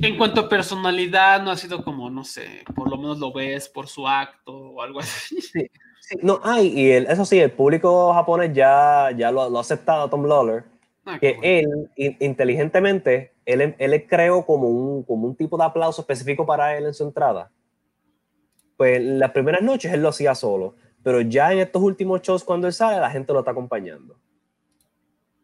En 0.02 0.16
cuanto 0.16 0.42
a 0.42 0.48
personalidad, 0.48 1.42
no 1.42 1.50
ha 1.50 1.56
sido 1.56 1.82
como, 1.84 2.10
no 2.10 2.24
sé, 2.24 2.64
por 2.74 2.88
lo 2.90 2.96
menos 2.96 3.18
lo 3.18 3.32
ves 3.32 3.68
por 3.68 3.86
su 3.88 4.06
acto 4.08 4.52
o 4.52 4.82
algo 4.82 5.00
así. 5.00 5.36
Sí, 6.04 6.18
sí. 6.18 6.18
no, 6.22 6.38
hay, 6.42 6.66
y 6.68 6.90
el, 6.90 7.06
eso 7.06 7.24
sí, 7.24 7.38
el 7.38 7.50
público 7.52 8.12
japonés 8.12 8.52
ya, 8.52 9.10
ya 9.16 9.30
lo, 9.30 9.48
lo 9.48 9.56
ha 9.58 9.60
aceptado, 9.62 10.10
Tom 10.10 10.26
Lawler, 10.26 10.64
Ah, 11.06 11.18
que 11.18 11.34
bueno. 11.34 11.42
él, 11.44 11.90
in- 11.96 12.16
inteligentemente, 12.20 13.32
él, 13.44 13.74
él 13.78 14.06
creó 14.06 14.44
como 14.44 14.68
un, 14.68 15.02
como 15.02 15.26
un 15.26 15.36
tipo 15.36 15.56
de 15.58 15.64
aplauso 15.64 16.00
específico 16.02 16.44
para 16.46 16.76
él 16.76 16.86
en 16.86 16.94
su 16.94 17.04
entrada. 17.04 17.50
Pues 18.76 19.02
las 19.02 19.30
primeras 19.32 19.62
noches 19.62 19.92
él 19.92 20.02
lo 20.02 20.08
hacía 20.08 20.34
solo, 20.34 20.74
pero 21.02 21.20
ya 21.20 21.52
en 21.52 21.58
estos 21.60 21.82
últimos 21.82 22.22
shows 22.22 22.42
cuando 22.42 22.66
él 22.66 22.72
sale, 22.72 22.98
la 23.00 23.10
gente 23.10 23.32
lo 23.34 23.40
está 23.40 23.50
acompañando. 23.52 24.16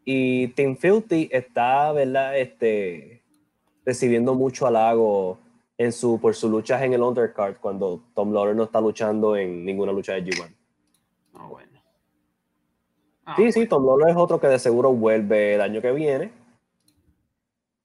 Y 0.05 0.49
Tim 0.49 0.77
Filthy 0.77 1.29
está, 1.31 1.93
¿verdad? 1.93 2.39
Este, 2.39 3.20
recibiendo 3.95 4.35
mucho 4.35 4.67
halago 4.69 5.39
en 5.77 5.93
su, 5.93 6.21
por 6.21 6.35
sus 6.37 6.49
luchas 6.51 6.81
en 6.83 6.93
el 6.93 7.03
undercard 7.03 7.57
cuando 7.57 8.03
Tom 8.15 8.33
Lawler 8.33 8.55
no 8.55 8.65
está 8.65 8.81
luchando 8.81 9.37
en 9.37 9.65
ninguna 9.65 9.91
lucha 9.93 10.13
de 10.15 10.25
G1. 10.25 10.55
Ah, 11.35 11.47
bueno. 11.49 11.83
Ah, 13.25 13.35
Sí, 13.37 13.51
sí, 13.51 13.61
bueno. 13.61 13.71
Tom 13.71 13.87
Lawler 13.87 14.11
es 14.11 14.17
otro 14.17 14.39
que 14.41 14.47
de 14.47 14.59
seguro 14.59 14.93
vuelve 14.93 15.55
el 15.55 15.61
año 15.61 15.81
que 15.81 15.91
viene. 15.93 16.31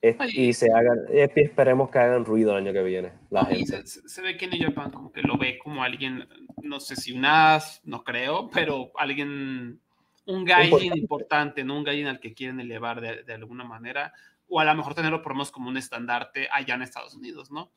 Es- 0.01 0.17
y 0.35 0.53
se 0.53 0.71
hagan, 0.71 0.99
esperemos 1.11 1.89
que 1.89 1.97
hagan 1.97 2.25
ruido 2.25 2.51
el 2.51 2.57
año 2.57 2.71
que 2.73 2.83
viene, 2.83 3.13
la 3.31 3.45
gente. 3.45 3.87
se, 3.87 4.07
se- 4.07 4.21
ve 4.21 4.37
que 4.37 4.47
New 4.47 4.61
Japan 4.61 4.91
como 4.91 5.11
que 5.11 5.23
lo 5.23 5.35
ve 5.39 5.57
como 5.57 5.81
alguien, 5.81 6.27
no 6.61 6.79
sé 6.79 6.95
si 6.95 7.11
un 7.13 7.25
as, 7.25 7.81
no 7.85 8.03
creo, 8.03 8.47
pero 8.53 8.91
alguien, 8.97 9.79
un 10.27 10.45
gaijin 10.45 10.73
Importante. 10.73 10.99
importante, 10.99 11.63
¿no? 11.63 11.77
Un 11.77 11.83
gaijin 11.85 12.05
al 12.07 12.19
que 12.19 12.35
quieren 12.35 12.59
elevar 12.59 13.01
de, 13.01 13.23
de 13.23 13.33
alguna 13.33 13.63
manera, 13.63 14.13
o 14.47 14.59
a 14.59 14.65
lo 14.65 14.75
mejor 14.75 14.93
tenerlo 14.95 15.21
por 15.21 15.33
menos 15.33 15.51
como 15.51 15.69
un 15.69 15.77
estandarte 15.77 16.47
allá 16.51 16.75
en 16.75 16.81
Estados 16.83 17.15
Unidos, 17.15 17.51
¿no? 17.51 17.71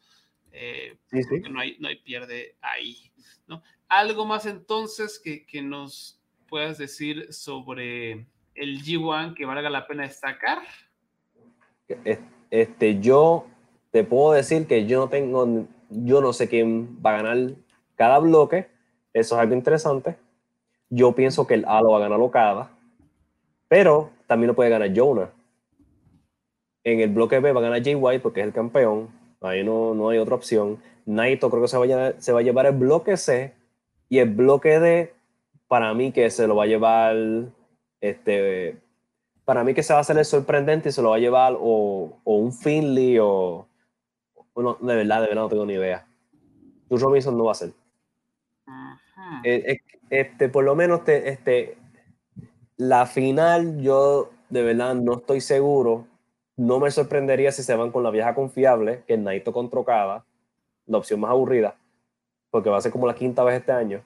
Eh, 0.52 0.96
Sí, 1.10 1.22
sí. 1.22 1.28
porque 1.30 1.48
no 1.50 1.60
hay, 1.60 1.76
no 1.78 1.88
hay 1.88 1.96
pierde 1.96 2.56
ahí, 2.60 3.10
¿no? 3.46 3.62
Algo 3.88 4.24
más 4.26 4.46
entonces 4.46 5.18
que, 5.22 5.44
que 5.46 5.62
nos 5.62 6.20
puedas 6.48 6.78
decir 6.78 7.32
sobre 7.32 8.26
el 8.54 8.82
G1 8.82 9.34
que 9.34 9.44
valga 9.46 9.68
la 9.70 9.86
pena 9.86 10.02
destacar. 10.04 10.58
Es- 12.04 12.18
Este, 12.50 12.98
yo 13.00 13.46
te 13.90 14.04
puedo 14.04 14.32
decir 14.32 14.66
que 14.66 14.86
yo 14.86 15.00
no 15.00 15.08
tengo, 15.10 15.66
yo 15.90 16.22
no 16.22 16.32
sé 16.32 16.48
quién 16.48 16.98
va 17.04 17.10
a 17.10 17.22
ganar 17.22 17.54
cada 17.94 18.18
bloque. 18.20 18.70
Eso 19.12 19.34
es 19.34 19.40
algo 19.42 19.54
interesante. 19.54 20.16
Yo 20.88 21.14
pienso 21.14 21.46
que 21.46 21.52
el 21.54 21.66
A 21.66 21.82
lo 21.82 21.90
va 21.90 21.98
a 21.98 22.00
ganar 22.00 22.18
Okada, 22.20 22.70
pero 23.68 24.10
también 24.26 24.48
lo 24.48 24.54
puede 24.54 24.70
ganar 24.70 24.90
Jonah. 24.96 25.30
En 26.92 27.00
el 27.00 27.10
bloque 27.10 27.38
B 27.40 27.52
va 27.52 27.60
a 27.60 27.62
ganar 27.62 27.82
Jay 27.82 27.94
White 27.94 28.20
porque 28.20 28.40
es 28.40 28.46
el 28.46 28.52
campeón. 28.52 29.08
Ahí 29.40 29.62
no, 29.64 29.94
no 29.94 30.08
hay 30.08 30.18
otra 30.18 30.34
opción. 30.36 30.78
Naito 31.06 31.50
creo 31.50 31.62
que 31.62 31.68
se 31.68 31.76
va, 31.76 31.84
a 31.84 31.86
llevar, 31.86 32.14
se 32.18 32.32
va 32.32 32.40
a 32.40 32.42
llevar 32.42 32.66
el 32.66 32.76
bloque 32.76 33.16
C 33.16 33.54
y 34.08 34.18
el 34.18 34.30
bloque 34.30 34.78
D, 34.80 35.12
para 35.68 35.92
mí 35.94 36.12
que 36.12 36.30
se 36.30 36.46
lo 36.46 36.56
va 36.56 36.64
a 36.64 36.66
llevar 36.66 37.14
este, 38.00 38.78
para 39.44 39.64
mí 39.64 39.74
que 39.74 39.82
se 39.82 39.92
va 39.92 39.98
a 39.98 40.02
hacer 40.02 40.16
el 40.18 40.24
sorprendente 40.24 40.88
y 40.88 40.92
se 40.92 41.02
lo 41.02 41.10
va 41.10 41.16
a 41.16 41.20
llevar 41.20 41.56
o, 41.58 42.18
o 42.24 42.36
un 42.36 42.52
Finley 42.52 43.18
o, 43.18 43.66
o 44.54 44.62
no, 44.62 44.74
de 44.80 44.96
verdad, 44.96 45.20
de 45.22 45.28
verdad 45.28 45.42
no 45.42 45.48
tengo 45.48 45.66
ni 45.66 45.74
idea. 45.74 46.06
Tu 46.88 46.96
Robinson 46.96 47.36
no 47.36 47.44
va 47.44 47.52
a 47.52 47.54
ser. 47.54 47.72
Eh, 49.44 49.72
eh, 49.72 49.80
Este, 50.10 50.48
por 50.48 50.64
lo 50.64 50.74
menos 50.74 51.04
te- 51.04 51.28
este, 51.28 51.76
la 52.76 53.04
final 53.06 53.80
yo 53.80 54.30
de 54.48 54.62
verdad 54.62 54.94
no 54.94 55.14
estoy 55.18 55.40
seguro. 55.40 56.06
No 56.58 56.78
me 56.80 56.90
sorprendería 56.90 57.50
si 57.52 57.62
se 57.62 57.74
van 57.74 57.90
con 57.90 58.02
la 58.02 58.10
vieja 58.10 58.34
confiable, 58.34 59.02
que 59.06 59.14
es 59.14 59.20
Naito 59.20 59.52
contra 59.52 59.80
Okada, 59.80 60.24
la 60.86 60.98
opción 60.98 61.20
más 61.20 61.30
aburrida, 61.30 61.76
porque 62.50 62.68
va 62.68 62.76
a 62.76 62.80
ser 62.80 62.92
como 62.92 63.06
la 63.06 63.14
quinta 63.14 63.44
vez 63.44 63.60
este 63.60 63.72
año. 63.72 64.02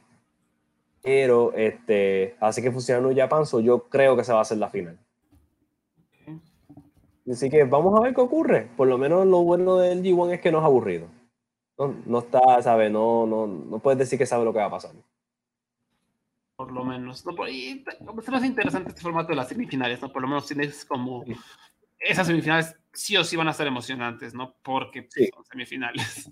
Pero 1.02 1.52
este, 1.54 2.36
así 2.38 2.62
que 2.62 2.70
funciona 2.70 3.00
New 3.00 3.16
Japan, 3.16 3.44
so 3.46 3.58
yo 3.58 3.88
creo 3.88 4.16
que 4.16 4.22
se 4.22 4.32
va 4.32 4.38
a 4.38 4.42
hacer 4.42 4.58
la 4.58 4.68
final. 4.68 4.96
Así 7.30 7.48
que 7.50 7.64
vamos 7.64 7.98
a 7.98 8.02
ver 8.02 8.14
qué 8.14 8.20
ocurre. 8.20 8.68
Por 8.76 8.86
lo 8.88 8.98
menos 8.98 9.26
lo 9.26 9.42
bueno 9.42 9.78
del 9.78 10.02
G1 10.02 10.34
es 10.34 10.40
que 10.40 10.52
no 10.52 10.58
es 10.58 10.64
aburrido. 10.64 11.06
No, 11.78 11.94
no 12.04 12.18
está, 12.18 12.60
¿sabes? 12.62 12.90
No, 12.90 13.26
no, 13.26 13.46
no 13.46 13.78
puedes 13.78 13.98
decir 13.98 14.18
que 14.18 14.26
sabe 14.26 14.44
lo 14.44 14.52
que 14.52 14.58
va 14.58 14.66
a 14.66 14.70
pasar. 14.70 14.92
por 16.56 16.70
lo 16.70 16.84
menos. 16.84 17.24
¿no? 17.24 17.34
Por- 17.34 17.48
Y 17.48 17.84
es 18.18 18.28
más 18.28 18.44
interesante 18.44 18.90
este 18.90 19.00
formato 19.02 19.28
de 19.28 19.36
las 19.36 19.48
semifinales, 19.48 20.00
¿no? 20.02 20.12
Por 20.12 20.22
lo 20.22 20.28
menos 20.28 20.46
tienes 20.46 20.84
como. 20.84 21.24
Esas 22.04 22.26
semifinales 22.26 22.76
sí 22.92 23.16
o 23.16 23.24
sí 23.24 23.36
van 23.36 23.48
a 23.48 23.52
ser 23.52 23.66
emocionantes, 23.66 24.34
¿no? 24.34 24.54
Porque 24.62 25.02
pues, 25.02 25.14
Sí. 25.14 25.30
son 25.34 25.44
semifinales. 25.44 26.30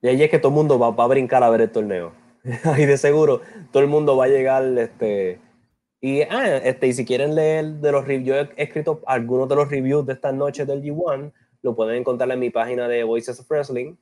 Y 0.00 0.08
ahí 0.08 0.22
es 0.22 0.30
que 0.30 0.38
todo 0.38 0.50
el 0.50 0.54
mundo 0.56 0.78
va, 0.78 0.90
va 0.90 1.04
a 1.04 1.08
brincar 1.08 1.42
a 1.42 1.50
ver 1.50 1.62
el 1.62 1.70
torneo. 1.70 2.12
Ahí 2.64 2.84
de 2.84 2.98
seguro 2.98 3.40
todo 3.72 3.82
el 3.82 3.88
mundo 3.88 4.16
va 4.18 4.26
a 4.26 4.28
llegar. 4.28 4.62
Este, 4.76 5.40
y, 6.00 6.20
ah, 6.22 6.58
este, 6.58 6.88
y 6.88 6.92
si 6.92 7.06
quieren 7.06 7.34
leer 7.34 7.64
de 7.64 7.90
los 7.92 8.06
reviews, 8.06 8.26
yo 8.26 8.34
he 8.56 8.62
escrito 8.62 9.00
algunos 9.06 9.48
de 9.48 9.56
los 9.56 9.70
reviews 9.70 10.04
de 10.04 10.12
estas 10.12 10.34
noches 10.34 10.66
del 10.66 10.82
G1. 10.82 11.32
Lo 11.62 11.74
pueden 11.74 11.96
encontrar 11.96 12.30
en 12.30 12.38
mi 12.38 12.50
página 12.50 12.86
de 12.86 13.02
Voices 13.04 13.40
of 13.40 13.48
Wrestling. 13.50 13.96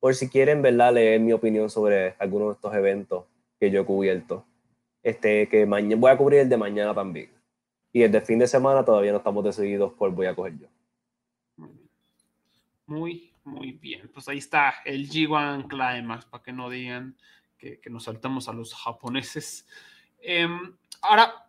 Por 0.00 0.14
si 0.14 0.30
quieren 0.30 0.62
¿verdad? 0.62 0.94
leer 0.94 1.20
mi 1.20 1.32
opinión 1.32 1.68
sobre 1.68 2.14
algunos 2.18 2.48
de 2.48 2.54
estos 2.54 2.74
eventos 2.74 3.24
que 3.60 3.70
yo 3.70 3.82
he 3.82 3.84
cubierto. 3.84 4.46
Este, 5.02 5.46
que 5.48 5.66
mañana 5.66 5.96
voy 6.00 6.10
a 6.10 6.16
cubrir 6.16 6.40
el 6.40 6.48
de 6.48 6.56
mañana 6.56 6.94
también. 6.94 7.28
Y 7.92 8.02
el 8.02 8.12
de 8.12 8.20
fin 8.20 8.38
de 8.38 8.46
semana 8.46 8.84
todavía 8.84 9.12
no 9.12 9.18
estamos 9.18 9.44
decididos 9.44 9.92
cuál 9.94 10.10
voy 10.12 10.26
a 10.26 10.34
coger 10.34 10.58
yo. 10.58 10.68
Muy, 12.86 13.32
muy 13.44 13.72
bien. 13.72 14.10
Pues 14.12 14.28
ahí 14.28 14.38
está 14.38 14.74
el 14.84 15.08
G1 15.08 15.68
Climax, 15.68 16.24
para 16.26 16.42
que 16.42 16.52
no 16.52 16.70
digan 16.70 17.16
que, 17.58 17.80
que 17.80 17.90
nos 17.90 18.04
saltamos 18.04 18.48
a 18.48 18.52
los 18.52 18.74
japoneses. 18.74 19.66
Em, 20.20 20.76
ahora, 21.02 21.46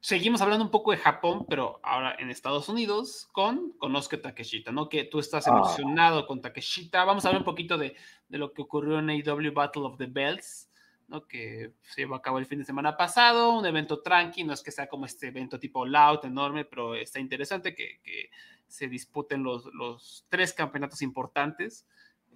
seguimos 0.00 0.40
hablando 0.42 0.64
un 0.64 0.70
poco 0.70 0.90
de 0.90 0.96
Japón, 0.98 1.46
pero 1.48 1.78
ahora 1.82 2.16
en 2.18 2.30
Estados 2.30 2.68
Unidos 2.68 3.28
con 3.32 3.72
Konosuke 3.78 4.18
Takeshita, 4.20 4.72
¿no? 4.72 4.88
Que 4.88 5.04
tú 5.04 5.18
estás 5.18 5.46
Ah. 5.46 5.50
emocionado 5.50 6.26
con 6.26 6.40
Takeshita. 6.40 7.04
Vamos 7.04 7.24
a 7.24 7.28
hablar 7.28 7.42
un 7.42 7.46
poquito 7.46 7.78
de, 7.78 7.96
de 8.28 8.38
lo 8.38 8.52
que 8.52 8.62
ocurrió 8.62 8.98
en 8.98 9.10
AEW 9.10 9.52
Battle 9.52 9.82
of 9.84 9.98
the 9.98 10.06
Bells, 10.06 10.68
¿no? 11.08 11.26
Que 11.26 11.72
se 11.82 12.02
llevó 12.02 12.14
a 12.14 12.22
cabo 12.22 12.38
el 12.38 12.46
fin 12.46 12.58
de 12.58 12.64
semana 12.64 12.96
pasado, 12.96 13.58
un 13.58 13.66
evento 13.66 14.00
tranqui, 14.02 14.44
no 14.44 14.52
es 14.52 14.62
que 14.62 14.70
sea 14.70 14.86
como 14.86 15.06
este 15.06 15.28
evento 15.28 15.58
tipo 15.58 15.84
loud, 15.86 16.24
enorme, 16.24 16.64
pero 16.64 16.94
está 16.94 17.20
interesante 17.20 17.74
que, 17.74 18.00
que 18.02 18.30
se 18.66 18.88
disputen 18.88 19.42
los, 19.42 19.66
los 19.74 20.26
tres 20.28 20.52
campeonatos 20.52 21.02
importantes. 21.02 21.86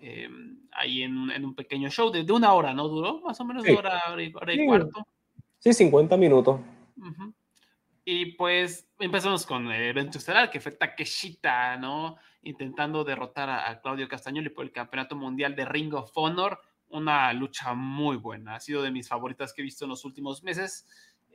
eh, 0.01 0.29
ahí 0.71 1.03
en, 1.03 1.17
un- 1.19 1.31
en 1.33 1.45
un 1.45 1.55
pequeño 1.57 1.91
show 1.91 2.11
de, 2.13 2.23
de 2.23 2.33
una 2.33 2.53
hora, 2.53 2.73
¿no? 2.73 2.87
Duró 2.87 3.21
más 3.21 3.41
o 3.41 3.45
menos 3.45 3.65
Sí. 3.65 3.73
hora, 3.73 4.01
hora 4.13 4.23
y, 4.23 4.33
hora 4.33 4.53
y 4.55 4.59
Sí. 4.59 4.65
cuarto. 4.67 5.07
Sí, 5.59 5.73
50 5.73 6.17
minutos. 6.17 6.61
Ujú. 6.97 7.35
Y 8.05 8.27
pues 8.37 8.89
empezamos 9.01 9.45
con 9.45 9.67
el 9.73 9.83
evento 9.83 10.19
estelar, 10.19 10.51
que 10.51 10.61
fue 10.61 10.71
Takeshita, 10.73 11.77
¿no? 11.79 12.17
Intentando 12.43 13.03
derrotar 13.03 13.51
a, 13.51 13.69
a 13.69 13.81
Claudio 13.81 14.07
Castagnoli 14.09 14.51
por 14.51 14.65
el 14.65 14.71
campeonato 14.73 15.17
mundial 15.17 15.57
de 15.57 15.65
Ring 15.65 15.93
of 15.95 16.13
Honor. 16.15 16.61
Una 16.91 17.33
lucha 17.33 17.75
muy 17.75 18.17
buena. 18.17 18.55
Ha 18.57 18.61
sido 18.61 18.83
de 18.83 18.91
mis 18.91 19.09
favoritas 19.09 19.53
que 19.53 19.63
he 19.63 19.65
visto 19.65 19.85
en 19.85 19.91
los 19.91 20.05
últimos 20.05 20.43
meses. 20.43 20.87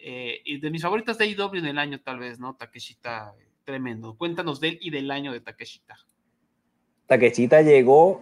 eh, 0.05 0.41
y 0.43 0.59
de 0.59 0.69
mis 0.69 0.81
favoritas 0.81 1.17
de 1.17 1.23
AEW 1.25 1.55
en 1.59 1.65
el 1.65 1.77
año, 1.77 1.99
tal 2.01 2.19
vez, 2.19 2.37
¿no? 2.39 2.55
Takeshita, 2.55 3.33
eh, 3.39 3.47
tremendo. 3.63 4.17
Cuéntanos 4.17 4.59
de 4.59 4.69
él 4.69 4.77
y 4.81 4.89
del 4.89 5.09
año 5.11 5.31
de 5.31 5.39
Takeshita. 5.39 5.95
Takeshita 7.07 7.61
llegó 7.61 8.21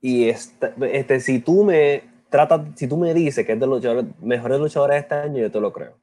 y 0.00 0.28
este, 0.28 1.20
si 1.20 1.38
tú 1.40 1.64
me 1.64 2.02
tratas, 2.28 2.66
si 2.76 2.86
tú 2.88 2.96
me 2.98 3.14
dices 3.14 3.46
que 3.46 3.52
es 3.52 3.60
de 3.60 3.66
los 3.66 3.78
luchadores- 3.82 4.14
mejores 4.20 4.58
luchadores 4.58 4.94
de 4.96 5.00
este 5.00 5.14
año, 5.14 5.38
yo 5.38 5.50
te 5.50 5.60
lo 5.60 5.72
creo. 5.72 5.96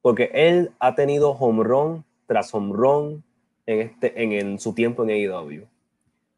Porque 0.00 0.30
él 0.32 0.70
ha 0.78 0.94
tenido 0.94 1.30
home 1.32 1.64
run 1.64 2.04
tras 2.26 2.54
home 2.54 2.72
run 2.74 3.24
en, 3.66 3.80
este, 3.80 4.22
en, 4.22 4.32
en 4.32 4.58
su 4.58 4.72
tiempo 4.74 5.02
en 5.04 5.10
AEW. 5.10 5.66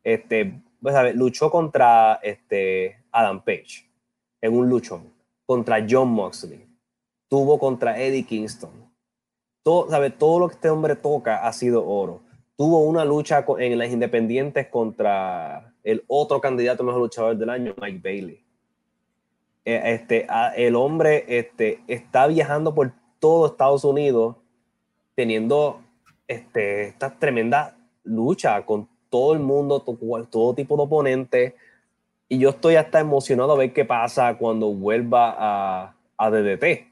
Este, 0.03 0.61
pues, 0.81 0.95
a 0.95 1.03
ver, 1.03 1.17
luchó 1.17 1.51
contra 1.51 2.21
este, 2.23 3.05
Adam 3.13 3.43
Page 3.43 3.89
en 4.41 4.55
un 4.55 4.69
luchón, 4.69 5.13
contra 5.45 5.85
John 5.89 6.09
Moxley, 6.09 6.67
tuvo 7.29 7.59
contra 7.59 8.01
Eddie 8.01 8.25
Kingston. 8.25 8.71
Todo, 9.63 9.91
¿sabe? 9.91 10.11
todo 10.11 10.39
lo 10.39 10.49
que 10.49 10.55
este 10.55 10.71
hombre 10.71 10.95
toca 10.95 11.47
ha 11.47 11.53
sido 11.53 11.87
oro 11.87 12.27
tuvo 12.57 12.81
una 12.81 13.05
lucha 13.05 13.45
en 13.59 13.79
las 13.79 13.91
independientes 13.91 14.67
contra 14.69 15.75
el 15.85 16.03
otro 16.09 16.41
candidato 16.41 16.83
mejor 16.83 17.03
luchador 17.03 17.37
del 17.37 17.51
año, 17.51 17.75
Mike 17.81 18.01
Bailey. 18.03 18.45
Eh, 19.65 19.83
Este, 19.85 20.27
el 20.57 20.75
hombre 20.75 21.25
este, 21.29 21.83
está 21.87 22.27
viajando 22.27 22.75
por 22.75 22.93
todo 23.21 23.47
Estados 23.47 23.85
Unidos 23.85 24.37
teniendo 25.15 25.81
este, 26.27 26.89
esta 26.89 27.19
tremenda 27.19 27.77
lucha 28.05 28.65
con 28.65 28.89
todo 29.17 29.33
el 29.33 29.41
mundo, 29.41 29.81
to- 29.81 30.27
todo 30.31 30.55
tipo 30.55 30.77
de 30.77 30.83
oponentes. 30.83 31.55
Y 32.29 32.39
yo 32.39 32.51
estoy 32.51 32.75
hasta 32.77 33.01
emocionado 33.01 33.53
a 33.53 33.57
ver 33.57 33.73
qué 33.73 33.87
pasa 33.87 34.37
cuando 34.37 34.75
vuelva 34.75 35.35
a, 35.39 35.95
a 36.19 36.31
DDT. 36.31 36.87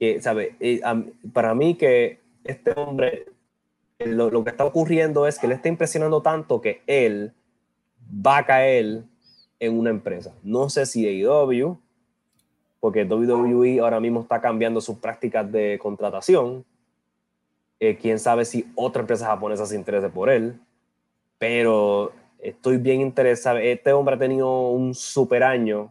Que, 0.00 0.20
¿sabe? 0.20 0.56
Y, 0.58 0.82
am- 0.82 1.12
para 1.32 1.54
mí 1.54 1.76
que 1.76 2.18
este 2.42 2.72
hombre 2.72 3.26
lo, 4.00 4.30
lo, 4.30 4.42
que 4.42 4.50
está 4.50 4.64
ocurriendo 4.64 5.28
es 5.28 5.38
que 5.38 5.46
él 5.46 5.52
está 5.52 5.68
impresionando 5.68 6.22
tanto 6.22 6.60
que 6.60 6.82
él 6.88 7.32
va 8.26 8.38
a 8.38 8.46
caer 8.46 9.04
en 9.60 9.78
una 9.78 9.90
empresa. 9.90 10.34
No 10.42 10.68
sé 10.70 10.86
si 10.86 11.06
AEW, 11.06 11.78
porque 12.80 13.04
WWE 13.04 13.78
ahora 13.78 14.00
mismo 14.00 14.22
está 14.22 14.40
cambiando 14.40 14.80
sus 14.80 14.98
prácticas 14.98 15.52
de 15.52 15.78
contratación. 15.80 16.64
Eh, 17.78 17.96
quién 18.00 18.18
sabe 18.18 18.44
si 18.44 18.66
otra 18.74 19.02
empresa 19.02 19.26
japonesa 19.26 19.66
se 19.66 19.76
interese 19.76 20.08
por 20.08 20.28
él. 20.30 20.58
Pero 21.42 22.12
estoy 22.38 22.76
bien 22.76 23.00
interesado. 23.00 23.58
Este 23.58 23.92
hombre 23.92 24.14
ha 24.14 24.18
tenido 24.20 24.68
un 24.68 24.94
super 24.94 25.42
año 25.42 25.90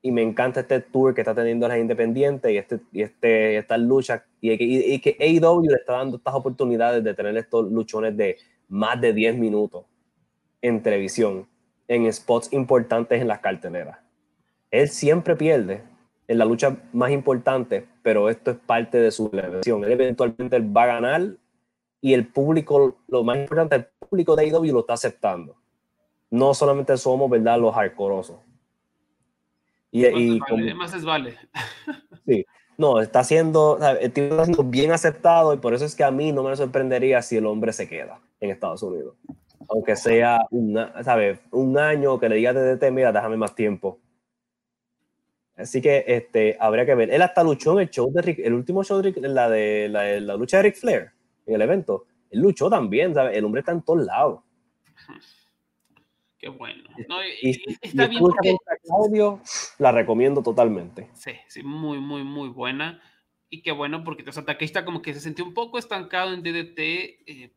y 0.00 0.10
me 0.10 0.22
encanta 0.22 0.60
este 0.60 0.80
tour 0.80 1.12
que 1.12 1.20
está 1.20 1.34
teniendo 1.34 1.68
las 1.68 1.76
independientes 1.76 2.50
y, 2.50 2.56
este, 2.56 2.80
y 2.90 3.02
este, 3.02 3.58
esta 3.58 3.76
lucha 3.76 4.24
y, 4.40 4.52
y, 4.94 4.98
que 5.00 5.18
AEW 5.20 5.68
le 5.68 5.74
está 5.74 5.98
dando 5.98 6.16
estas 6.16 6.32
oportunidades 6.32 7.04
de 7.04 7.12
tener 7.12 7.36
estos 7.36 7.70
luchones 7.70 8.16
de 8.16 8.38
más 8.68 8.98
de 8.98 9.12
10 9.12 9.36
minutos 9.36 9.84
en 10.62 10.82
televisión, 10.82 11.46
en 11.86 12.10
spots 12.10 12.50
importantes 12.50 13.20
en 13.20 13.28
las 13.28 13.40
carteleras. 13.40 13.98
Él 14.70 14.88
siempre 14.88 15.36
pierde 15.36 15.82
en 16.26 16.38
la 16.38 16.46
lucha 16.46 16.78
más 16.94 17.10
importante, 17.10 17.86
pero 18.02 18.30
esto 18.30 18.52
es 18.52 18.56
parte 18.56 18.96
de 18.96 19.10
su 19.10 19.28
elección. 19.30 19.84
Él 19.84 19.92
eventualmente 19.92 20.58
va 20.58 20.84
a 20.84 20.86
ganar 20.86 21.34
y 22.00 22.14
el 22.14 22.26
público, 22.26 22.96
lo 23.08 23.24
más 23.24 23.36
importante, 23.36 23.76
el 23.76 23.86
público 24.10 24.36
de 24.36 24.44
AEW 24.44 24.72
lo 24.72 24.80
está 24.80 24.94
aceptando. 24.94 25.56
No 26.28 26.52
solamente 26.52 26.96
somos, 26.96 27.30
¿verdad?, 27.30 27.58
los 27.58 27.74
hardcoreosos. 27.74 28.38
Y, 29.90 30.06
y 30.06 30.38
vale, 30.38 30.64
además 30.64 30.94
es 30.94 31.04
vale. 31.04 31.38
Sí, 32.26 32.44
no, 32.76 33.00
está 33.00 33.24
siendo, 33.24 33.78
está 34.00 34.44
siendo 34.44 34.64
bien 34.64 34.92
aceptado 34.92 35.52
y 35.52 35.56
por 35.56 35.74
eso 35.74 35.84
es 35.84 35.96
que 35.96 36.04
a 36.04 36.10
mí 36.10 36.32
no 36.32 36.42
me 36.42 36.54
sorprendería 36.54 37.22
si 37.22 37.36
el 37.36 37.46
hombre 37.46 37.72
se 37.72 37.88
queda 37.88 38.20
en 38.40 38.50
Estados 38.50 38.82
Unidos. 38.82 39.16
Aunque 39.68 39.96
sea 39.96 40.46
una, 40.50 41.02
¿sabes? 41.02 41.40
un 41.50 41.76
año 41.76 42.18
que 42.20 42.28
le 42.28 42.36
diga 42.36 42.52
DDT, 42.52 42.90
mira, 42.92 43.10
déjame 43.10 43.36
más 43.36 43.54
tiempo. 43.54 43.98
Así 45.56 45.82
que 45.82 46.04
este, 46.06 46.56
habría 46.58 46.86
que 46.86 46.94
ver. 46.94 47.10
Él 47.10 47.20
hasta 47.20 47.42
luchó 47.42 47.72
en 47.72 47.80
el 47.80 47.90
show 47.90 48.10
de 48.12 48.22
Rick, 48.22 48.38
el 48.38 48.54
último 48.54 48.82
show 48.82 48.96
de 48.98 49.10
Rick, 49.10 49.18
la 49.18 49.50
de 49.50 49.88
la, 49.90 50.20
la, 50.20 50.36
lucha 50.36 50.58
de 50.58 50.62
Ric 50.64 50.76
Flair, 50.76 51.10
en 51.46 51.54
el 51.54 51.62
evento. 51.62 52.06
Él 52.30 52.40
luchó 52.40 52.70
también, 52.70 53.14
¿sabes? 53.14 53.36
El 53.36 53.44
hombre 53.44 53.60
está 53.60 53.72
en 53.72 53.82
todos 53.82 54.04
lados. 54.06 54.40
Qué 56.38 56.48
bueno. 56.48 56.88
No, 57.08 57.22
y, 57.22 57.50
y, 57.50 57.78
está 57.82 58.06
bien 58.06 58.20
porque... 58.20 58.56
Claudio, 58.82 59.40
la 59.78 59.92
recomiendo 59.92 60.42
totalmente. 60.42 61.10
Sí, 61.12 61.32
sí, 61.48 61.62
muy, 61.62 61.98
muy, 61.98 62.24
muy 62.24 62.48
buena. 62.48 63.00
Y 63.50 63.62
qué 63.62 63.72
bueno 63.72 64.04
porque 64.04 64.24
o 64.26 64.32
sea, 64.32 64.44
Takeshita 64.44 64.84
como 64.84 65.02
que 65.02 65.12
se 65.12 65.20
sintió 65.20 65.44
un 65.44 65.52
poco 65.52 65.78
estancado 65.78 66.32
en 66.32 66.42
DDT, 66.42 66.78
eh, 66.78 67.52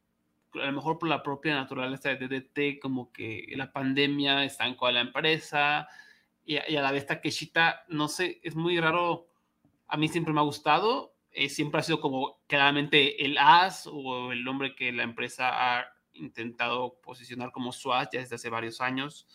a 0.55 0.65
lo 0.65 0.74
mejor 0.74 0.97
por 0.97 1.07
la 1.07 1.21
propia 1.21 1.53
naturaleza 1.55 2.09
de 2.09 2.28
DDT, 2.28 2.82
como 2.82 3.11
que 3.11 3.45
la 3.55 3.71
pandemia 3.71 4.43
estancó 4.43 4.88
a 4.88 4.91
la 4.91 5.01
empresa, 5.01 5.88
y, 6.45 6.57
a 6.57 6.82
la 6.82 6.91
vez 6.91 7.05
Takeshita, 7.05 7.86
no 7.88 8.07
sé, 8.07 8.41
es 8.43 8.55
muy 8.55 8.80
raro, 8.80 9.28
a 9.88 9.97
mí 9.97 10.07
siempre 10.07 10.34
me 10.34 10.39
ha 10.39 10.43
gustado, 10.43 11.12
eh, 11.34 11.49
siempre 11.49 11.79
ha 11.79 11.84
sido 11.84 11.99
como 11.99 12.39
claramente 12.47 13.25
el 13.25 13.38
as 13.39 13.88
o 13.88 14.31
el 14.31 14.47
hombre 14.47 14.75
que 14.75 14.91
la 14.91 15.03
empresa 15.03 15.79
ha 15.79 15.86
intentado 16.13 16.99
posicionar 17.01 17.51
como 17.51 17.71
SWAT 17.71 18.13
ya 18.13 18.19
desde 18.19 18.36
hace 18.36 18.49
varios 18.49 18.81
años, 18.81 19.27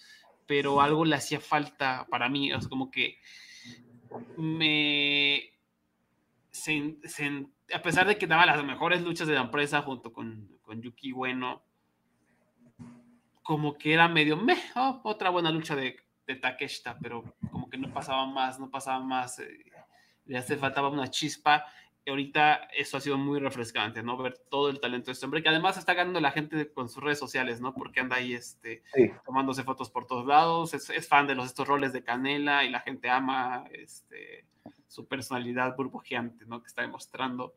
pero 0.46 0.80
algo 0.80 1.04
le 1.04 1.16
hacía 1.16 1.40
falta 1.40 2.06
para 2.08 2.28
mí, 2.28 2.52
es 2.52 2.68
como 2.68 2.90
que 2.90 3.18
me... 4.36 5.50
a 7.74 7.82
pesar 7.82 8.06
de 8.06 8.16
que 8.16 8.26
daba 8.26 8.46
las 8.46 8.62
mejores 8.64 9.02
luchas 9.02 9.26
de 9.26 9.34
la 9.34 9.42
empresa 9.42 9.82
junto 9.82 10.12
con, 10.12 10.48
con 10.62 10.80
Yuki 10.80 11.10
Bueno, 11.10 11.62
como 13.42 13.76
que 13.76 13.92
era 13.92 14.08
medio, 14.08 14.36
meh, 14.36 14.62
oh, 14.76 15.00
otra 15.02 15.30
buena 15.30 15.50
lucha 15.50 15.74
de, 15.74 15.96
de 16.26 16.36
Takeshita, 16.36 16.96
pero 17.00 17.24
como 17.50 17.68
que 17.68 17.76
no 17.76 17.92
pasaba 17.92 18.24
más, 18.26 18.60
no 18.60 18.70
pasaba 18.70 19.00
más, 19.00 19.40
eh, 19.40 19.64
le 20.26 20.38
hace 20.38 20.56
faltaba 20.56 20.90
una 20.90 21.08
chispa 21.08 21.66
ahorita 22.06 22.68
eso 22.76 22.96
ha 22.96 23.00
sido 23.00 23.18
muy 23.18 23.38
refrescante, 23.38 24.02
¿no? 24.02 24.16
Ver 24.16 24.38
todo 24.50 24.70
el 24.70 24.80
talento 24.80 25.06
de 25.06 25.12
este 25.12 25.24
hombre, 25.24 25.42
que 25.42 25.48
además 25.48 25.76
está 25.76 25.94
ganando 25.94 26.20
la 26.20 26.30
gente 26.30 26.72
con 26.72 26.88
sus 26.88 27.02
redes 27.02 27.18
sociales, 27.18 27.60
¿no? 27.60 27.74
Porque 27.74 28.00
anda 28.00 28.16
ahí 28.16 28.34
este, 28.34 28.82
tomándose 29.24 29.62
fotos 29.62 29.90
por 29.90 30.06
todos 30.06 30.26
lados, 30.26 30.74
es, 30.74 31.08
fan 31.08 31.26
de 31.26 31.34
los, 31.34 31.46
estos 31.46 31.66
roles 31.66 31.92
de 31.92 32.02
Canela 32.02 32.64
y 32.64 32.70
la 32.70 32.80
gente 32.80 33.10
ama 33.10 33.64
este, 33.72 34.46
su 34.86 35.06
personalidad 35.06 35.76
burbujeante, 35.76 36.46
¿no? 36.46 36.60
Que 36.60 36.68
está 36.68 36.82
demostrando. 36.82 37.54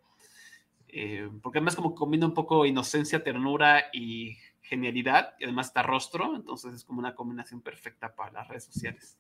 Eh, 0.88 1.30
porque 1.42 1.60
además 1.60 1.76
como 1.76 1.96
combina 1.96 2.26
un 2.26 2.34
poco 2.34 2.66
inocencia, 2.66 3.24
ternura 3.24 3.86
y 3.94 4.38
genialidad, 4.62 5.36
y 5.40 5.46
además 5.46 5.68
está 5.68 5.84
rostro, 5.84 6.36
entonces 6.36 6.74
es 6.74 6.84
como 6.84 7.00
una 7.00 7.16
combinación 7.16 7.62
perfecta 7.62 8.14
para 8.14 8.32
las 8.32 8.48
redes 8.48 8.66
sociales. 8.66 9.18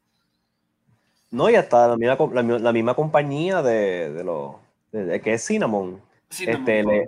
No, 1.30 1.50
y 1.50 1.56
hasta 1.56 1.88
la 1.88 1.98
misma, 1.98 2.60
la, 2.60 2.74
misma 2.74 2.94
compañía 2.94 3.62
de, 3.62 4.12
de 4.12 4.24
los 4.24 4.56
que 4.92 5.34
es 5.34 5.46
Cinnamon. 5.46 6.02
Cinnamon, 6.30 6.62
este, 6.62 6.84
Roll. 6.84 6.94
Le, 6.94 7.06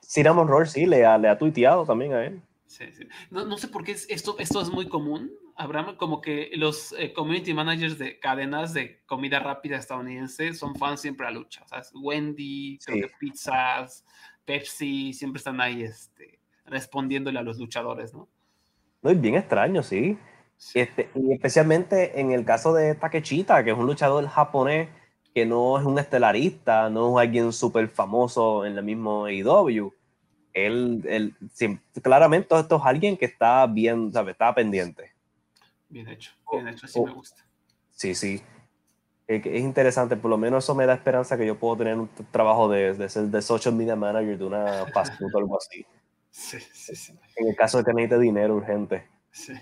Cinnamon 0.00 0.48
Roll, 0.48 0.66
sí, 0.66 0.86
le 0.86 1.04
ha, 1.04 1.18
le 1.18 1.28
ha 1.28 1.38
tuiteado 1.38 1.84
también 1.84 2.12
a 2.12 2.24
él. 2.24 2.40
Sí, 2.66 2.84
sí. 2.92 3.06
No, 3.30 3.44
no, 3.44 3.56
sé 3.56 3.68
por 3.68 3.84
qué 3.84 3.92
esto, 3.92 4.36
esto 4.38 4.60
es 4.60 4.70
muy 4.70 4.88
común, 4.88 5.30
Abraham, 5.56 5.96
como 5.96 6.20
que 6.20 6.50
los 6.54 6.92
eh, 6.98 7.12
community 7.12 7.54
managers 7.54 7.98
de 7.98 8.18
cadenas 8.18 8.74
de 8.74 9.00
comida 9.06 9.38
rápida 9.38 9.76
estadounidense 9.76 10.52
son 10.54 10.74
fans 10.74 11.00
siempre 11.00 11.26
a 11.26 11.30
lucha. 11.30 11.62
O 11.64 11.68
sea, 11.68 11.82
Wendy, 11.94 12.78
creo 12.84 13.06
que 13.06 13.14
pizzas, 13.18 14.04
Pepsi, 14.44 15.12
siempre 15.12 15.38
están 15.38 15.60
ahí 15.60 15.82
este, 15.82 16.40
respondiéndole 16.64 17.38
a 17.38 17.42
los 17.42 17.58
luchadores, 17.58 18.12
¿no? 18.12 18.28
No, 19.02 19.10
es 19.10 19.20
bien 19.20 19.36
extraño, 19.36 19.82
sí. 19.82 20.18
sí. 20.56 20.80
Este, 20.80 21.10
y 21.14 21.32
especialmente 21.32 22.20
en 22.20 22.32
el 22.32 22.44
caso 22.44 22.74
de 22.74 22.94
Takechita, 22.94 23.62
que 23.62 23.70
es 23.70 23.76
un 23.76 23.86
luchador 23.86 24.26
japonés 24.26 24.88
que 25.34 25.44
no 25.44 25.78
es 25.78 25.84
un 25.84 25.98
estelarista, 25.98 26.88
no 26.88 27.18
es 27.18 27.26
alguien 27.26 27.52
súper 27.52 27.88
famoso 27.88 28.64
en 28.64 28.78
el 28.78 28.84
mismo 28.84 29.26
AEW. 29.26 29.92
Él, 30.52 31.04
él 31.08 31.34
claramente 32.00 32.56
esto 32.56 32.76
es 32.76 32.82
alguien 32.84 33.16
que 33.16 33.24
está 33.24 33.66
bien, 33.66 34.12
¿sabes? 34.12 34.32
Está 34.32 34.54
pendiente. 34.54 35.12
Bien 35.88 36.08
hecho, 36.08 36.32
bien 36.52 36.68
hecho, 36.68 36.86
así 36.86 37.00
me 37.00 37.12
gusta. 37.12 37.44
Sí, 37.90 38.14
sí. 38.14 38.40
Es, 39.26 39.44
interesante, 39.46 40.16
por 40.16 40.30
lo 40.30 40.38
menos 40.38 40.62
eso 40.62 40.74
me 40.74 40.86
da 40.86 40.94
esperanza 40.94 41.36
que 41.36 41.46
yo 41.46 41.58
puedo 41.58 41.78
tener 41.78 41.98
un 41.98 42.08
trabajo 42.30 42.68
de, 42.68 42.94
de 42.94 43.08
ser 43.08 43.24
de 43.24 43.42
social 43.42 43.74
media 43.74 43.96
manager 43.96 44.38
de 44.38 44.44
una 44.44 44.86
fast 44.92 45.18
food 45.18 45.34
o 45.34 45.38
algo 45.38 45.58
así. 45.58 45.84
Sí, 46.36 46.58
sí, 46.58 46.96
sí. 46.96 47.16
En 47.36 47.46
el 47.46 47.54
caso 47.54 47.78
de 47.78 47.84
que 47.84 47.92
necesite 47.92 48.18
dinero 48.18 48.56
urgente. 48.56 49.06
Sí 49.30 49.52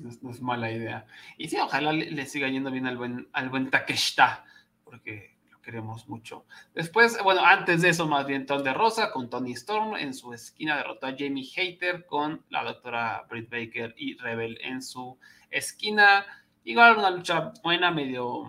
no, 0.00 0.30
es 0.30 0.40
mala 0.40 0.70
idea. 0.70 1.06
Y 1.38 1.48
sí, 1.48 1.56
ojalá 1.58 1.92
le, 1.92 2.26
siga 2.26 2.48
yendo 2.48 2.70
bien 2.70 2.86
al 2.86 2.96
buen, 2.96 3.28
al 3.32 3.48
buen 3.48 3.70
Takeshita, 3.70 4.44
porque 4.84 5.36
lo 5.50 5.60
queremos 5.60 6.08
mucho. 6.08 6.44
Después, 6.74 7.18
bueno, 7.22 7.44
antes 7.44 7.82
de 7.82 7.90
eso, 7.90 8.06
más 8.06 8.26
bien 8.26 8.46
de 8.46 8.74
Rosa 8.74 9.10
con 9.10 9.30
Tony 9.30 9.52
Storm 9.52 9.96
en 9.96 10.14
su 10.14 10.32
esquina 10.32 10.76
derrotó 10.76 11.06
a 11.06 11.14
Jamie 11.16 11.44
Hater 11.44 12.06
con 12.06 12.44
la 12.50 12.64
doctora 12.64 13.26
Britt 13.28 13.50
Baker 13.50 13.94
y 13.96 14.16
Rebel 14.18 14.58
en 14.62 14.82
su 14.82 15.18
esquina. 15.50 16.26
Igual 16.64 16.98
una 16.98 17.10
lucha 17.10 17.52
buena, 17.62 17.90
medio 17.90 18.44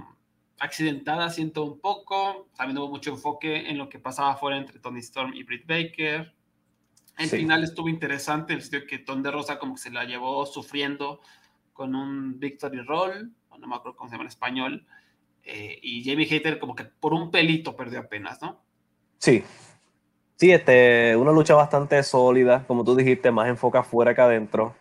accidentada, 0.59 1.29
siento 1.29 1.63
un 1.63 1.79
poco. 1.79 2.49
También 2.55 2.77
hubo 2.77 2.89
mucho 2.89 3.11
enfoque 3.11 3.69
en 3.69 3.77
lo 3.77 3.89
que 3.89 3.99
pasaba 3.99 4.33
afuera 4.33 4.57
entre 4.57 4.79
Tony 4.79 4.99
Storm 4.99 5.33
y 5.33 5.43
Britt 5.43 5.65
Baker. 5.65 6.33
El 7.17 7.29
final 7.29 7.63
estuvo 7.63 7.89
interesante, 7.89 8.53
el 8.53 8.61
sitio 8.61 8.87
que 8.87 8.99
Ton 8.99 9.21
de 9.21 9.31
Rosa 9.31 9.59
como 9.59 9.75
que 9.75 9.81
se 9.81 9.91
la 9.91 10.03
llevó 10.03 10.45
sufriendo 10.45 11.21
con 11.71 11.95
un 11.95 12.39
Victory 12.39 12.81
Roll, 12.81 13.33
no 13.59 13.67
me 13.67 13.75
acuerdo 13.75 13.95
cómo 13.95 14.09
se 14.09 14.15
llama 14.15 14.23
en 14.23 14.29
español, 14.29 14.85
eh, 15.43 15.79
y 15.81 16.03
Jamie 16.03 16.25
Hater 16.25 16.59
como 16.59 16.75
que 16.75 16.85
por 16.85 17.13
un 17.13 17.29
pelito 17.29 17.75
perdió 17.75 17.99
apenas, 17.99 18.41
¿no? 18.41 18.61
Sí. 19.17 19.43
Sí, 20.35 20.51
este, 20.51 21.15
una 21.15 21.31
lucha 21.31 21.53
bastante 21.55 22.01
sólida, 22.03 22.65
como 22.65 22.83
tú 22.83 22.95
dijiste, 22.95 23.31
más 23.31 23.47
enfoca 23.47 23.79
afuera 23.79 24.15
que 24.15 24.21
adentro. 24.21 24.75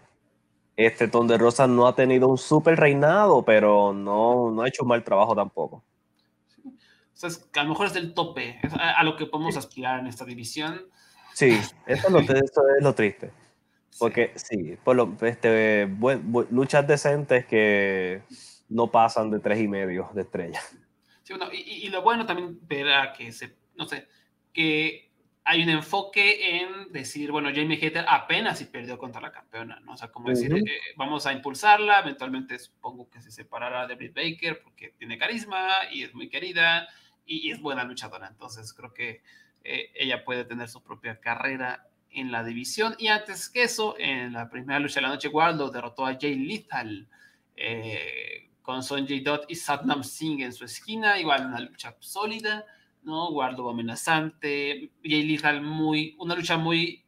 Este 0.77 1.09
Ton 1.09 1.29
de 1.29 1.37
Rosa 1.37 1.67
no 1.67 1.87
ha 1.87 1.95
tenido 1.95 2.29
un 2.29 2.39
super 2.39 2.79
reinado, 2.79 3.45
pero 3.45 3.93
no, 3.93 4.51
no 4.51 4.63
ha 4.63 4.69
hecho 4.69 4.83
un 4.83 4.89
mal 4.89 5.05
trabajo 5.05 5.35
tampoco. 5.35 5.85
Sí. 6.49 6.63
O 6.65 7.17
sea, 7.17 7.29
es, 7.29 7.49
a 7.55 7.63
lo 7.63 7.69
mejor 7.69 7.87
es 7.87 7.93
del 7.93 8.15
tope, 8.15 8.59
es 8.63 8.73
a, 8.73 8.99
a, 8.99 9.05
lo 9.05 9.17
que 9.17 9.27
podemos 9.27 9.57
aspirar 9.57 10.01
en 10.01 10.07
esta 10.07 10.25
división. 10.25 10.87
Sí, 11.33 11.51
eso 11.87 12.07
es 12.07 12.11
lo, 12.11 12.21
eso 12.21 12.69
es 12.77 12.83
lo 12.83 12.95
triste. 12.95 13.31
Porque 13.99 14.33
sí, 14.37 14.77
por 14.83 14.97
lo, 14.97 15.17
este, 15.23 15.87
buen, 15.87 16.31
buen, 16.33 16.49
luchas 16.51 16.87
decentes 16.87 17.47
que 17.47 18.23
no 18.69 18.91
pasan 18.91 19.31
de 19.31 19.39
tres 19.39 19.61
y 19.61 19.69
medio 19.69 20.11
de 20.15 20.23
estrella. 20.23 20.61
Sí, 21.23 21.35
bueno, 21.35 21.53
y, 21.53 21.59
y, 21.59 21.89
lo 21.89 22.03
bueno 22.03 22.27
también 22.27 22.59
ver 22.67 22.89
a 22.93 23.13
que 23.13 23.33
se, 23.33 23.55
no 23.77 23.87
sé, 23.87 24.09
que 24.53 25.13
hay 25.45 25.63
un 25.63 25.69
enfoque 25.69 26.57
en 26.57 26.93
decir, 26.93 27.31
bueno, 27.33 27.51
Jamie 27.55 27.77
Hater 27.77 28.05
apenas 28.09 28.59
si 28.59 28.67
perdió 28.67 28.97
contra 28.99 29.21
la 29.21 29.33
campeona, 29.33 29.81
¿no? 29.81 29.93
O 29.93 29.97
sea, 29.97 30.09
como 30.09 30.29
decir, 30.29 30.53
uh 30.53 30.57
-huh. 30.57 30.69
eh, 30.69 30.81
vamos 30.97 31.27
a 31.27 31.33
impulsarla, 31.33 32.01
eventualmente 32.01 32.59
supongo 32.59 33.11
que 33.11 33.21
se 33.21 33.31
separará 33.31 33.87
de 33.87 33.97
Britt 33.97 34.15
Baker 34.15 34.63
porque 34.63 34.95
tiene 34.99 35.19
carisma 35.19 35.69
y 35.91 36.05
es 36.05 36.15
muy 36.15 36.29
querida 36.29 36.89
y, 37.27 37.49
y 37.49 37.51
es 37.51 37.61
buena 37.61 37.85
luchadora. 37.85 38.29
Entonces 38.29 38.73
creo 38.73 38.95
que 38.95 39.23
eh, 39.65 39.91
ella 39.95 40.25
puede 40.25 40.45
tener 40.45 40.69
su 40.69 40.83
propia 40.83 41.21
carrera 41.21 41.89
en 42.11 42.31
la 42.31 42.45
división. 42.45 42.95
Y 42.99 43.09
antes 43.09 43.49
que 43.49 43.65
eso, 43.65 43.97
en 43.99 44.33
la 44.33 44.49
primera 44.51 44.79
lucha 44.79 44.97
de 44.97 45.03
la 45.03 45.09
noche, 45.09 45.29
Waldo 45.29 45.71
derrotó 45.71 46.07
a 46.07 46.17
Jay 46.21 46.37
Lethal 46.37 47.09
eh, 47.57 48.51
con 48.63 48.83
Sonjay 48.83 49.21
Dot 49.21 49.47
y 49.49 49.55
Satnam 49.55 50.05
Singh 50.05 50.43
en 50.43 50.53
su 50.53 50.65
esquina. 50.65 51.19
Igual 51.19 51.47
una 51.47 51.61
lucha 51.61 51.97
sólida, 52.01 52.65
¿no? 53.03 53.31
Waldo 53.31 53.69
amenazante, 53.69 54.91
Jay 55.03 55.23
Lethal 55.25 55.63
muy, 55.63 56.17
una 56.19 56.35
lucha 56.35 56.57
muy 56.57 57.05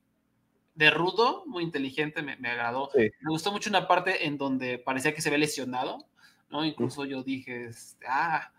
de 0.74 0.90
rudo, 0.90 1.44
muy 1.46 1.62
inteligente, 1.62 2.22
me, 2.22 2.32
agradó. 2.32 2.90
Me 2.96 3.30
gustó 3.30 3.52
mucho 3.52 3.70
una 3.70 3.86
parte 3.86 4.26
en 4.26 4.36
donde 4.36 4.78
parecía 4.78 5.14
que 5.14 5.22
se 5.22 5.30
ve 5.30 5.38
lesionado, 5.38 6.04
¿no? 6.50 6.64
Incluso 6.64 7.04
yo 7.04 7.22
dije, 7.22 7.66
este, 7.66 8.06
ah, 8.08 8.52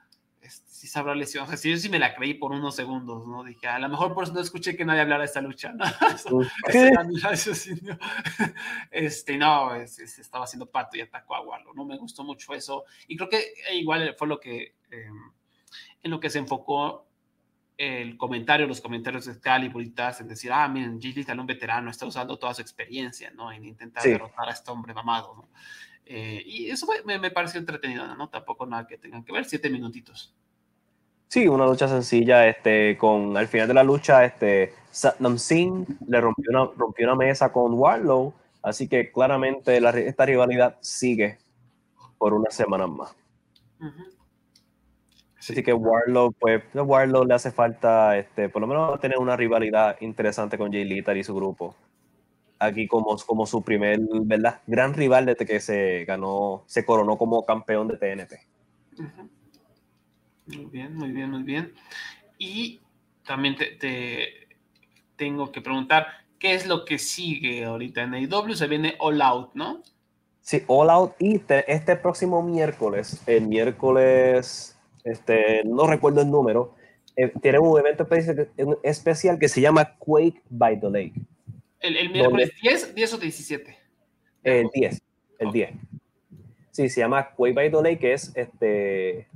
este, 0.46 0.70
si 0.70 0.88
sabrá 0.88 1.16
lesionado. 1.16 1.54
O 1.54 1.58
sea, 1.58 1.72
yo 1.72 1.78
sí 1.78 1.90
me 1.90 2.00
la 2.00 2.16
creí 2.16 2.36
por 2.36 2.52
unos 2.52 2.76
segundos, 2.76 3.28
¿no? 3.28 3.44
Dije, 3.44 3.68
a 3.68 3.80
lo 3.80 3.90
mejor 3.90 4.14
por 4.14 4.24
eso 4.24 4.34
no 4.34 4.40
escuché 4.40 4.78
que 4.78 4.86
nadie 4.86 5.02
hablara 5.02 5.22
de 5.22 5.26
esta 5.26 5.42
lucha, 5.42 5.74
¿no? 5.74 5.84
este, 8.92 9.38
no, 9.38 9.76
estaba 9.76 10.46
haciendo 10.46 10.70
pato 10.70 10.98
y 10.98 11.02
atacó 11.02 11.36
a 11.36 11.42
Warlock, 11.42 11.76
¿no? 11.76 11.86
Me 11.86 11.98
gustó 11.98 12.24
mucho 12.24 12.54
eso. 12.54 12.86
Y 13.08 13.18
creo 13.18 13.30
que 13.30 13.54
igual 13.74 14.16
fue 14.18 14.28
lo 14.28 14.40
que, 14.40 14.76
em, 14.92 15.32
en 16.04 16.12
lo 16.12 16.20
que 16.20 16.30
se 16.30 16.40
enfocó 16.40 17.08
el 17.78 18.18
comentario, 18.18 18.68
los 18.68 18.82
comentarios 18.82 19.26
de 19.26 19.40
Cali 19.40 19.70
Puritas 19.70 20.22
en 20.22 20.28
decir, 20.28 20.52
ah, 20.54 20.68
miren, 20.68 21.02
Gilly 21.02 21.22
está 21.22 21.34
un 21.34 21.46
veterano, 21.46 21.90
está 21.90 22.06
usando 22.06 22.38
toda 22.38 22.54
su 22.54 22.62
experiencia, 22.62 23.32
¿no? 23.32 23.52
En 23.52 23.66
intentar 23.66 24.04
derrotar 24.04 24.48
a 24.48 24.52
este 24.52 24.72
hombre 24.72 24.94
mamado, 24.94 25.36
¿no? 25.36 25.50
Eh, 26.06 26.44
y 26.46 26.70
eso 26.70 26.88
me, 27.06 27.18
me, 27.18 27.32
pareció 27.32 27.60
entretenido, 27.60 28.16
¿no? 28.16 28.30
Tampoco 28.30 28.66
nada 28.66 28.86
que 28.86 28.98
tengan 28.98 29.24
que 29.24 29.34
ver, 29.34 29.46
siete 29.46 29.70
minutitos. 29.70 30.34
Sí, 31.28 31.48
una 31.48 31.66
lucha 31.66 31.88
sencilla, 31.88 32.48
este, 32.48 32.98
con 32.98 33.36
al 33.36 33.48
final 33.48 33.68
de 33.68 33.74
la 33.74 33.84
lucha, 33.84 34.24
este, 34.24 34.74
Satnam 34.92 35.38
Singh 35.38 35.88
le 36.08 36.22
rompió 36.22 36.52
una, 36.52 36.72
rompió 36.78 37.08
una 37.08 37.16
mesa 37.16 37.52
con 37.52 37.74
Warlow, 37.74 38.34
así 38.62 38.88
que 38.88 39.12
claramente 39.12 39.82
la, 39.82 39.90
esta 39.90 40.26
rivalidad 40.26 40.78
sigue 40.80 41.40
por 42.18 42.34
unas 42.34 42.54
semanas 42.54 42.90
más. 42.90 43.16
Así 45.38 45.62
que 45.62 45.74
Warlow, 45.74 46.32
pues, 46.34 46.64
Warlow 46.74 47.26
le 47.26 47.34
hace 47.34 47.52
falta, 47.52 48.18
este, 48.18 48.50
por 48.50 48.62
lo 48.62 48.68
menos 48.68 49.00
tener 49.00 49.18
una 49.18 49.36
rivalidad 49.36 49.98
interesante 50.02 50.58
con 50.58 50.72
Jay 50.72 50.86
Lethal 50.86 51.18
y 51.18 51.24
su 51.24 51.36
grupo. 51.36 51.76
Aquí 52.60 52.88
como, 52.88 53.18
como 53.18 53.46
su 53.46 53.62
primer, 53.62 54.00
¿verdad? 54.24 54.62
Gran 54.66 54.94
rival 54.94 55.26
desde 55.26 55.46
que 55.46 55.60
se 55.60 56.06
ganó, 56.06 56.64
se 56.68 56.86
coronó 56.86 57.18
como 57.18 57.46
campeón 57.46 57.88
de 57.88 57.98
TNT. 57.98 58.34
Muy 60.48 60.66
bien, 60.66 60.96
muy 60.96 61.12
bien, 61.12 61.32
muy 61.32 61.44
bien. 61.44 61.74
Y 62.38 62.80
también 63.26 63.56
te, 63.56 64.48
tengo 65.16 65.52
que 65.52 65.62
preguntar, 65.62 66.08
¿qué 66.40 66.54
es 66.54 66.68
lo 66.68 66.86
que 66.86 66.98
sigue 66.98 67.66
ahorita 67.66 68.04
en 68.04 68.14
AEW? 68.14 68.54
Se 68.54 68.68
viene 68.68 68.96
All 69.00 69.22
Out, 69.22 69.52
¿no? 69.54 69.82
Sí, 70.42 70.64
All 70.68 70.90
Out 70.90 71.14
y 71.20 71.42
este 71.68 71.96
próximo 71.96 72.44
miércoles, 72.44 73.22
el 73.26 73.48
miércoles 73.48 74.78
este, 75.04 75.64
no 75.66 75.88
recuerdo 75.88 76.22
el 76.22 76.30
número, 76.30 76.76
eh, 77.16 77.32
tiene 77.42 77.60
un 77.60 77.80
evento 77.80 78.08
especial 78.84 79.40
que 79.40 79.48
se 79.48 79.62
llama 79.62 79.96
Quake 79.98 80.42
by 80.50 80.80
the 80.80 80.90
Lake. 80.90 81.14
¿El, 81.88 82.10
miércoles 82.10 82.52
10, 82.62 82.96
10 82.96 83.14
o 83.14 83.18
17? 83.18 83.78
El 84.44 84.70
10, 84.74 85.02
el 85.40 85.52
10. 85.52 85.70
Sí, 86.72 86.90
se 86.90 87.02
llama 87.02 87.30
Quake 87.36 87.54
by 87.54 87.70
Lake, 87.70 88.00
que 88.00 88.14
es 88.14 88.32
este, 88.36 89.28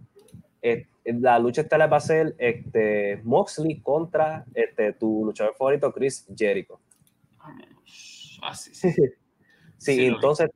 la 1.04 1.39
lucha 1.39 1.62
estelar 1.62 1.91
va 1.91 1.97
a 1.97 2.02
ser 2.02 2.36
este, 2.38 3.22
Moxley 3.24 3.80
contra 3.82 4.45
este, 4.54 4.93
tu 4.93 5.24
luchador 5.26 5.56
favorito, 5.56 5.91
Chris 5.93 6.28
Jericho. 6.36 6.80
Ah, 8.41 8.56
sí, 8.56 8.74
sí. 8.74 8.89
sí, 9.78 10.06
entonces, 10.06 10.50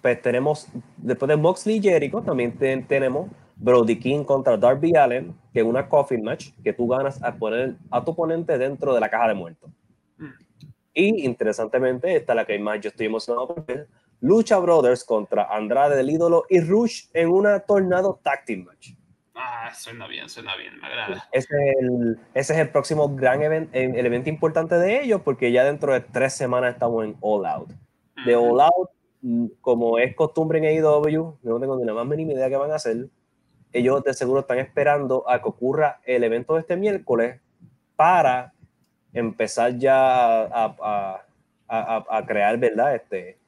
pues 0.00 0.20
tenemos, 0.22 0.68
después 0.96 1.28
de 1.28 1.36
Moxley 1.36 1.76
y 1.76 1.82
Jericho, 1.82 2.22
también 2.22 2.56
tenemos 2.86 3.30
Brody 3.56 3.98
King 3.98 4.24
contra 4.24 4.56
Darby 4.56 4.96
Allen, 4.96 5.34
que 5.52 5.60
es 5.60 5.66
una 5.66 5.88
coffin 5.88 6.22
match 6.22 6.50
que 6.64 6.72
tú 6.72 6.88
ganas 6.88 7.22
a 7.22 7.34
poner 7.34 7.76
a 7.90 8.02
tu 8.04 8.12
oponente 8.12 8.56
dentro 8.56 8.94
de 8.94 9.00
la 9.00 9.10
caja 9.10 9.28
de 9.28 9.34
muertos. 9.34 9.70
Y 10.92 11.24
interesantemente, 11.24 12.16
esta 12.16 12.32
es 12.32 12.36
la 12.36 12.44
que 12.44 12.58
más 12.58 12.80
yo 12.80 12.88
estoy 12.88 13.06
emocionado 13.06 13.48
por 13.48 13.64
ver. 13.66 13.88
Lucha 14.20 14.58
Brothers 14.58 15.04
contra 15.04 15.44
Andrade 15.44 15.96
del 15.96 16.10
ídolo 16.10 16.44
y 16.48 16.60
Rush 16.60 17.06
en 17.14 17.30
una 17.30 17.60
Tornado 17.60 18.20
Team 18.46 18.64
Match. 18.64 18.90
Ah, 19.34 19.72
suena 19.74 20.06
bien, 20.06 20.28
suena 20.28 20.54
bien, 20.56 20.78
me 20.78 20.86
agrada. 20.86 21.28
Ese 21.32 21.48
es 21.54 21.76
el, 21.80 22.18
ese 22.34 22.52
es 22.52 22.58
el 22.58 22.68
próximo 22.68 23.14
gran 23.14 23.42
evento, 23.42 23.70
el 23.72 24.04
evento 24.04 24.28
importante 24.28 24.74
de 24.74 25.02
ellos, 25.02 25.22
porque 25.24 25.50
ya 25.52 25.64
dentro 25.64 25.94
de 25.94 26.00
tres 26.00 26.34
semanas 26.34 26.74
estamos 26.74 27.04
en 27.04 27.16
All 27.20 27.46
Out. 27.46 27.70
De 28.26 28.36
All 28.36 28.60
Out, 28.60 28.90
mm, 29.22 29.46
como 29.62 29.98
es 29.98 30.14
costumbre 30.14 30.58
en 30.58 30.64
AEW, 30.66 31.38
no 31.42 31.60
tengo 31.60 31.76
ni 31.78 31.84
la 31.84 31.94
más 31.94 32.06
mínima 32.06 32.32
idea 32.32 32.50
qué 32.50 32.56
van 32.56 32.72
a 32.72 32.74
hacer 32.74 33.08
ellos 33.72 34.02
de 34.02 34.14
seguro 34.14 34.40
están 34.40 34.58
esperando 34.58 35.28
a 35.28 35.40
que 35.40 35.48
ocurra 35.48 36.00
el 36.04 36.24
evento 36.24 36.54
de 36.54 36.60
este 36.60 36.76
miércoles 36.76 37.40
para 37.96 38.52
empezar 39.12 39.76
ya 39.76 40.42
a, 40.44 41.24
a, 41.68 42.04
a, 42.08 42.26
crear, 42.26 42.58
¿verdad? 42.58 42.94
Este, 42.94 43.38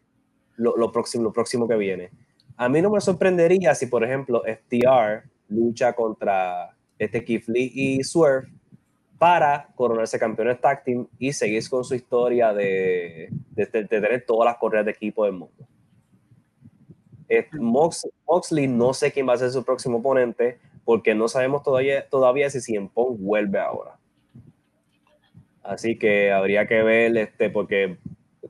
lo, 0.56 0.76
lo, 0.76 0.90
próximo, 0.92 1.24
lo 1.24 1.32
próximo 1.32 1.68
que 1.68 1.76
viene. 1.76 2.10
A 2.56 2.68
mí 2.68 2.82
no 2.82 2.90
me 2.90 3.00
sorprendería 3.00 3.74
si, 3.74 3.86
por 3.86 4.04
ejemplo, 4.04 4.42
FTR 4.44 5.28
lucha 5.48 5.92
contra 5.92 6.74
este 6.98 7.24
Keith 7.24 7.48
Lee 7.48 7.72
y 7.74 8.04
Swerve 8.04 8.48
para 9.18 9.68
coronarse 9.74 10.18
campeones 10.18 10.60
tag 10.60 10.82
team 10.84 11.06
y 11.18 11.32
seguir 11.32 11.68
con 11.68 11.84
su 11.84 11.94
historia 11.94 12.52
de, 12.52 13.28
de, 13.50 13.66
de 13.66 13.84
tener 13.84 14.24
todas 14.26 14.46
las 14.46 14.56
correas 14.56 14.84
de 14.84 14.90
equipo 14.90 15.24
del 15.24 15.34
mundo. 15.34 15.66
Moxley 18.26 18.66
no 18.66 18.92
sé 18.92 19.12
quién 19.12 19.28
va 19.28 19.34
a 19.34 19.38
ser 19.38 19.50
su 19.50 19.64
próximo 19.64 19.98
oponente 19.98 20.58
porque 20.84 21.14
no 21.14 21.28
sabemos 21.28 21.62
todavía, 21.62 22.08
todavía 22.08 22.50
si 22.50 22.60
Cien 22.60 22.90
vuelve 22.94 23.58
ahora. 23.58 23.98
Así 25.62 25.98
que 25.98 26.32
habría 26.32 26.66
que 26.66 26.82
ver, 26.82 27.16
este, 27.16 27.50
porque 27.50 27.98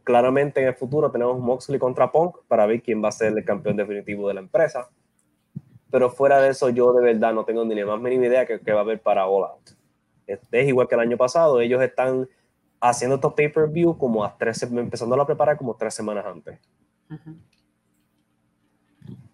claramente 0.04 0.60
en 0.60 0.68
el 0.68 0.74
futuro 0.74 1.10
tenemos 1.10 1.38
Moxley 1.38 1.78
contra 1.78 2.10
Punk 2.10 2.38
para 2.48 2.66
ver 2.66 2.82
quién 2.82 3.02
va 3.02 3.08
a 3.08 3.12
ser 3.12 3.36
el 3.36 3.44
campeón 3.44 3.76
definitivo 3.76 4.28
de 4.28 4.34
la 4.34 4.40
empresa. 4.40 4.88
Pero 5.90 6.10
fuera 6.10 6.40
de 6.40 6.50
eso, 6.50 6.70
yo 6.70 6.92
de 6.94 7.02
verdad 7.02 7.34
no 7.34 7.44
tengo 7.44 7.64
ni 7.64 7.74
la 7.74 7.84
más 7.84 8.00
mínima 8.00 8.26
idea 8.26 8.46
que, 8.46 8.60
que 8.60 8.72
va 8.72 8.80
a 8.80 8.82
haber 8.82 9.00
para 9.00 9.26
All 9.26 9.44
Out. 9.44 9.70
Este, 10.26 10.60
es 10.62 10.68
igual 10.68 10.88
que 10.88 10.94
el 10.94 11.02
año 11.02 11.16
pasado, 11.16 11.60
ellos 11.60 11.82
están 11.82 12.28
haciendo 12.80 13.16
estos 13.16 13.34
pay-per-view 13.34 13.96
como 13.98 14.24
a 14.24 14.36
tres, 14.36 14.62
empezando 14.62 15.20
a 15.20 15.26
preparar 15.26 15.56
como 15.56 15.76
tres 15.76 15.94
semanas 15.94 16.24
antes. 16.26 16.58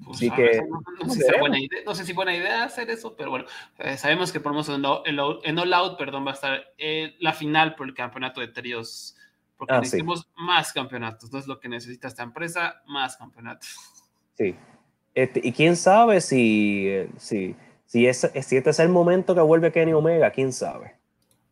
Pues, 0.09 0.21
que, 0.21 0.63
no, 1.03 1.11
sé 1.11 1.21
si 1.21 1.39
buena 1.39 1.59
idea, 1.59 1.81
no, 1.85 1.95
sé 1.95 2.05
si 2.07 2.13
buena 2.15 2.35
idea 2.35 2.65
hacer 2.65 2.89
eso, 2.89 3.15
pero 3.15 3.29
bueno, 3.29 3.45
eh, 3.77 3.99
sabemos 3.99 4.33
que 4.33 4.41
por 4.41 4.55
en, 4.55 5.19
en 5.45 5.59
All 5.59 5.73
Out 5.75 5.99
perdón, 5.99 6.27
va 6.27 6.31
a 6.31 6.35
estar 6.35 6.73
eh, 6.79 7.15
la 7.21 7.35
final 7.35 7.75
por 7.75 7.87
el 7.89 7.95
campeonato 7.95 8.41
de 8.41 8.49
tríos, 8.49 9.17
porque 9.59 9.75
ah, 9.75 9.81
necesitamos 9.81 10.27
más 10.35 10.73
campeonatos, 10.73 11.31
no 11.31 11.39
es 11.39 11.47
lo 11.47 11.61
que 11.61 11.69
necesita 11.69 12.09
esta 12.09 12.23
empresa, 12.23 12.83
más 12.87 13.19
campeonatos. 13.19 13.69
Sí, 14.39 14.57
este, 15.15 15.41
y 15.45 15.53
quién 15.53 15.77
sabe 15.77 16.23
si, 16.23 16.91
si, 17.19 17.55
si, 17.85 18.07
es, 18.07 18.31
si 18.43 18.57
este 18.57 18.71
es 18.71 18.79
el 18.79 18.89
momento 18.89 19.35
que 19.35 19.43
vuelve 19.43 19.73
Kenny 19.73 19.93
Omega, 19.93 20.31
quién 20.31 20.55
sabe. 20.55 20.97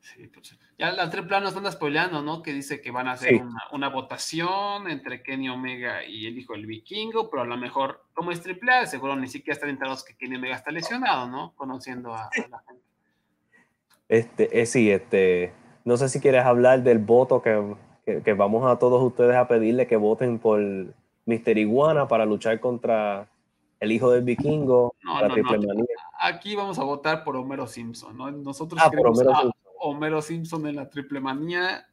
Sí, 0.00 0.28
pues, 0.28 0.57
ya 0.79 0.93
la 0.93 1.09
triple 1.09 1.41
nos 1.41 1.55
están 1.55 1.72
spoileando, 1.72 2.20
¿no? 2.20 2.43
Que 2.43 2.53
dice 2.53 2.83
que 2.83 2.91
van 2.91 3.09
a 3.09 3.12
hacer 3.12 3.43
una, 3.72 3.89
votación 3.89 4.91
entre 4.91 5.22
Kenny 5.22 5.49
Omega 5.49 6.05
y 6.05 6.27
el 6.27 6.39
hijo 6.39 6.53
del 6.53 6.66
vikingo, 6.66 7.31
pero 7.31 7.43
a 7.43 7.47
lo 7.47 7.57
mejor, 7.57 8.03
como 8.12 8.31
es 8.31 8.43
triple 8.43 8.72
A, 8.72 8.87
seguro 8.87 9.16
ni 9.16 9.27
siquiera 9.27 9.55
están 9.55 9.70
enterados 9.70 10.05
que 10.05 10.14
Kenny 10.14 10.37
Omega 10.37 10.55
está 10.55 10.70
lesionado, 10.70 11.29
¿no? 11.29 11.55
Conociendo 11.57 12.14
a, 12.14 12.29
la 12.51 12.62
gente. 12.66 12.83
Este, 14.09 14.61
eh, 14.61 14.66
sí, 14.66 14.91
este, 14.91 15.55
no 15.85 15.97
sé 15.97 16.11
si 16.11 16.20
quieres 16.20 16.45
hablar 16.45 16.83
del 16.83 16.99
voto 16.99 17.41
que, 17.41 17.74
que, 18.05 18.33
vamos 18.35 18.70
a 18.70 18.79
todos 18.79 19.03
ustedes 19.03 19.35
a 19.35 19.49
pedirle 19.49 19.87
que 19.87 19.97
voten 19.97 20.39
por 20.39 20.61
Mister 21.24 21.57
Iguana 21.57 22.07
para 22.07 22.27
luchar 22.27 22.61
contra 22.61 23.29
el 23.81 23.93
hijo 23.93 24.11
del 24.11 24.24
vikingo. 24.24 24.95
No, 25.03 25.27
no, 25.27 25.37
no. 25.37 25.85
Aquí 26.20 26.55
vamos 26.55 26.79
a 26.79 26.85
votar 26.85 27.24
por 27.24 27.35
Homero 27.35 27.66
Simpson, 27.66 28.16
¿no? 28.16 28.31
Nosotros 28.31 28.81
ah, 28.85 28.91
por 28.91 29.09
Homero 29.09 29.35
Simpson 29.35 29.66
Homero 29.81 30.22
Simpson 30.22 30.66
en 30.66 30.77
la 30.77 30.89
triple 30.89 31.20
manía, 31.20 31.87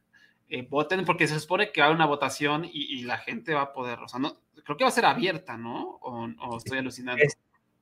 eh, 0.48 0.66
voten 0.68 1.04
porque 1.04 1.26
se 1.26 1.40
supone 1.40 1.72
que 1.72 1.80
va 1.80 1.88
a 1.88 1.92
una 1.92 2.06
votación 2.06 2.64
y, 2.70 3.02
la 3.02 3.18
gente 3.18 3.54
va 3.54 3.62
a 3.62 3.72
poder, 3.72 3.98
o 4.00 4.08
sea, 4.08 4.20
no, 4.20 4.36
creo 4.64 4.76
que 4.76 4.84
va 4.84 4.88
a 4.88 4.92
ser 4.92 5.06
abierta, 5.06 5.56
¿no? 5.56 5.98
O, 6.02 6.56
estoy 6.56 6.78
alucinando. 6.78 7.22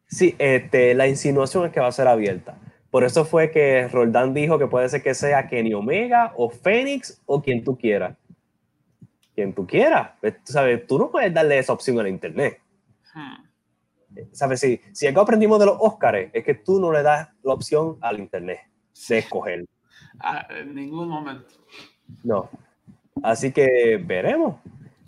sí, 0.07 0.35
este, 0.39 0.95
la 0.95 1.09
insinuación 1.09 1.67
es 1.67 1.73
que 1.73 1.81
va 1.81 1.89
a 1.89 1.93
ser 1.93 2.09
abierta. 2.09 2.59
Por 2.91 3.05
eso 3.05 3.25
fue 3.25 3.51
que 3.51 3.89
Roldán 3.89 4.35
dijo 4.35 4.59
que 4.59 4.67
puede 4.67 4.89
ser 4.89 5.03
que 5.03 5.15
sea 5.15 5.49
Kenny 5.49 5.73
Omega 5.73 6.35
o 6.37 6.51
Fénix 6.51 7.23
o 7.25 7.43
quien 7.43 7.65
tú 7.65 7.79
quieras. 7.79 8.19
Quien 9.35 9.55
tú 9.55 9.67
quieras. 9.67 10.11
Tú 10.21 10.53
sabes, 10.53 10.87
tú 10.87 10.99
no 10.99 11.11
puedes 11.11 11.33
darle 11.33 11.59
esa 11.59 11.73
opción 11.73 11.99
a 11.99 12.03
la 12.03 12.11
internet. 12.11 12.61
Hmm. 13.15 13.49
¿Sabes? 14.33 14.61
Si, 14.61 14.79
si 14.93 15.07
algo 15.07 15.23
aprendimos 15.23 15.59
de 15.59 15.67
los 15.67 15.77
Óscares 15.81 16.31
es 16.35 16.45
que 16.45 16.55
tú 16.55 16.79
no 16.79 16.93
le 16.93 17.03
das 17.03 17.31
la 17.43 17.55
opción 17.55 17.97
al 18.03 18.19
internet 18.19 18.61
de 19.09 19.19
escoger. 19.19 19.65
Ah, 20.23 20.47
en 20.51 20.75
ningún 20.75 21.09
momento. 21.09 21.55
No. 22.23 22.49
Así 23.23 23.53
que 23.53 24.01
veremos. 24.03 24.57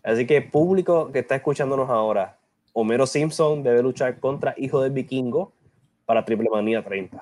Así 0.02 0.26
que 0.26 0.42
público 0.42 1.10
que 1.12 1.20
está 1.20 1.36
escuchándonos 1.36 1.88
ahora, 1.88 2.38
Homero 2.72 3.06
Simpson 3.06 3.62
debe 3.62 3.82
luchar 3.82 4.20
contra 4.20 4.54
Hijo 4.56 4.82
del 4.82 4.92
Vikingo 4.92 5.52
para 6.04 6.24
Triple 6.24 6.50
Manía 6.50 6.84
30. 6.84 7.18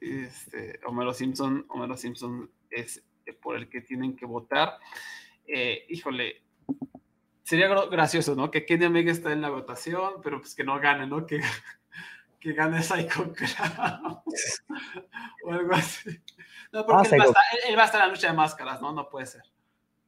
Este, 0.00 0.78
Homero 0.86 1.14
Simpson, 1.14 1.64
Homero 1.68 1.96
Simpson 1.96 2.50
es 2.70 3.02
por 3.40 3.56
el 3.56 3.68
que 3.68 3.80
tienen 3.80 4.16
que 4.16 4.26
votar. 4.26 4.78
Eh, 5.46 5.84
híjole, 5.88 6.42
sería 7.42 7.68
gracioso, 7.68 8.34
¿no? 8.34 8.50
Que 8.50 8.64
Kenny 8.64 8.86
Omega 8.86 9.10
está 9.10 9.32
en 9.32 9.40
la 9.40 9.50
votación, 9.50 10.14
pero 10.22 10.40
pues 10.40 10.54
que 10.54 10.64
no 10.64 10.78
gane, 10.80 11.06
¿no? 11.06 11.26
Que, 11.26 11.40
que 12.42 12.52
gane 12.52 12.82
Psycho 12.82 13.32
Clown 13.34 14.18
o 15.44 15.52
algo 15.52 15.74
así. 15.74 16.10
No, 16.72 16.84
porque 16.84 17.08
ah, 17.08 17.14
él, 17.14 17.20
va 17.20 17.24
estar, 17.24 17.42
él, 17.68 17.78
va 17.78 17.82
a 17.82 17.84
estar, 17.84 18.00
en 18.00 18.08
la 18.08 18.12
lucha 18.12 18.26
de 18.28 18.32
máscaras, 18.32 18.82
¿no? 18.82 18.92
No 18.92 19.08
puede 19.08 19.26
ser. 19.26 19.42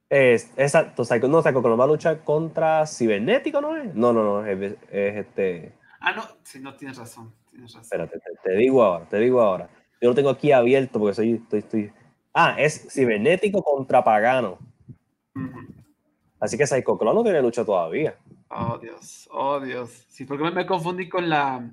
Es, 0.09 0.51
exacto, 0.57 1.05
Psycho, 1.05 1.27
no, 1.27 1.41
Psycho 1.41 1.61
Clown 1.61 1.79
va 1.79 1.85
a 1.85 1.87
luchar 1.87 2.23
contra 2.23 2.85
Cibernético, 2.85 3.61
¿no 3.61 3.77
es? 3.77 3.95
No, 3.95 4.11
no, 4.11 4.23
no, 4.23 4.45
es, 4.45 4.75
este... 4.91 5.73
Ah, 5.99 6.11
no, 6.11 6.23
sí, 6.43 6.59
no, 6.59 6.75
tienes 6.75 6.97
razón, 6.97 7.33
tienes 7.49 7.73
razón. 7.73 7.81
Espérate, 7.83 8.19
te, 8.43 8.51
digo 8.55 8.83
ahora, 8.83 9.05
te 9.05 9.17
digo 9.17 9.41
ahora. 9.41 9.69
Yo 10.01 10.09
lo 10.09 10.15
tengo 10.15 10.29
aquí 10.29 10.51
abierto 10.51 10.99
porque 10.99 11.15
soy, 11.15 11.33
estoy, 11.33 11.59
estoy... 11.59 11.93
Ah, 12.33 12.55
es 12.57 12.87
Cibernético 12.91 13.63
contra 13.63 14.03
Pagano. 14.03 14.59
Así 16.39 16.57
que 16.57 16.67
Psycho 16.67 16.97
Clown 16.97 17.15
no 17.15 17.23
tiene 17.23 17.41
lucha 17.41 17.63
todavía. 17.63 18.15
Oh, 18.49 18.77
Dios, 18.77 19.29
oh, 19.31 19.59
Dios. 19.59 20.05
Sí, 20.09 20.25
porque 20.25 20.51
me 20.51 20.65
confundí 20.65 21.09
con 21.09 21.29
la 21.29 21.67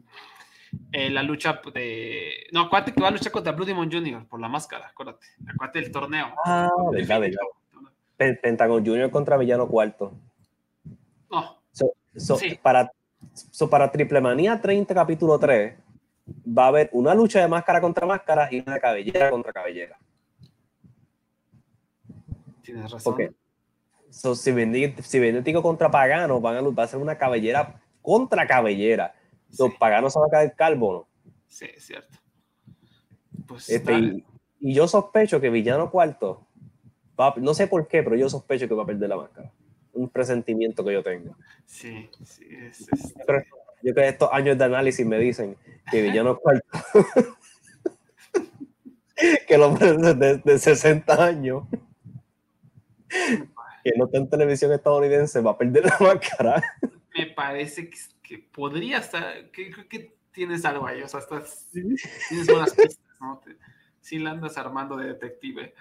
eh, 0.92 1.10
la 1.10 1.22
lucha 1.22 1.60
de. 1.72 2.46
No, 2.52 2.62
acuérdate 2.62 2.92
que 2.92 3.00
va 3.00 3.08
a 3.08 3.10
luchar 3.10 3.32
contra 3.32 3.52
Blue 3.52 3.64
Demon 3.64 3.90
Jr. 3.90 4.26
por 4.26 4.40
la 4.40 4.48
máscara, 4.48 4.88
acuérdate. 4.88 5.26
Acuérdate 5.48 5.80
del 5.80 5.92
torneo. 5.92 6.34
Ah, 6.44 6.70
verdad, 6.90 7.20
verdad. 7.20 7.40
Pentagon 8.40 8.84
Jr. 8.84 9.10
contra 9.10 9.36
Villano 9.36 9.66
Cuarto. 9.66 10.12
No. 11.30 11.58
para, 12.62 12.92
para 13.70 13.90
Triple 13.90 14.20
Manía 14.20 14.60
30, 14.60 14.94
capítulo 14.94 15.38
3, 15.38 15.74
va 16.46 16.64
a 16.64 16.68
haber 16.68 16.90
una 16.92 17.14
lucha 17.14 17.40
de 17.40 17.48
máscara 17.48 17.80
contra 17.80 18.06
máscara 18.06 18.48
y 18.50 18.60
una 18.60 18.74
de 18.74 18.80
cabellera 18.80 19.30
contra 19.30 19.52
cabellera. 19.52 19.98
Tienes 22.62 22.90
razón. 22.90 23.14
Okay. 23.14 23.30
So, 24.10 24.34
si 24.34 24.52
Cibernético 25.02 25.62
contra 25.62 25.90
Pagano 25.90 26.38
van 26.38 26.56
a, 26.56 26.60
va 26.60 26.82
a 26.82 26.86
ser 26.86 27.00
una 27.00 27.16
cabellera 27.16 27.80
contra 28.02 28.46
cabellera 28.46 29.14
los 29.58 29.74
paganos 29.74 30.12
se 30.12 30.18
van 30.18 30.28
a 30.28 30.30
caer 30.30 30.54
calvo, 30.54 30.92
¿no? 30.92 31.32
Sí, 31.48 31.66
es 31.74 31.84
cierto. 31.84 32.18
Pues 33.46 33.68
este, 33.68 34.24
y, 34.60 34.74
yo 34.74 34.88
sospecho 34.88 35.40
que 35.40 35.50
Villano 35.50 35.90
Cuarto, 35.90 36.46
no 37.36 37.54
sé 37.54 37.66
por 37.66 37.86
qué, 37.88 38.02
pero 38.02 38.16
yo 38.16 38.28
sospecho 38.28 38.68
que 38.68 38.74
va 38.74 38.84
a 38.84 38.86
perder 38.86 39.08
la 39.08 39.16
máscara. 39.16 39.52
Un 39.92 40.08
presentimiento 40.08 40.84
que 40.84 40.94
yo 40.94 41.02
tengo. 41.02 41.36
Sí, 41.66 42.08
sí, 42.24 42.46
es, 42.50 42.86
yo 42.86 43.24
creo 43.26 43.94
que 43.94 44.08
estos 44.08 44.30
años 44.32 44.56
de 44.56 44.64
análisis 44.64 45.04
me 45.04 45.18
dicen 45.18 45.56
que 45.90 46.02
Villano 46.02 46.38
Cuarto, 46.38 46.66
que 49.46 49.56
hombre 49.56 50.14
de, 50.14 50.38
de 50.38 50.58
60 50.58 51.24
años, 51.24 51.64
que 53.84 53.92
no 53.96 54.06
está 54.06 54.18
en 54.18 54.30
televisión 54.30 54.72
estadounidense, 54.72 55.40
va 55.40 55.52
a 55.52 55.58
perder 55.58 55.84
la 55.84 55.96
máscara. 56.00 56.62
Me 57.16 57.26
parece 57.26 57.90
que 57.90 57.98
podría 58.38 58.98
estar, 58.98 59.50
que 59.50 59.70
creo 59.70 59.88
que 59.88 60.16
tienes 60.32 60.64
algo 60.64 60.86
ahí, 60.86 61.02
o 61.02 61.08
sea, 61.08 61.20
estás, 61.20 61.68
tienes 61.72 62.46
buenas 62.46 62.74
pistas, 62.74 62.98
¿no? 63.20 63.40
sí 64.00 64.18
la 64.18 64.32
andas 64.32 64.58
armando 64.58 64.96
de 64.96 65.08
detective. 65.08 65.74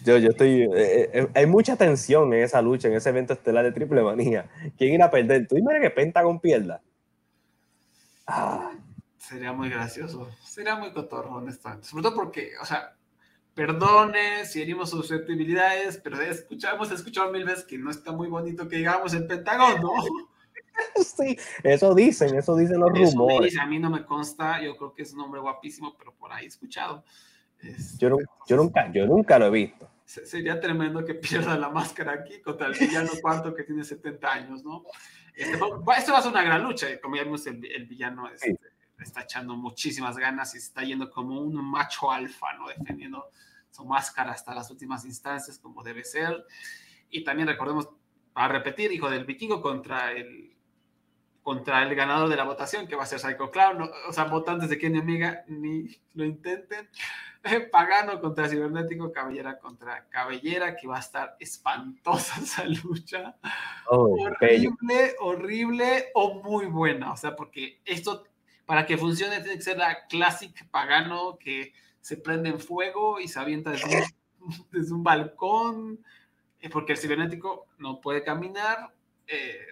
Yo, 0.00 0.18
yo 0.18 0.30
estoy. 0.30 0.62
Eh, 0.62 0.70
eh, 0.74 1.10
eh, 1.14 1.28
hay 1.34 1.46
mucha 1.46 1.76
tensión 1.76 2.32
en 2.34 2.42
esa 2.42 2.60
lucha, 2.60 2.88
en 2.88 2.94
ese 2.94 3.08
evento 3.08 3.32
estelar 3.32 3.64
de 3.64 3.72
Triple 3.72 4.02
Manía. 4.02 4.50
¿Quién 4.76 4.92
irá 4.92 5.06
a 5.06 5.10
perder? 5.10 5.48
¿Tú 5.48 5.56
imaginas 5.56 5.88
que 5.88 5.94
Pentagon 5.94 6.40
pierda? 6.40 6.82
Ah. 8.26 8.72
Sería 9.18 9.52
muy 9.52 9.70
gracioso. 9.70 10.28
Sería 10.42 10.76
muy 10.76 10.92
cotorro, 10.92 11.36
honestamente. 11.36 11.86
Sobre 11.86 12.02
todo 12.02 12.14
porque, 12.14 12.52
o 12.60 12.66
sea, 12.66 12.94
perdone 13.54 14.44
si 14.44 14.60
herimos 14.60 14.90
susceptibilidades, 14.90 15.96
pero 15.96 16.20
escuchamos, 16.20 16.90
escuchado 16.90 17.32
mil 17.32 17.44
veces 17.44 17.64
que 17.64 17.78
no 17.78 17.90
está 17.90 18.12
muy 18.12 18.28
bonito 18.28 18.68
que 18.68 18.76
digamos 18.76 19.14
el 19.14 19.26
Pentágono, 19.26 19.78
¿no? 19.78 20.28
Sí, 21.04 21.38
eso 21.62 21.94
dicen, 21.94 22.36
eso 22.36 22.56
dicen 22.56 22.80
los 22.80 22.90
rumores. 22.90 23.58
a 23.58 23.66
mí 23.66 23.78
no 23.78 23.90
me 23.90 24.04
consta, 24.04 24.60
yo 24.62 24.76
creo 24.76 24.94
que 24.94 25.02
es 25.02 25.12
un 25.12 25.20
hombre 25.20 25.40
guapísimo, 25.40 25.96
pero 25.96 26.14
por 26.14 26.32
ahí 26.32 26.44
he 26.44 26.48
escuchado. 26.48 27.04
yo, 27.98 28.10
nunca, 28.56 28.90
yo 28.92 29.06
nunca 29.06 29.38
lo 29.38 29.46
he 29.46 29.50
visto. 29.50 29.88
Sería 30.04 30.60
tremendo 30.60 31.04
que 31.04 31.14
pierda 31.14 31.56
la 31.56 31.70
máscara 31.70 32.12
aquí 32.12 32.40
contra 32.40 32.68
el 32.68 32.74
villano 32.78 33.10
cuarto 33.22 33.54
que 33.54 33.64
tiene 33.64 33.84
70 33.84 34.32
años, 34.32 34.64
¿no? 34.64 34.84
Este, 35.34 35.52
esto 35.52 36.12
va 36.12 36.18
a 36.18 36.22
ser 36.22 36.30
una 36.30 36.42
gran 36.42 36.62
lucha, 36.62 36.86
como 37.00 37.16
ya 37.16 37.24
vimos, 37.24 37.46
el, 37.46 37.58
villano 37.86 38.28
este, 38.28 38.56
está 39.00 39.22
echando 39.22 39.56
muchísimas 39.56 40.16
ganas 40.16 40.54
y 40.54 40.58
está 40.58 40.82
yendo 40.82 41.10
como 41.10 41.40
un 41.40 41.54
macho 41.54 42.10
alfa, 42.10 42.52
¿no? 42.54 42.68
Defendiendo 42.68 43.30
su 43.70 43.84
máscara 43.84 44.30
hasta 44.30 44.54
las 44.54 44.70
últimas 44.70 45.04
instancias, 45.04 45.58
como 45.58 45.82
debe 45.82 46.04
ser. 46.04 46.44
Y 47.10 47.24
también 47.24 47.48
recordemos, 47.48 47.88
a 48.34 48.46
repetir, 48.46 48.92
hijo 48.92 49.10
del 49.10 49.24
vikingo 49.24 49.60
contra 49.60 50.12
el 50.12 50.53
contra 51.44 51.82
el 51.82 51.94
ganador 51.94 52.30
de 52.30 52.36
la 52.36 52.44
votación, 52.44 52.88
que 52.88 52.96
va 52.96 53.02
a 53.02 53.06
ser 53.06 53.20
Psycho 53.20 53.50
Clown. 53.50 53.90
o 54.08 54.12
sea, 54.12 54.24
votantes 54.24 54.70
de 54.70 54.78
Kenny 54.78 55.00
Omega 55.00 55.44
ni 55.46 56.00
lo 56.14 56.24
intenten. 56.24 56.88
Pagano 57.70 58.18
contra 58.18 58.48
Cibernético, 58.48 59.12
Cabellera 59.12 59.58
contra 59.58 60.08
Cabellera, 60.08 60.74
que 60.74 60.88
va 60.88 60.96
a 60.96 61.00
estar 61.00 61.36
espantosa 61.38 62.40
esa 62.42 62.64
lucha. 62.64 63.36
horrible, 63.88 65.16
horrible 65.20 66.06
o 66.14 66.42
muy 66.42 66.64
buena. 66.64 67.12
O 67.12 67.16
sea, 67.18 67.36
porque 67.36 67.78
esto, 67.84 68.24
para 68.64 68.86
que 68.86 68.96
funcione, 68.96 69.40
tiene 69.40 69.56
que 69.56 69.62
ser 69.62 69.76
la 69.76 70.06
Classic 70.06 70.66
Pagano 70.70 71.36
que 71.38 71.74
se 72.00 72.16
prende 72.16 72.48
en 72.48 72.58
fuego 72.58 73.20
y 73.20 73.28
se 73.28 73.38
avienta 73.38 73.72
desde 73.72 74.02
un, 74.40 74.66
desde 74.72 74.94
un 74.94 75.04
balcón, 75.04 76.00
eh, 76.58 76.70
porque 76.70 76.92
el 76.92 76.98
cibernético 76.98 77.66
no 77.76 78.00
puede 78.00 78.24
caminar. 78.24 78.94
Eh, 79.26 79.66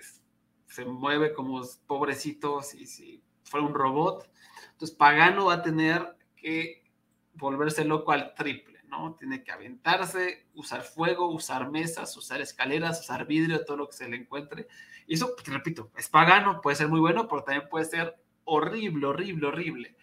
se 0.73 0.87
mueve 0.87 1.35
como 1.35 1.61
pobrecito 1.87 2.63
si, 2.63 2.87
si 2.87 3.23
fuera 3.45 3.67
un 3.67 3.75
robot. 3.75 4.27
Entonces, 4.71 4.97
Pagano 4.97 5.47
va 5.47 5.55
a 5.55 5.63
tener 5.63 6.17
que 6.35 6.83
volverse 7.35 7.85
loco 7.85 8.13
al 8.13 8.35
triple, 8.35 8.81
¿no? 8.85 9.15
Tiene 9.17 9.45
que 9.45 9.53
aventarse, 9.53 10.47
usar 10.55 10.83
fuego, 10.83 11.29
usar 11.29 11.71
mesas, 11.71 12.17
usar 12.17 12.41
escaleras, 12.41 13.01
usar 13.01 13.27
vidrio, 13.27 13.67
todo 13.67 13.77
lo 13.77 13.87
que 13.87 13.93
se 13.93 14.09
le 14.09 14.17
encuentre. 14.17 14.67
Y 15.07 15.15
eso, 15.15 15.35
te 15.45 15.51
repito, 15.51 15.91
es 15.95 16.09
Pagano, 16.09 16.63
puede 16.63 16.77
ser 16.77 16.89
muy 16.89 17.01
bueno, 17.01 17.29
pero 17.29 17.45
también 17.45 17.69
puede 17.69 17.85
ser 17.85 18.17
horrible, 18.45 19.07
horrible, 19.07 19.47
horrible. 19.49 19.97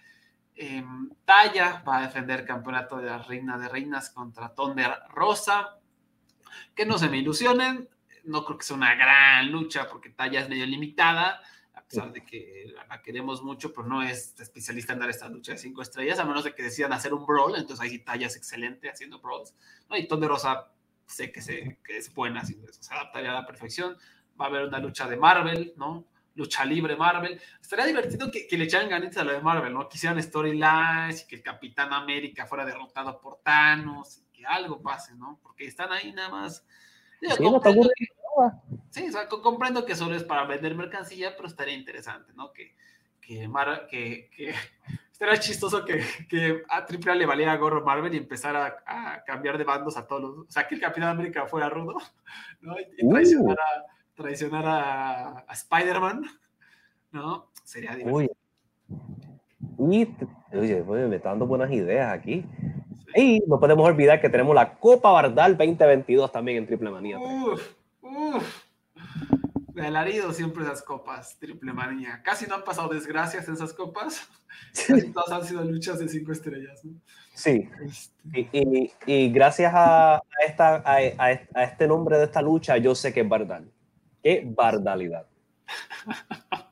Eh, 0.53 0.83
va 1.27 1.97
a 1.97 2.01
defender 2.01 2.45
campeonato 2.45 2.97
de 2.97 3.05
la 3.05 3.23
reina 3.23 3.57
de 3.57 3.69
reinas 3.69 4.11
contra 4.11 4.53
Thunder 4.53 4.99
Rosa. 5.09 5.79
Que 6.75 6.85
no 6.85 6.99
se 6.99 7.09
me 7.09 7.17
ilusionen, 7.17 7.89
no 8.23 8.45
creo 8.45 8.57
que 8.57 8.65
sea 8.65 8.75
una 8.75 8.95
gran 8.95 9.51
lucha 9.51 9.87
porque 9.89 10.09
Talla 10.09 10.41
es 10.41 10.49
medio 10.49 10.65
limitada, 10.65 11.41
a 11.73 11.81
pesar 11.83 12.11
de 12.11 12.23
que 12.23 12.73
la 12.87 13.01
queremos 13.01 13.41
mucho, 13.41 13.73
pero 13.73 13.87
no 13.87 14.03
es 14.03 14.39
especialista 14.39 14.93
en 14.93 14.99
dar 14.99 15.09
esta 15.09 15.29
lucha 15.29 15.53
de 15.53 15.57
cinco 15.57 15.81
estrellas, 15.81 16.19
a 16.19 16.25
menos 16.25 16.43
de 16.43 16.53
que 16.53 16.63
decidan 16.63 16.93
hacer 16.93 17.13
un 17.13 17.25
brawl, 17.25 17.55
entonces 17.55 17.79
ahí 17.79 17.89
sí 17.89 17.99
Talla 17.99 18.27
es 18.27 18.35
excelente 18.35 18.89
haciendo 18.89 19.19
brawls, 19.19 19.55
¿no? 19.89 19.97
Y 19.97 20.07
Tonde 20.07 20.27
Rosa 20.27 20.71
sé 21.05 21.31
que, 21.31 21.41
se, 21.41 21.79
que 21.83 21.97
es 21.97 22.13
buena 22.13 22.41
haciendo 22.41 22.69
eso, 22.69 22.83
se 22.83 22.93
adaptaría 22.93 23.31
a 23.31 23.33
la 23.33 23.45
perfección, 23.45 23.97
va 24.39 24.45
a 24.45 24.47
haber 24.49 24.67
una 24.67 24.79
lucha 24.79 25.07
de 25.07 25.17
Marvel, 25.17 25.73
¿no? 25.77 26.05
Lucha 26.35 26.63
libre 26.63 26.95
Marvel. 26.95 27.41
Estaría 27.59 27.85
divertido 27.85 28.31
que, 28.31 28.47
que 28.47 28.57
le 28.57 28.65
echaran 28.65 28.87
ganitas 28.87 29.17
a 29.17 29.23
lo 29.23 29.33
de 29.33 29.41
Marvel, 29.41 29.73
¿no? 29.73 29.89
Quisieran 29.89 30.21
storylines 30.21 31.23
y 31.23 31.27
que 31.27 31.35
el 31.37 31.43
Capitán 31.43 31.91
América 31.91 32.45
fuera 32.45 32.63
derrotado 32.63 33.19
por 33.19 33.41
Thanos, 33.41 34.19
y 34.19 34.25
que 34.31 34.45
algo 34.45 34.81
pase, 34.81 35.15
¿no? 35.15 35.39
Porque 35.41 35.65
están 35.65 35.91
ahí 35.91 36.13
nada 36.13 36.29
más 36.29 36.65
sí, 37.21 37.43
comprendo, 37.43 37.89
que, 37.95 38.05
sí, 38.89 39.07
o 39.07 39.11
sea, 39.11 39.27
comprendo 39.27 39.85
que 39.85 39.95
solo 39.95 40.15
es 40.15 40.23
para 40.23 40.45
vender 40.45 40.75
mercancía, 40.75 41.35
pero 41.35 41.47
estaría 41.47 41.73
interesante, 41.73 42.33
¿no? 42.35 42.51
Que, 42.53 42.75
que, 43.21 43.49
que, 43.89 44.29
que 44.35 44.53
estaría 45.11 45.39
chistoso 45.39 45.83
que, 45.83 46.01
que 46.29 46.63
a 46.69 46.77
AAA 46.77 47.15
le 47.15 47.25
valiera 47.25 47.57
gorro 47.57 47.83
Marvel 47.83 48.13
y 48.13 48.17
empezara 48.17 48.83
a, 48.85 49.23
cambiar 49.25 49.57
de 49.57 49.65
bandos 49.65 49.97
a 49.97 50.07
todos 50.07 50.21
los, 50.21 50.37
o 50.47 50.51
sea, 50.51 50.67
que 50.67 50.75
el 50.75 50.81
Capitán 50.81 51.09
América 51.09 51.45
fuera 51.45 51.69
rudo, 51.69 51.95
¿no? 52.61 52.75
Y, 52.79 53.05
uh. 53.05 53.09
traicionar 53.11 53.57
a, 53.59 53.85
traicionar 54.15 54.65
a, 54.65 55.39
a 55.39 55.53
Spider-Man, 55.53 56.23
¿no? 57.11 57.49
Sería 57.63 57.95
divertido. 57.95 58.35
Uy. 59.77 60.15
oye, 60.53 60.83
me 61.07 61.15
está 61.17 61.29
dando 61.29 61.47
buenas 61.47 61.71
ideas 61.71 62.13
aquí. 62.13 62.45
Y 63.15 63.39
no 63.47 63.59
podemos 63.59 63.85
olvidar 63.87 64.21
que 64.21 64.29
tenemos 64.29 64.53
la 64.55 64.73
Copa 64.75 65.11
Bardal 65.11 65.57
2022 65.57 66.31
también 66.31 66.57
en 66.59 66.67
Triple 66.67 66.89
Manía. 66.91 67.17
Uf, 67.19 67.61
uf. 68.01 68.63
de 69.73 69.85
alarido 69.87 70.31
siempre 70.33 70.63
esas 70.63 70.81
copas, 70.81 71.37
triple 71.39 71.71
manía. 71.73 72.21
Casi 72.23 72.45
no 72.47 72.55
han 72.55 72.63
pasado 72.63 72.89
desgracias 72.89 73.47
en 73.47 73.53
esas 73.53 73.73
copas. 73.73 74.27
Casi 74.87 75.11
todas 75.11 75.31
han 75.31 75.45
sido 75.47 75.63
luchas 75.63 75.99
de 75.99 76.09
cinco 76.09 76.31
estrellas. 76.33 76.83
¿no? 76.83 76.91
Sí, 77.33 77.69
Este, 77.85 78.13
y, 78.33 78.49
y- 78.51 78.91
y 79.05 79.31
gracias 79.31 79.71
a, 79.73 80.15
a 80.17 80.21
esta, 80.45 80.75
a, 80.77 80.97
a- 80.97 81.39
a 81.55 81.63
este 81.63 81.87
nombre 81.87 82.17
de 82.17 82.25
esta 82.25 82.41
lucha, 82.41 82.75
yo 82.77 82.93
sé 82.93 83.13
que 83.13 83.21
es 83.21 83.29
Bardal. 83.29 83.71
Qué 84.21 84.43
bardalidad. 84.45 85.25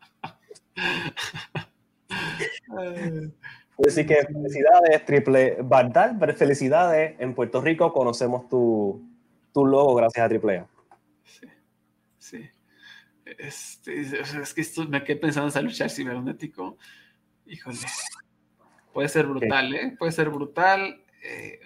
Así 3.85 4.05
que 4.05 4.25
felicidades, 4.25 5.05
triple 5.05 5.57
Bardal, 5.61 6.17
felicidades. 6.35 7.15
En 7.19 7.35
Puerto 7.35 7.61
Rico 7.61 7.93
conocemos 7.93 8.49
tu, 8.49 9.07
tu 9.53 9.65
logo 9.65 9.95
gracias 9.95 10.25
a 10.25 10.29
Triple 10.29 10.57
A. 10.57 10.67
sí, 11.23 11.47
sí. 12.17 12.49
Este, 13.25 14.01
es 14.01 14.53
que 14.53 14.61
esto, 14.61 14.87
me 14.87 15.03
quedé 15.03 15.17
pensando 15.17 15.47
en 15.47 15.49
esa 15.49 15.61
lucha 15.61 15.89
cibernético. 15.89 16.77
Híjole. 17.45 17.77
Puede 18.93 19.09
ser 19.09 19.27
brutal, 19.27 19.73
¿eh? 19.75 19.95
Puede 19.97 20.11
ser 20.11 20.29
brutal. 20.29 21.03
eh, 21.21 21.59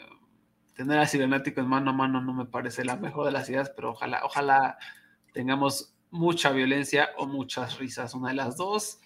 tener 0.75 0.99
a 0.99 1.07
cibernético 1.07 1.61
en 1.61 1.67
mano 1.67 1.91
a 1.91 1.93
mano 1.93 2.21
no 2.21 2.33
me 2.33 2.45
parece 2.45 2.83
la 2.83 2.95
mejor 2.95 3.25
de 3.25 3.31
las 3.31 3.49
ideas, 3.49 3.69
pero 3.69 3.91
ojalá, 3.91 4.21
ojalá 4.23 4.77
tengamos 5.31 5.93
mucha 6.09 6.51
violencia 6.51 7.09
o 7.17 7.27
muchas 7.27 7.77
risas, 7.77 8.13
una 8.13 8.29
de 8.29 8.35
las 8.35 8.57
dos. 8.57 8.99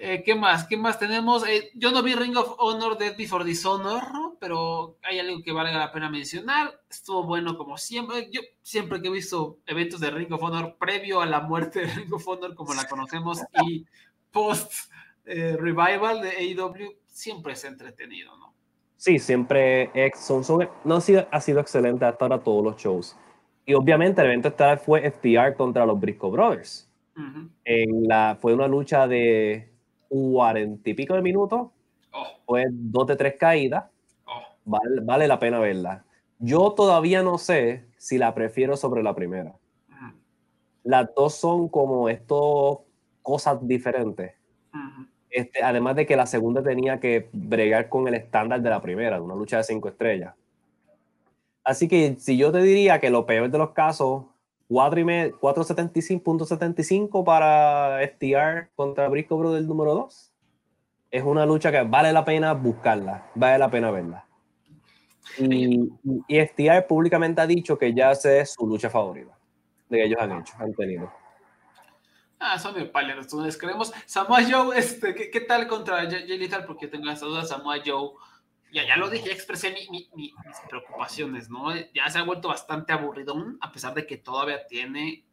Eh, 0.00 0.22
¿Qué 0.24 0.34
más? 0.36 0.64
¿Qué 0.66 0.76
más 0.76 0.98
tenemos? 0.98 1.46
Eh, 1.48 1.70
yo 1.74 1.90
no 1.90 2.02
vi 2.04 2.14
Ring 2.14 2.36
of 2.36 2.54
Honor 2.58 2.96
Dead 2.96 3.16
Before 3.16 3.44
Dishonor, 3.44 4.12
¿no? 4.12 4.36
pero 4.40 4.96
hay 5.02 5.18
algo 5.18 5.42
que 5.42 5.50
valga 5.50 5.76
la 5.76 5.90
pena 5.92 6.08
mencionar. 6.08 6.80
Estuvo 6.88 7.24
bueno 7.24 7.56
como 7.58 7.76
siempre. 7.76 8.28
Yo 8.30 8.40
siempre 8.62 9.02
que 9.02 9.08
he 9.08 9.10
visto 9.10 9.58
eventos 9.66 9.98
de 9.98 10.10
Ring 10.12 10.32
of 10.32 10.42
Honor 10.42 10.76
previo 10.78 11.20
a 11.20 11.26
la 11.26 11.40
muerte 11.40 11.80
de 11.80 11.86
Ring 11.94 12.12
of 12.12 12.28
Honor 12.28 12.54
como 12.54 12.74
la 12.74 12.86
conocemos 12.86 13.40
y 13.66 13.84
post 14.30 14.72
eh, 15.24 15.56
revival 15.58 16.20
de 16.22 16.30
AEW, 16.30 16.94
siempre 17.08 17.54
es 17.54 17.64
entretenido, 17.64 18.36
¿no? 18.38 18.54
Sí, 18.96 19.18
siempre 19.18 19.90
ex- 19.94 20.20
son, 20.20 20.44
son- 20.44 20.68
no 20.84 20.96
ha 20.96 21.00
sido, 21.00 21.26
ha 21.30 21.40
sido 21.40 21.58
excelente 21.60 22.04
hasta 22.04 22.24
ahora 22.24 22.38
todos 22.38 22.62
los 22.64 22.76
shows. 22.76 23.16
Y 23.66 23.74
obviamente 23.74 24.20
el 24.20 24.28
evento 24.28 24.48
estelar 24.48 24.78
fue 24.78 25.04
FTR 25.10 25.54
contra 25.56 25.84
los 25.84 25.98
Briscoe 26.00 26.30
Brothers. 26.30 26.88
Ujú. 27.16 27.48
En 27.64 28.06
la, 28.08 28.38
fue 28.40 28.54
una 28.54 28.68
lucha 28.68 29.06
de 29.08 29.72
cuarenta 30.08 30.88
y 30.90 30.94
pico 30.94 31.14
de 31.14 31.22
minutos, 31.22 31.68
Oh, 32.10 32.24
fue 32.46 32.64
dos 32.70 33.06
de 33.06 33.16
tres 33.16 33.34
caídas. 33.38 33.84
oh. 34.26 34.40
Vale, 34.64 35.00
vale 35.02 35.28
la 35.28 35.38
pena 35.38 35.58
verla. 35.60 36.04
Yo 36.38 36.72
todavía 36.72 37.22
no 37.22 37.36
sé 37.36 37.84
si 37.98 38.16
la 38.16 38.34
prefiero 38.34 38.76
sobre 38.76 39.02
la 39.02 39.14
primera. 39.14 39.50
Ujú. 39.90 40.14
Las 40.84 41.14
dos 41.14 41.34
son 41.34 41.68
como 41.68 42.08
estos 42.08 42.78
cosas 43.22 43.58
diferentes. 43.66 44.32
Este, 45.30 45.62
además 45.62 45.94
de 45.96 46.06
que 46.06 46.16
la 46.16 46.24
segunda 46.24 46.62
tenía 46.62 46.98
que 46.98 47.28
bregar 47.32 47.90
con 47.90 48.08
el 48.08 48.14
estándar 48.14 48.62
de 48.62 48.70
la 48.70 48.80
primera, 48.80 49.16
de 49.16 49.22
una 49.22 49.34
lucha 49.34 49.58
de 49.58 49.64
cinco 49.64 49.88
estrellas. 49.88 50.34
Así 51.62 51.86
que 51.86 52.16
si 52.18 52.38
yo 52.38 52.50
te 52.50 52.62
diría 52.62 52.98
que 52.98 53.10
lo 53.10 53.26
peor 53.26 53.50
de 53.50 53.58
los 53.58 53.72
casos, 53.72 54.24
4 54.24 54.24
y 54.24 54.26
me- 54.30 54.37
4.75.75 54.68 57.24
para 57.24 58.06
FTR 58.06 58.68
contra 58.76 59.08
Briscoe 59.08 59.38
Brothers 59.38 59.66
número 59.66 59.94
2, 59.94 60.32
es 61.10 61.22
una 61.22 61.46
lucha 61.46 61.72
que 61.72 61.80
vale 61.82 62.12
la 62.12 62.22
pena 62.24 62.52
buscarla, 62.52 63.30
vale 63.34 63.58
la 63.58 63.70
pena 63.70 63.90
verla. 63.90 64.26
Y, 65.38 65.90
y 66.26 66.40
FTR 66.40 66.86
públicamente 66.86 67.40
ha 67.40 67.46
dicho 67.46 67.78
que 67.78 67.94
ya 67.94 68.12
esa 68.12 68.36
es 68.36 68.52
su 68.54 68.66
lucha 68.66 68.90
favorita, 68.90 69.38
de 69.88 69.98
que 69.98 70.04
ellos 70.04 70.20
han 70.20 70.40
hecho, 70.40 70.54
han 70.58 70.74
tenido. 70.74 71.10
Ah, 72.40 72.58
son 72.58 72.74
medio 72.74 72.92
pálidos, 72.92 73.26
entonces 73.26 73.58
creemos. 73.58 73.92
Samoa 74.06 74.40
Joe, 74.48 74.78
este, 74.78 75.12
¿qué, 75.14 75.30
qué 75.30 75.40
tal 75.40 75.66
contra 75.66 76.08
Jay 76.08 76.38
Lethal? 76.38 76.64
Porque 76.64 76.86
tengo 76.86 77.10
esa 77.10 77.26
duda, 77.26 77.44
Samoa 77.44 77.78
Joe. 77.84 78.12
Ya, 78.72 78.86
ya 78.86 78.96
lo 78.96 79.08
dije, 79.08 79.32
expresé 79.32 79.70
mi- 79.72 79.88
mi- 79.90 80.08
mi- 80.14 80.32
mis 80.46 80.56
preocupaciones, 80.68 81.48
¿no? 81.48 81.74
Ya 81.94 82.08
se 82.10 82.18
ha 82.18 82.22
vuelto 82.22 82.48
bastante 82.48 82.92
aburridón, 82.92 83.58
a 83.62 83.72
pesar 83.72 83.94
de 83.94 84.06
que 84.06 84.18
todavía 84.18 84.66
tiene 84.66 85.24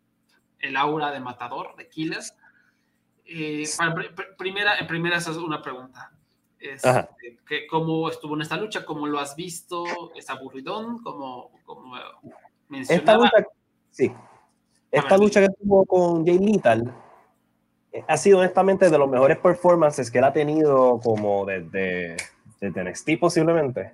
el 0.60 0.78
aura 0.78 1.12
de 1.12 1.20
matador, 1.20 1.76
de 1.76 1.90
killer. 1.90 2.20
Eh, 3.26 3.64
pr- 3.64 4.16
pr- 4.16 4.36
primera, 4.38 4.78
en 4.78 4.88
primera, 4.88 5.18
esa 5.18 5.32
es 5.32 5.38
una 5.38 5.62
pregunta. 5.62 6.12
Este, 6.60 6.88
Ajá. 6.88 7.10
que, 7.46 7.68
¿Cómo 7.68 8.10
estuvo 8.10 8.36
en 8.36 8.42
esta 8.42 8.56
lucha? 8.58 8.86
¿Cómo 8.86 9.06
lo 9.06 9.20
has 9.20 9.36
visto? 9.36 9.84
¿Es 10.16 10.30
aburridón? 10.30 11.00
¿Cómo, 11.04 11.52
cómo 11.66 11.98
Esta 11.98 12.18
mencionaba? 12.70 13.26
lucha, 13.26 13.48
sí. 13.92 14.12
Esta 14.90 15.18
lucha 15.18 15.42
que 15.42 15.50
tuvo 15.62 15.86
con 15.86 16.26
Jay 16.26 16.40
Lethal 16.40 16.94
eh, 17.92 18.04
ha 18.08 18.16
sido 18.18 18.40
honestamente 18.40 18.90
de 18.90 18.98
los 18.98 19.10
mejores 19.10 19.38
performances 19.40 20.10
que 20.10 20.20
él 20.20 20.24
ha 20.24 20.32
tenido 20.34 21.00
como 21.04 21.46
desde, 21.46 22.16
desde 22.60 22.84
NXT 22.84 23.20
posiblemente. 23.20 23.94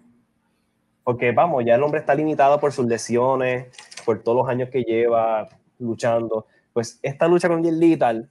Porque 1.04 1.32
vamos, 1.32 1.64
ya 1.66 1.76
el 1.76 1.84
hombre 1.84 2.00
está 2.00 2.14
limitado 2.14 2.60
por 2.60 2.72
sus 2.72 2.86
lesiones, 2.86 3.68
por 4.06 4.22
todos 4.22 4.38
los 4.38 4.50
años 4.50 4.70
que 4.70 4.84
lleva 4.84 5.50
luchando. 5.80 6.46
Pues 6.74 7.00
esta 7.02 7.28
lucha 7.28 7.48
con 7.48 7.64
Jay 7.64 7.72
Lethal 7.72 8.30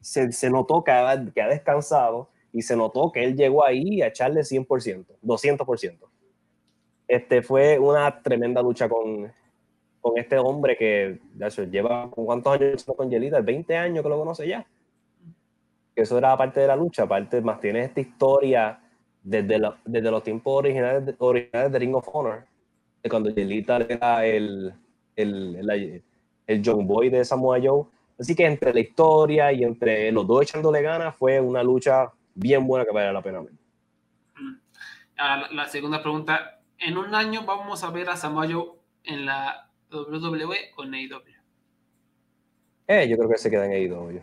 se, 0.00 0.32
se 0.32 0.50
notó 0.50 0.82
que 0.82 0.90
ha, 0.90 1.24
que 1.32 1.42
ha 1.42 1.48
descansado 1.48 2.28
y 2.52 2.62
se 2.62 2.76
notó 2.76 3.12
que 3.12 3.24
él 3.24 3.36
llegó 3.36 3.64
ahí 3.64 4.02
a 4.02 4.08
echarle 4.08 4.40
100%, 4.40 5.06
200%. 5.22 5.98
Este 7.06 7.42
fue 7.42 7.78
una 7.78 8.22
tremenda 8.22 8.62
lucha 8.62 8.88
con, 8.88 9.32
con 10.00 10.18
este 10.18 10.38
hombre 10.38 10.76
que 10.76 11.18
de 11.34 11.46
hecho, 11.46 11.64
lleva 11.64 12.10
¿con 12.10 12.24
cuántos 12.24 12.52
años 12.54 12.84
con 12.84 13.10
Yelita, 13.10 13.40
20 13.40 13.76
años 13.76 14.02
que 14.02 14.08
lo 14.08 14.18
conoce 14.18 14.48
ya. 14.48 14.66
Que 15.94 16.02
eso 16.02 16.18
era 16.18 16.36
parte 16.36 16.60
de 16.60 16.66
la 16.66 16.76
lucha, 16.76 17.04
aparte 17.04 17.40
más 17.40 17.60
tiene 17.60 17.84
esta 17.84 18.00
historia 18.00 18.80
desde, 19.22 19.58
la- 19.58 19.76
desde 19.84 20.10
los 20.10 20.22
tiempos 20.22 20.52
originales 20.58 21.06
de, 21.06 21.14
originales 21.18 21.72
de 21.72 21.78
Ring 21.78 21.94
of 21.94 22.08
Honor, 22.12 22.44
de 23.02 23.10
cuando 23.10 23.30
Yelita 23.30 23.76
era 23.78 24.24
el, 24.26 24.72
el, 25.16 25.56
el, 25.56 26.02
el 26.46 26.62
John 26.64 26.86
Boy 26.86 27.08
de 27.10 27.24
Samoa 27.24 27.58
Joe. 27.62 27.84
Así 28.18 28.34
que 28.34 28.44
entre 28.44 28.74
la 28.74 28.80
historia 28.80 29.52
y 29.52 29.64
entre 29.64 30.12
los 30.12 30.26
dos 30.26 30.42
echándole 30.42 30.82
ganas 30.82 31.16
fue 31.16 31.40
una 31.40 31.62
lucha 31.62 32.10
bien 32.34 32.66
buena 32.66 32.84
que 32.84 32.92
vale 32.92 33.12
la 33.12 33.22
pena 33.22 33.40
ver. 33.40 33.52
Mm. 34.38 34.54
Ahora, 35.16 35.36
la, 35.36 35.48
la 35.52 35.68
segunda 35.68 36.02
pregunta. 36.02 36.58
¿En 36.78 36.96
un 36.96 37.14
año 37.14 37.44
vamos 37.44 37.84
a 37.84 37.90
ver 37.90 38.08
a 38.08 38.16
Samoa 38.16 38.46
Joe 38.50 38.72
en 39.04 39.26
la 39.26 39.70
WWE 39.92 40.56
o 40.76 40.84
en 40.84 40.94
AEW? 40.94 41.22
Eh, 42.86 43.08
yo 43.08 43.16
creo 43.16 43.28
que 43.28 43.38
se 43.38 43.50
queda 43.50 43.66
en 43.66 43.72
AEW. 43.72 44.20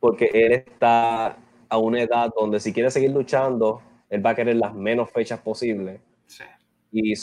Porque 0.00 0.30
él 0.32 0.52
está 0.52 1.36
a 1.68 1.78
una 1.78 2.02
edad 2.02 2.30
donde 2.36 2.60
si 2.60 2.72
quiere 2.72 2.90
seguir 2.90 3.10
luchando, 3.10 3.82
él 4.10 4.24
va 4.24 4.30
a 4.30 4.34
querer 4.34 4.56
las 4.56 4.74
menos 4.74 5.10
fechas 5.10 5.40
posibles. 5.40 6.00
Sí. 6.26 6.44
Y 6.92 7.14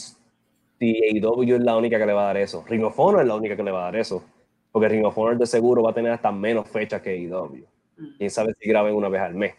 AEW 1.20 1.56
es 1.56 1.62
la 1.62 1.78
única 1.78 2.00
que 2.00 2.06
le 2.06 2.14
va 2.14 2.24
a 2.24 2.26
dar 2.28 2.38
eso. 2.38 2.66
Ring 2.68 2.84
of 2.84 3.00
Honor 3.00 3.22
es 3.22 3.28
la 3.28 3.36
única 3.36 3.56
que 3.56 3.64
le 3.64 3.72
va 3.72 3.82
a 3.82 3.86
dar 3.86 3.96
eso. 3.96 4.24
Porque 4.72 4.90
Ring 4.90 5.06
of 5.06 5.18
Honor 5.18 5.38
de 5.38 5.46
seguro 5.46 5.84
va 5.84 5.92
a 5.92 5.94
tener 5.94 6.12
hasta 6.12 6.32
menos 6.32 6.68
fechas 6.68 7.02
que 7.02 7.12
AEW. 7.12 7.66
Mm, 7.98 8.18
Quién 8.18 8.30
sabe 8.30 8.54
si 8.60 8.68
graben 8.68 8.96
una 8.96 9.10
vez 9.10 9.22
al 9.22 9.36
mes. 9.36 9.54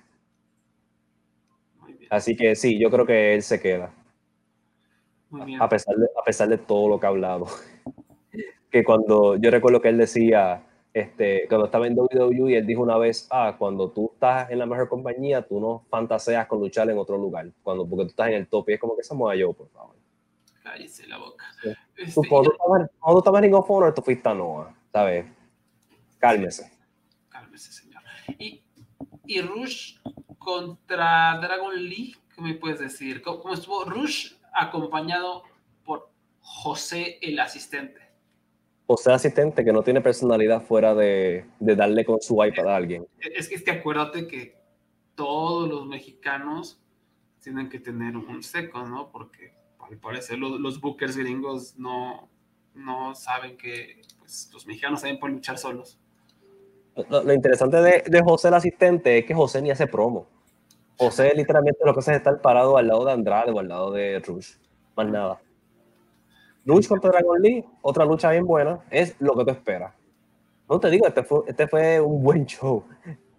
Muy 1.81 1.95
bien. 1.95 2.09
Así 2.11 2.37
que 2.37 2.57
sí, 2.57 2.79
yo 2.79 2.91
creo 2.91 3.07
que 3.07 3.35
él 3.35 3.43
se 3.43 3.61
queda. 3.61 3.93
Muy 5.31 5.47
bien. 5.47 5.63
a 5.63 5.69
pesar 5.69 5.97
de, 5.97 6.07
a 6.21 6.25
pesar 6.25 6.49
de 6.49 6.59
todo 6.59 6.89
lo 6.89 7.01
que 7.01 7.07
ha 7.07 7.11
hablado. 7.11 7.47
que 8.71 8.85
cuando 8.85 9.37
yo 9.37 9.51
recuerdo 9.51 9.81
que 9.81 9.89
él 9.89 9.99
decía, 9.99 10.63
este, 10.93 11.47
cuando 11.49 11.67
estaba 11.67 11.87
en 11.87 11.99
WWE, 11.99 12.57
él 12.57 12.67
dijo 12.67 12.83
una 12.83 12.99
vez, 12.99 13.29
ah, 13.31 13.55
cuando 13.59 13.91
tú 13.91 14.12
estás 14.23 14.51
en 14.51 14.59
la 14.59 14.67
mejor 14.67 14.89
compañía, 14.89 15.43
tú 15.43 15.59
no 15.59 15.85
fantaseas 15.91 16.47
con 16.47 16.61
luchar 16.61 16.89
en 16.89 16.97
otro 16.97 17.19
lugar, 17.19 17.51
cuando, 17.63 17.85
porque 17.85 18.05
tú 18.05 18.11
estás 18.11 18.29
en 18.29 18.35
el 18.35 18.47
top 18.47 18.71
y 18.71 18.75
es 18.75 18.81
como 18.81 18.97
que 18.97 19.03
somos 19.03 19.37
yo, 19.37 19.53
por 19.53 19.69
favor. 19.71 19.97
Cállese 20.63 21.09
la 21.09 21.19
boca. 21.19 21.45
Sí. 21.61 21.71
Este, 21.97 22.13
Tú, 22.15 22.23
cuando, 22.29 22.51
tú 22.51 22.53
estabas, 22.53 22.91
cuando 23.01 23.15
tú 23.15 23.19
estabas 23.19 23.39
en 23.39 23.43
Ring 23.43 23.55
of 23.55 23.71
Honor, 23.71 23.93
tú 23.93 24.03
fuiste 24.03 24.29
a 24.29 24.35
Noah, 24.35 24.75
¿sabes? 24.93 25.27
Cálmese. 26.21 26.71
Cálmese, 27.29 27.73
señor. 27.73 28.03
Y, 28.39 28.63
y 29.27 29.41
Rush 29.41 29.99
contra 30.39 31.39
Dragon 31.41 31.75
Lee, 31.75 32.17
¿qué 32.37 32.43
me 32.43 32.55
puedes 32.55 32.79
decir? 32.79 33.23
¿Cómo, 33.23 33.41
cómo 33.41 33.55
estuvo 33.55 33.85
Rush 33.85 34.35
acompañado 34.55 35.43
por 35.85 36.11
José 36.41 37.19
el 37.23 37.41
asistente? 37.41 38.12
O 38.93 38.97
sea, 38.99 39.15
asistente 39.15 39.65
que 39.65 39.73
no 39.73 39.83
tiene 39.83 40.01
personalidad 40.01 40.63
fuera 40.63 40.95
de, 40.95 41.47
de 41.59 41.77
darle 41.77 42.05
con 42.05 42.21
su 42.21 42.45
iPad 42.45 42.69
a 42.69 42.77
alguien. 42.77 43.07
Es 43.19 43.49
que, 43.49 43.55
es 43.55 43.63
que 43.63 43.71
acuérdate 43.71 44.27
que 44.27 44.55
todos 45.15 45.69
los 45.69 45.87
mexicanos 45.87 46.79
tienen 47.41 47.71
que 47.71 47.81
tener 47.81 48.17
un 48.17 48.43
seco, 48.43 48.87
¿no? 48.87 49.11
Porque 49.11 49.55
al 49.79 49.97
parecer 49.97 50.39
los, 50.39 50.61
los 50.61 50.81
bookers 50.81 51.17
gringos 51.17 51.79
no, 51.79 52.29
no 52.75 53.15
saben 53.15 53.57
que 53.57 54.03
pues, 54.19 54.51
los 54.53 54.67
mexicanos 54.67 55.01
saben 55.01 55.19
por 55.19 55.31
luchar 55.31 55.57
solos. 55.57 55.99
Lo, 57.09 57.23
lo 57.23 57.33
interesante 57.33 57.79
de, 57.79 58.05
de 58.07 58.23
José 58.23 58.49
el 58.49 58.55
asistente 58.55 59.19
es 59.19 59.25
que 59.25 59.35
José 59.35 59.63
ni 59.63 59.71
hace 59.71 59.87
promo. 59.87 60.27
José 60.99 61.33
literalmente 61.35 61.81
lo 61.85 61.95
que 61.95 62.01
hace 62.01 62.13
es 62.13 62.19
estar 62.19 62.41
parado 62.43 62.77
al 62.77 62.87
lado 62.87 63.07
de 63.07 63.13
Andrade 63.13 63.53
o 63.53 63.59
al 63.59 63.69
lado 63.69 63.91
de 63.91 64.19
Rush. 64.21 64.57
Más 64.95 65.09
nada. 65.09 65.41
Rush 66.65 66.89
contra 66.89 67.11
Dragon 67.11 67.41
Lee, 67.41 67.65
otra 67.83 68.05
lucha 68.05 68.31
bien 68.31 68.47
buena, 68.47 68.81
es 68.91 69.17
lo 69.21 69.37
que 69.37 69.45
tú 69.45 69.51
esperas. 69.51 69.95
No 70.69 70.79
te 70.79 70.91
digo, 70.91 71.07
este 71.07 71.23
fue, 71.23 71.41
este 71.47 71.67
fue 71.67 72.01
un 72.01 72.23
buen 72.23 72.47
show. 72.47 72.85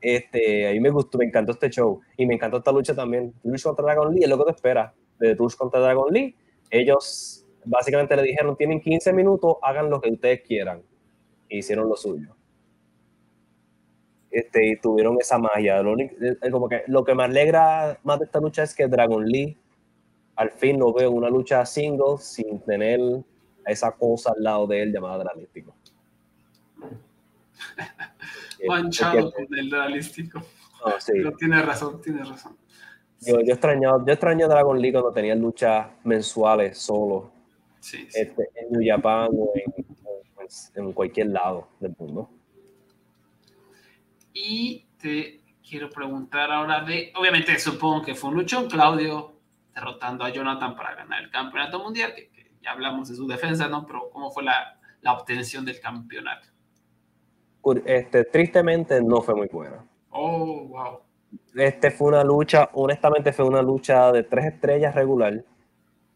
Este, 0.01 0.67
a 0.67 0.71
mí 0.71 0.81
me 0.81 0.89
gustó, 0.89 1.17
me 1.17 1.25
encantó 1.25 1.53
este 1.53 1.69
show. 1.69 2.01
Y 2.17 2.25
me 2.25 2.35
encantó 2.35 2.57
esta 2.57 2.71
lucha 2.71 2.93
también. 2.93 3.33
Lucha 3.43 3.69
contra 3.69 3.85
Dragon 3.85 4.13
Lee 4.13 4.23
es 4.23 4.29
lo 4.29 4.37
que 4.37 4.43
te 4.43 4.51
espera. 4.51 4.93
De 5.17 5.35
Tush 5.35 5.55
contra 5.55 5.79
Dragon 5.79 6.11
Lee. 6.11 6.35
Ellos 6.69 7.45
básicamente 7.65 8.15
le 8.17 8.23
dijeron, 8.23 8.57
tienen 8.57 8.81
15 8.81 9.13
minutos, 9.13 9.55
hagan 9.61 9.89
lo 9.89 10.01
que 10.01 10.11
ustedes 10.11 10.41
quieran. 10.41 10.83
E 11.49 11.57
hicieron 11.59 11.87
lo 11.87 11.95
suyo. 11.95 12.35
Este, 14.29 14.67
y 14.67 14.75
tuvieron 14.77 15.17
esa 15.21 15.37
magia. 15.37 15.81
Lo, 15.81 15.95
como 16.51 16.67
que, 16.67 16.83
lo 16.87 17.05
que 17.05 17.15
me 17.15 17.23
alegra 17.23 17.99
más 18.03 18.19
de 18.19 18.25
esta 18.25 18.41
lucha 18.41 18.63
es 18.63 18.75
que 18.75 18.87
Dragon 18.87 19.25
Lee 19.25 19.57
al 20.35 20.51
fin 20.51 20.79
lo 20.79 20.93
veo 20.93 21.11
una 21.11 21.29
lucha 21.29 21.65
single 21.65 22.17
sin 22.19 22.59
tener 22.61 22.99
esa 23.65 23.91
cosa 23.91 24.31
al 24.35 24.43
lado 24.43 24.67
de 24.67 24.81
él 24.81 24.91
llamada 24.91 25.23
Dralístico. 25.23 25.75
Manchado 28.67 29.31
con 29.31 29.47
el 29.55 29.69
Dralístico. 29.69 30.39
No, 30.39 30.99
sí. 30.99 31.13
Pero 31.13 31.33
tiene 31.33 31.61
razón, 31.61 32.01
tiene 32.01 32.23
razón. 32.23 32.57
Yo, 33.21 33.39
yo, 33.41 33.53
extrañaba, 33.53 34.03
yo 34.05 34.11
extraño 34.11 34.47
Dragon 34.47 34.81
Lee 34.81 34.91
cuando 34.91 35.11
tenía 35.11 35.35
luchas 35.35 35.87
mensuales 36.03 36.77
solo. 36.77 37.31
Sí, 37.79 38.07
Este, 38.13 38.49
en 38.55 38.71
New 38.71 38.81
Japan 38.85 39.29
o 39.33 39.51
en, 39.55 39.73
en 40.75 40.93
cualquier 40.93 41.27
lado 41.27 41.67
del 41.79 41.95
mundo. 41.97 42.29
Y 44.33 44.85
te 45.01 45.41
quiero 45.67 45.89
preguntar 45.89 46.51
ahora 46.51 46.81
de, 46.83 47.13
obviamente 47.15 47.57
supongo 47.59 48.01
que 48.01 48.15
fue 48.15 48.29
un 48.29 48.37
luchón, 48.37 48.67
Claudio 48.69 49.32
derrotando 49.73 50.23
a 50.23 50.29
Jonathan 50.29 50.75
para 50.75 50.95
ganar 50.95 51.23
el 51.23 51.29
campeonato 51.29 51.79
mundial, 51.79 52.13
que, 52.15 52.29
ya 52.61 52.71
hablamos 52.71 53.09
de 53.09 53.15
su 53.15 53.27
defensa, 53.27 53.67
¿no? 53.67 53.85
Pero 53.85 54.09
¿cómo 54.11 54.31
fue 54.31 54.43
la, 54.43 54.79
la 55.01 55.13
obtención 55.13 55.65
del 55.65 55.79
campeonato? 55.79 56.47
Este, 57.85 58.25
tristemente 58.25 59.01
no 59.01 59.21
fue 59.21 59.35
muy 59.35 59.47
buena. 59.47 59.85
Oh, 60.09 60.65
wow. 60.67 60.99
Este 61.55 61.91
fue 61.91 62.09
una 62.09 62.23
lucha, 62.23 62.69
honestamente 62.73 63.31
fue 63.31 63.45
una 63.45 63.61
lucha 63.61 64.11
de 64.11 64.23
tres 64.23 64.45
estrellas 64.45 64.93
regular. 64.93 65.43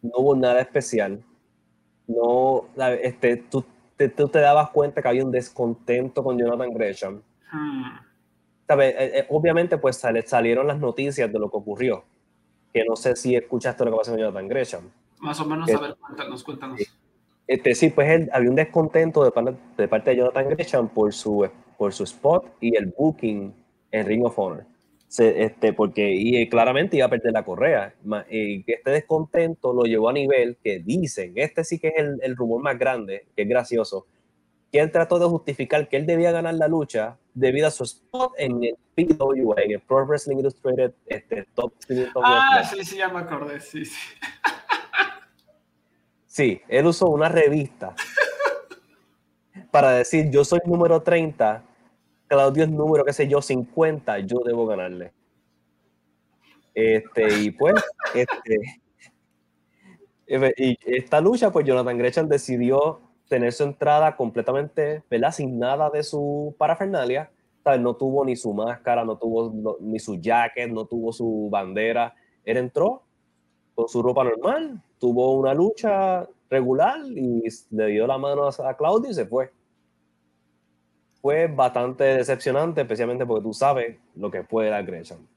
No 0.02 0.12
hubo 0.18 0.36
nada 0.36 0.62
especial. 0.62 1.24
No, 2.08 2.66
este, 3.02 3.38
tú, 3.38 3.66
te, 3.96 4.10
tú 4.10 4.28
te 4.28 4.40
dabas 4.40 4.70
cuenta 4.70 5.02
que 5.02 5.08
había 5.08 5.26
un 5.26 5.32
descontento 5.32 6.24
con 6.24 6.38
Jonathan 6.38 6.74
Gresham. 6.74 7.22
Hmm. 7.52 8.08
Eh, 8.70 8.96
eh, 9.20 9.26
obviamente, 9.30 9.78
pues 9.78 9.98
salieron 9.98 10.68
las 10.68 10.80
noticias 10.80 11.32
de 11.32 11.40
lo 11.40 11.50
que 11.50 11.58
ocurrió. 11.58 12.04
Que 12.78 12.86
no 12.86 12.96
sé 12.96 13.16
si 13.16 13.36
escuchaste 13.36 13.84
lo 13.84 13.90
que 13.90 13.98
pasó 13.98 14.12
con 14.12 14.20
Jonathan 14.20 14.48
Gresham. 14.48 14.84
Más 15.18 15.40
o 15.40 15.46
menos, 15.48 15.68
a 15.68 15.80
ver, 15.80 15.96
cuéntanos, 15.96 16.44
cuéntanos. 16.44 16.80
Este, 17.48 17.74
sí, 17.74 17.90
pues 17.90 18.08
él, 18.08 18.30
había 18.32 18.52
un 18.52 18.56
descontento 18.56 19.24
de 19.24 19.32
parte, 19.32 19.56
de 19.76 19.88
parte 19.88 20.12
de 20.12 20.18
Jonathan 20.18 20.50
Gresham 20.50 20.88
por 20.88 21.12
su, 21.12 21.50
por 21.76 21.92
su 21.92 22.04
spot 22.04 22.46
y 22.62 22.78
el 22.78 22.94
booking 22.96 23.52
en 23.90 24.06
Ring 24.06 24.24
of 24.26 24.38
Honor. 24.38 24.64
este, 25.18 25.74
porque 25.74 26.14
y 26.14 26.48
claramente 26.50 26.98
iba 26.98 27.08
a 27.08 27.10
perder 27.10 27.32
la 27.32 27.44
correa. 27.44 27.96
Y 28.30 28.64
este 28.72 28.92
descontento 28.92 29.74
lo 29.74 29.86
llevó 29.86 30.10
a 30.10 30.14
nivel 30.14 30.58
que 30.64 30.78
dicen, 30.78 31.34
este 31.36 31.64
sí 31.64 31.80
que 31.80 31.88
es 31.88 31.96
el, 31.98 32.20
el 32.22 32.36
rumor 32.36 32.62
más 32.62 32.78
grande, 32.78 33.26
que 33.36 33.42
es 33.42 33.50
gracioso, 33.50 34.06
que 34.72 34.82
él 34.82 34.92
trató 34.92 35.18
de 35.18 35.26
justificar 35.26 35.90
que 35.90 35.98
él 35.98 36.06
debía 36.06 36.32
ganar 36.32 36.54
la 36.54 36.68
lucha 36.68 37.18
debido 37.38 37.68
a 37.68 37.72
su 37.72 37.84
spot 37.84 38.34
en 38.38 38.64
el 38.64 38.76
PWA, 38.96 39.62
en 39.62 39.72
el 39.74 39.80
Pro 39.82 40.06
Wrestling 40.06 40.38
Illustrated 40.38 40.92
este, 41.06 41.48
Top 41.54 41.72
500. 41.88 42.24
Ah, 42.26 42.64
sí, 42.64 42.84
sí, 42.84 42.98
ya 42.98 43.10
me 43.10 43.20
acordé, 43.20 43.60
sí, 43.60 43.86
sí. 43.86 43.96
Sí, 46.26 46.62
él 46.68 46.86
usó 46.86 47.08
una 47.08 47.30
revista 47.30 47.96
para 49.72 49.92
decir, 49.92 50.30
yo 50.30 50.44
soy 50.44 50.60
número 50.66 51.02
30, 51.02 51.64
Claudio 52.28 52.64
es 52.64 52.70
número, 52.70 53.06
qué 53.06 53.14
sé 53.14 53.28
yo, 53.28 53.42
50, 53.42 54.20
yo 54.20 54.40
debo 54.46 54.66
ganarle. 54.66 55.14
Este, 56.74 57.40
y 57.40 57.52
pues, 57.52 57.74
este, 58.14 58.82
y 60.58 60.78
esta 60.86 61.22
lucha, 61.22 61.52
pues 61.52 61.66
Jonathan 61.66 61.98
Gresham 61.98 62.28
decidió 62.28 63.07
tener 63.28 63.52
su 63.54 63.64
entrada 63.64 64.16
completamente, 64.16 65.04
¿verdad? 65.10 65.32
Sin 65.32 65.60
nada 65.60 65.90
de 65.90 66.04
su 66.04 66.56
parafernalia. 66.58 67.30
¿sabes? 67.64 67.82
No 67.82 67.96
tuvo 67.96 68.24
ni 68.24 68.36
su 68.36 68.54
máscara, 68.54 69.04
no 69.04 69.18
tuvo 69.18 69.78
ni 69.82 70.00
su 70.00 70.16
jacket, 70.16 70.70
no 70.70 70.86
tuvo 70.86 71.12
su 71.12 71.50
bandera. 71.52 72.16
Él 72.46 72.58
entró 72.58 73.04
con 73.76 73.88
su 73.88 74.02
ropa 74.02 74.24
normal, 74.24 74.82
tuvo 75.00 75.36
una 75.36 75.54
lucha 75.54 76.28
regular 76.50 77.00
y 77.06 77.44
le 77.72 77.88
dio 77.88 78.08
la 78.08 78.18
mano 78.18 78.48
a 78.48 78.78
Claudio 78.78 79.12
y 79.12 79.14
se 79.14 79.26
fue. 79.26 79.52
Fue 81.22 81.48
bastante 81.48 82.04
decepcionante, 82.06 82.82
especialmente 82.82 83.26
porque 83.26 83.44
tú 83.44 83.54
sabes 83.54 83.98
lo 84.16 84.32
que 84.32 84.44
puede 84.44 84.70
dar 84.70 84.86
Gresham. 84.86 85.28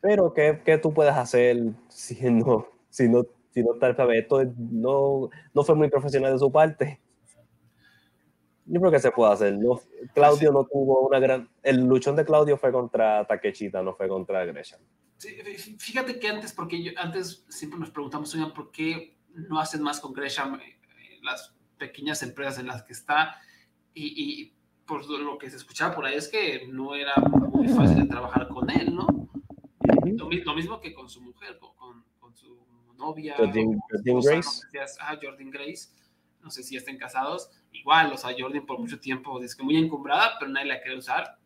Pero, 0.00 0.32
¿qué, 0.32 0.60
¿qué, 0.64 0.78
tú 0.78 0.94
puedes 0.94 1.14
hacer 1.14 1.58
si 1.88 2.30
no, 2.30 2.66
si 2.88 3.08
no 3.08 3.24
si 3.56 3.62
no 3.62 3.72
está 3.72 3.88
esto 4.12 4.42
no, 4.58 5.30
no 5.54 5.64
fue 5.64 5.74
muy 5.74 5.88
profesional 5.88 6.34
de 6.34 6.38
su 6.38 6.52
parte. 6.52 7.00
Yo 8.66 8.80
creo 8.80 8.92
que 8.92 9.00
se 9.00 9.10
puede 9.10 9.32
hacer. 9.32 9.56
No, 9.56 9.80
Claudio 10.12 10.52
no 10.52 10.64
tuvo 10.64 11.08
una 11.08 11.18
gran. 11.18 11.48
El 11.62 11.86
luchón 11.86 12.16
de 12.16 12.26
Claudio 12.26 12.58
fue 12.58 12.70
contra 12.70 13.26
Takechita, 13.26 13.82
no 13.82 13.94
fue 13.94 14.08
contra 14.08 14.44
Gresham. 14.44 14.80
fíjate 15.78 16.18
que 16.18 16.28
antes, 16.28 16.52
porque 16.52 16.82
yo, 16.82 16.92
antes 16.98 17.46
siempre 17.48 17.80
nos 17.80 17.90
preguntamos, 17.90 18.34
oigan, 18.34 18.52
¿por 18.52 18.70
qué 18.70 19.16
no 19.32 19.58
hacen 19.58 19.80
más 19.80 20.00
con 20.00 20.12
Gresham 20.12 20.60
eh, 20.60 20.76
las 21.22 21.56
pequeñas 21.78 22.22
empresas 22.22 22.58
en 22.58 22.66
las 22.66 22.82
que 22.82 22.92
está? 22.92 23.36
Y, 23.94 24.42
y, 24.42 24.52
por 24.86 25.08
lo 25.08 25.38
que 25.38 25.48
se 25.48 25.56
escuchaba 25.56 25.94
por 25.94 26.04
ahí 26.04 26.16
es 26.16 26.28
que 26.28 26.68
no 26.68 26.94
era 26.94 27.14
muy 27.16 27.68
fácil 27.68 28.02
de 28.02 28.06
trabajar 28.06 28.48
con 28.48 28.68
él, 28.70 28.94
¿no? 28.94 29.06
lo, 30.04 30.54
mismo 30.54 30.78
que 30.80 30.92
con 30.94 31.08
su 31.08 31.22
mujer, 31.22 31.58
con, 31.58 32.04
con 32.20 32.36
su 32.36 32.56
novia. 32.96 33.34
Jordan, 33.36 33.78
Grace. 34.04 34.60
No 34.72 35.18
Jordan 35.22 35.50
Grace. 35.50 35.88
No 36.42 36.50
sé 36.50 36.62
si 36.62 36.76
estén 36.76 36.98
casados. 36.98 37.50
Igual, 37.72 38.12
o 38.12 38.16
sea, 38.16 38.34
Jordan 38.38 38.66
por 38.66 38.78
mucho 38.78 38.98
tiempo 38.98 39.42
es 39.42 39.54
que 39.54 39.62
muy 39.62 39.76
encumbrada, 39.76 40.36
pero 40.38 40.50
nadie 40.50 40.66
la 40.68 40.80
quiere 40.80 40.98
usar. 40.98 41.38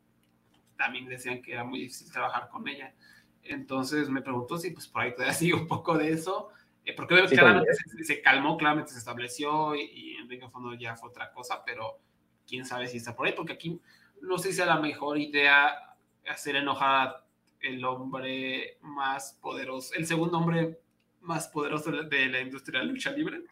También 0.76 1.07
decían 1.07 1.42
que 1.42 1.53
era 1.53 1.64
muy 1.64 1.80
difícil 1.80 2.11
trabajar 2.12 2.48
con 2.48 2.66
ella. 2.68 2.94
Entonces 3.42 4.09
me 4.09 4.22
pregunto 4.22 4.59
si 4.59 4.70
pues 4.70 4.86
por 4.86 5.03
ahí 5.03 5.12
todavía 5.12 5.34
sigue 5.34 5.55
un 5.55 5.66
poco 5.66 5.96
de 5.96 6.12
eso. 6.12 6.51
Eh, 6.84 6.94
porque 6.94 7.14
claramente 7.26 7.72
se, 8.05 8.22
calmó, 8.22 8.57
claramente 8.57 8.92
se 8.92 8.98
estableció 8.98 9.74
y, 9.74 10.16
en 10.16 10.28
Ring 10.28 10.42
of 10.42 10.55
Honor 10.55 10.78
ya 10.78 10.96
fue 10.96 11.11
otra 11.11 11.30
cosa, 11.30 11.62
pero 11.64 11.98
quién 12.46 12.64
sabe 12.64 12.88
si 12.88 12.96
está 12.96 13.14
por 13.14 13.26
ahí, 13.26 13.34
porque 13.36 13.53
aquí 13.53 13.78
no 14.22 14.38
sé 14.38 14.48
si 14.48 14.57
sea 14.57 14.66
la 14.66 14.80
mejor 14.80 15.18
idea 15.18 15.96
hacer 16.26 16.57
enojar 16.57 17.26
el 17.61 17.84
hombre 17.84 18.78
más 18.80 19.38
poderoso, 19.42 19.92
el 19.94 20.07
segundo 20.07 20.38
hombre 20.38 20.80
más 21.20 21.48
poderoso 21.48 21.90
de 21.90 22.26
la 22.26 22.40
industria 22.40 22.80
de 22.80 22.86
la 22.86 22.92
lucha 22.92 23.10
libre. 23.10 23.42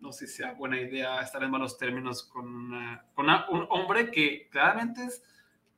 No 0.00 0.12
sé 0.12 0.26
si 0.26 0.36
sea 0.36 0.52
buena 0.52 0.80
idea 0.80 1.20
estar 1.20 1.42
en 1.42 1.50
malos 1.50 1.78
términos 1.78 2.24
con, 2.24 2.72
con 3.14 3.26
un 3.26 3.66
hombre 3.70 4.10
que 4.10 4.48
claramente 4.50 5.04
es, 5.04 5.22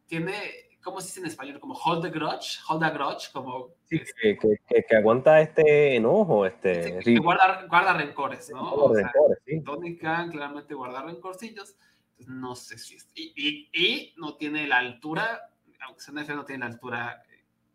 tiene, 0.07 0.35
¿cómo 0.83 1.01
se 1.01 1.09
dice 1.09 1.21
en 1.21 1.27
español? 1.27 1.61
Como 1.61 1.75
hold 1.75 2.03
the 2.03 2.11
grudge, 2.11 2.59
hold 2.69 2.83
the 2.83 2.91
grudge, 2.91 3.31
como... 3.33 3.75
Sí, 3.85 4.01
que, 4.21 4.37
que, 4.37 4.85
que, 4.89 4.97
aguanta 4.97 5.41
este 5.41 5.97
enojo, 5.97 6.47
este... 6.47 6.99
Que 6.99 7.19
guarda, 7.19 7.67
guarda, 7.69 7.93
rencores, 7.93 8.51
¿no? 8.51 8.93
Rencores, 8.93 9.39
sí. 9.45 9.63
Tony 9.63 9.97
Khan 9.97 10.31
claramente 10.31 10.75
guarda 10.75 11.03
rencorcillos, 11.03 11.77
no 12.27 12.57
sé 12.57 12.79
si... 12.79 12.97
Es, 12.97 13.09
y, 13.15 13.33
y, 13.37 13.71
y, 13.73 14.15
no 14.17 14.37
tiene 14.37 14.67
la 14.67 14.79
altura, 14.79 15.53
aunque 15.83 16.01
sea 16.01 16.35
no 16.35 16.45
tiene 16.45 16.61
la 16.61 16.73
altura, 16.73 17.23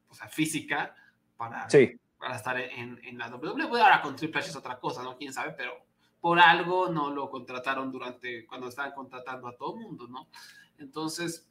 o 0.09 0.13
sea, 0.13 0.27
física 0.27 0.93
para... 1.37 1.69
Sí 1.69 1.97
para 2.21 2.35
estar 2.35 2.57
en, 2.57 2.99
en 3.03 3.17
la 3.17 3.27
WWE. 3.27 3.81
Ahora 3.81 4.01
con 4.01 4.15
Triple 4.15 4.39
H 4.39 4.51
es 4.51 4.55
otra 4.55 4.79
cosa, 4.79 5.03
¿no? 5.03 5.17
Quién 5.17 5.33
sabe, 5.33 5.53
pero 5.57 5.73
por 6.21 6.39
algo 6.39 6.87
no 6.87 7.09
lo 7.09 7.29
contrataron 7.29 7.91
durante 7.91 8.45
cuando 8.45 8.67
estaban 8.67 8.93
contratando 8.93 9.47
a 9.47 9.57
todo 9.57 9.75
mundo, 9.75 10.07
¿no? 10.07 10.29
Entonces, 10.77 11.49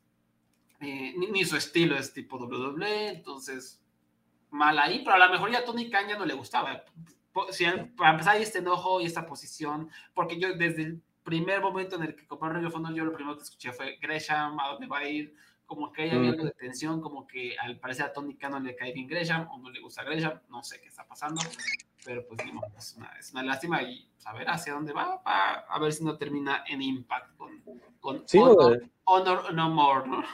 eh, 0.80 1.12
ni, 1.16 1.44
su 1.44 1.56
estilo 1.56 1.96
es 1.96 2.12
tipo 2.12 2.38
WWE, 2.38 3.08
entonces, 3.08 3.82
mal 4.50 4.78
ahí, 4.78 5.00
pero 5.04 5.16
a 5.16 5.26
lo 5.26 5.30
mejor 5.30 5.50
ya 5.50 5.64
Tony 5.64 5.90
Khan 5.90 6.08
ya 6.08 6.16
no 6.16 6.24
le 6.24 6.34
gustaba. 6.34 6.84
Si, 7.50 7.64
para 7.96 8.12
empezar, 8.12 8.36
este 8.36 8.58
enojo 8.58 9.00
y 9.00 9.06
esta 9.06 9.26
posición, 9.26 9.90
porque 10.14 10.38
yo 10.38 10.54
desde 10.54 10.82
el 10.82 11.02
primer 11.24 11.60
momento 11.60 11.96
en 11.96 12.04
el 12.04 12.14
que 12.14 12.26
compré 12.26 12.58
el 12.58 12.70
Fondo, 12.70 12.92
yo 12.92 13.04
lo 13.04 13.12
primero 13.12 13.36
que 13.36 13.42
escuché 13.42 13.72
fue 13.72 13.98
Gresham, 14.00 14.58
¿a 14.60 14.68
dónde 14.68 14.86
va 14.86 14.98
a 14.98 15.08
ir? 15.08 15.34
Como 15.70 15.92
que 15.92 16.02
hay 16.02 16.10
algo 16.10 16.42
de 16.42 16.50
tensión, 16.50 17.00
como 17.00 17.28
que 17.28 17.56
al 17.56 17.78
parecer 17.78 18.06
a 18.06 18.12
Tony 18.12 18.34
Khan 18.34 18.50
no 18.50 18.58
le 18.58 18.74
cae 18.74 18.92
bien 18.92 19.06
Gresham 19.06 19.46
o 19.52 19.58
no 19.58 19.70
le 19.70 19.80
gusta 19.80 20.02
Gresham, 20.02 20.40
no 20.48 20.64
sé 20.64 20.80
qué 20.80 20.88
está 20.88 21.06
pasando, 21.06 21.40
pero 22.04 22.26
pues 22.26 22.40
es, 22.76 22.96
una, 22.96 23.06
es 23.16 23.30
una 23.30 23.44
lástima 23.44 23.80
y 23.80 24.10
a 24.24 24.32
ver 24.32 24.50
hacia 24.50 24.72
dónde 24.72 24.92
va, 24.92 25.22
a 25.24 25.78
ver 25.78 25.92
si 25.92 26.02
no 26.02 26.18
termina 26.18 26.64
en 26.66 26.82
Impact 26.82 27.36
con, 27.36 27.62
con 28.00 28.24
honor, 29.06 29.54
No 29.54 29.70
More, 29.70 30.08
¿no? 30.08 30.24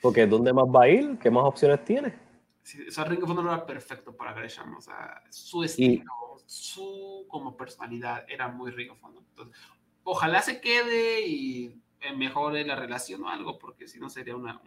Porque 0.00 0.24
¿dónde 0.24 0.52
más 0.52 0.66
va 0.66 0.84
a 0.84 0.88
ir? 0.88 1.18
¿Qué 1.18 1.32
más 1.32 1.42
opciones 1.42 1.84
tiene? 1.84 2.16
Sí, 2.62 2.86
o 2.86 2.92
sea, 2.92 3.02
Ring 3.06 3.24
of 3.24 3.30
Honor 3.30 3.46
era 3.46 3.66
perfecto 3.66 4.16
para 4.16 4.34
Gresham, 4.34 4.76
o 4.76 4.80
sea, 4.80 5.20
su 5.30 5.64
estilo, 5.64 6.04
su 6.46 7.26
como 7.26 7.56
personalidad 7.56 8.24
era 8.28 8.46
muy 8.46 8.70
Ring 8.70 8.92
of 8.92 9.02
Honor. 9.02 9.24
Entonces, 9.30 9.60
ojalá 10.04 10.42
se 10.42 10.60
quede 10.60 11.26
y 11.26 11.82
mejore 12.16 12.64
la 12.64 12.76
relación 12.76 13.22
o 13.24 13.28
algo, 13.28 13.58
porque 13.58 13.88
si 13.88 13.98
no 13.98 14.08
sería 14.08 14.36
una, 14.36 14.60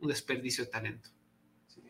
un 0.00 0.08
desperdicio 0.08 0.64
de 0.64 0.70
talento. 0.70 1.10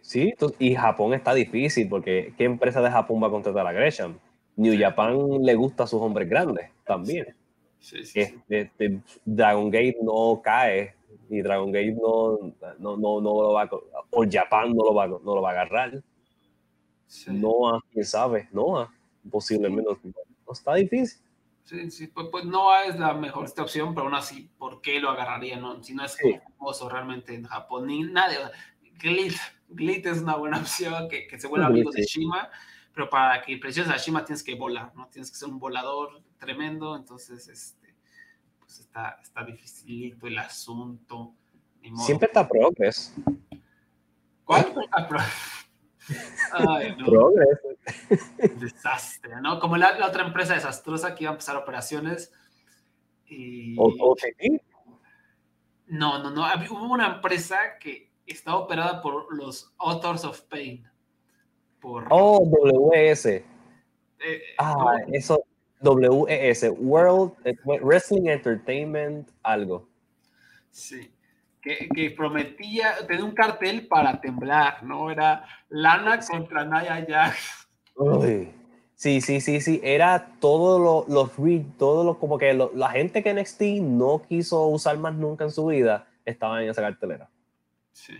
Sí, 0.03 0.33
y 0.59 0.74
Japón 0.74 1.14
está 1.14 1.35
difícil, 1.35 1.89
porque 1.89 2.35
¿qué 2.37 2.45
empresa 2.45 2.81
de 2.81 2.91
Japón 2.91 3.22
va 3.22 3.28
a 3.28 3.31
contratar 3.31 3.66
a 3.66 3.72
Gresham? 3.72 4.18
New 4.57 4.78
Japan 4.78 5.43
le 5.43 5.55
gusta 5.55 5.85
a 5.85 5.87
sus 5.87 6.01
hombres 6.01 6.28
grandes 6.28 6.70
también. 6.85 7.35
Sí, 7.78 8.05
sí, 8.05 8.20
este, 8.49 9.01
Dragon 9.24 9.70
Gate 9.70 9.97
no 10.03 10.41
cae 10.43 10.95
y 11.31 11.41
Dragon 11.41 11.72
Gate 11.72 11.93
no, 11.93 12.39
no, 12.78 12.97
no, 12.97 13.20
no 13.20 13.43
lo 13.43 13.53
va 13.53 13.62
a, 13.62 13.70
o 14.11 14.24
Japan 14.31 14.74
no 14.74 14.85
lo 14.85 14.95
va, 14.95 15.07
no 15.07 15.18
lo 15.22 15.41
va 15.41 15.51
a 15.51 15.53
agarrar. 15.53 16.03
Noah, 17.28 17.81
quién 17.91 18.05
sabe, 18.05 18.49
Noah, 18.53 18.93
posiblemente 19.31 19.91
no, 20.05 20.53
está 20.53 20.74
difícil. 20.74 21.20
Sí, 21.71 21.89
sí, 21.93 22.07
pues, 22.09 22.27
pues, 22.33 22.45
Noah 22.45 22.87
es 22.87 22.99
la 22.99 23.14
mejor 23.14 23.45
esta 23.45 23.62
opción, 23.62 23.95
pero 23.95 24.07
aún 24.07 24.16
así, 24.16 24.51
¿por 24.59 24.81
qué 24.81 24.99
lo 24.99 25.09
agarraría? 25.09 25.57
No? 25.57 25.81
Si 25.85 25.95
no 25.95 26.05
es 26.05 26.18
famoso 26.59 26.89
realmente 26.89 27.33
en 27.33 27.45
Japón, 27.45 27.87
ni 27.87 28.03
nadie. 28.03 28.39
Glit, 28.99 29.37
Glit 29.68 30.05
es 30.05 30.21
una 30.21 30.35
buena 30.35 30.59
opción, 30.61 31.09
que, 31.09 31.29
que 31.29 31.39
se 31.39 31.47
vuelva 31.47 31.68
amigo 31.68 31.93
de 31.93 32.03
Shima, 32.03 32.51
pero 32.93 33.09
para 33.09 33.41
que 33.41 33.53
impresiones 33.53 33.93
a 33.93 33.99
Shima 33.99 34.25
tienes 34.25 34.43
que 34.43 34.57
volar, 34.57 34.93
¿no? 34.97 35.07
Tienes 35.12 35.31
que 35.31 35.37
ser 35.37 35.49
un 35.49 35.61
volador 35.61 36.21
tremendo, 36.39 36.97
entonces 36.97 37.47
este, 37.47 37.95
pues 38.59 38.81
está, 38.81 39.21
está 39.23 39.45
dificilito 39.45 40.27
el 40.27 40.39
asunto. 40.39 41.35
Siempre 42.05 42.27
está 42.27 42.49
Progress. 42.49 43.14
¿Cuál? 44.45 44.75
Ay, 46.52 46.96
no. 46.96 47.06
Progress. 47.06 47.58
Desastre, 48.58 49.40
¿no? 49.40 49.58
Como 49.61 49.76
la, 49.76 50.06
otra 50.06 50.26
empresa 50.26 50.54
desastrosa 50.54 51.14
que 51.14 51.24
iba 51.24 51.30
a 51.30 51.34
empezar 51.34 51.56
operaciones. 51.56 52.32
Y... 53.26 53.76
No, 55.86 56.22
no, 56.22 56.30
no. 56.30 56.46
Hubo 56.70 56.92
una 56.92 57.14
empresa 57.14 57.78
que 57.78 58.11
estaba 58.26 58.58
operada 58.58 59.02
por 59.02 59.34
los 59.34 59.72
Authors 59.78 60.24
of 60.24 60.40
Pain. 60.42 60.88
Por... 61.80 62.06
Oh, 62.11 62.44
WS. 62.44 63.26
Eh, 64.22 64.42
ah, 64.58 64.96
eso, 65.12 65.42
WES, 65.80 66.66
World 66.78 67.32
Wrestling 67.82 68.28
Entertainment, 68.28 69.30
algo. 69.42 69.88
Sí, 70.70 71.11
que, 71.62 72.14
prometía, 72.16 72.94
tenía 73.06 73.24
un 73.24 73.34
cartel 73.34 73.86
para 73.86 74.20
temblar, 74.20 74.82
¿no? 74.82 75.11
Era 75.11 75.44
Lana 75.68 76.20
contra 76.20 76.64
Naya 76.64 77.04
Jax. 77.06 77.68
Sí, 78.94 79.20
sí, 79.20 79.40
sí, 79.40 79.61
sí, 79.61 79.80
era 79.82 80.32
todo 80.40 80.78
lo, 80.78 81.06
los 81.08 81.30
todo 81.78 82.04
lo, 82.04 82.18
como 82.18 82.36
que 82.36 82.52
la 82.52 82.90
gente 82.90 83.22
que 83.22 83.32
NXT 83.32 83.62
no 83.80 84.22
quiso 84.28 84.66
usar 84.66 84.98
más 84.98 85.14
nunca 85.14 85.44
en 85.44 85.50
su 85.50 85.66
vida, 85.66 86.06
estaba 86.24 86.62
en 86.62 86.68
esa 86.68 86.82
cartelera. 86.82 87.28
Sí. 87.92 88.14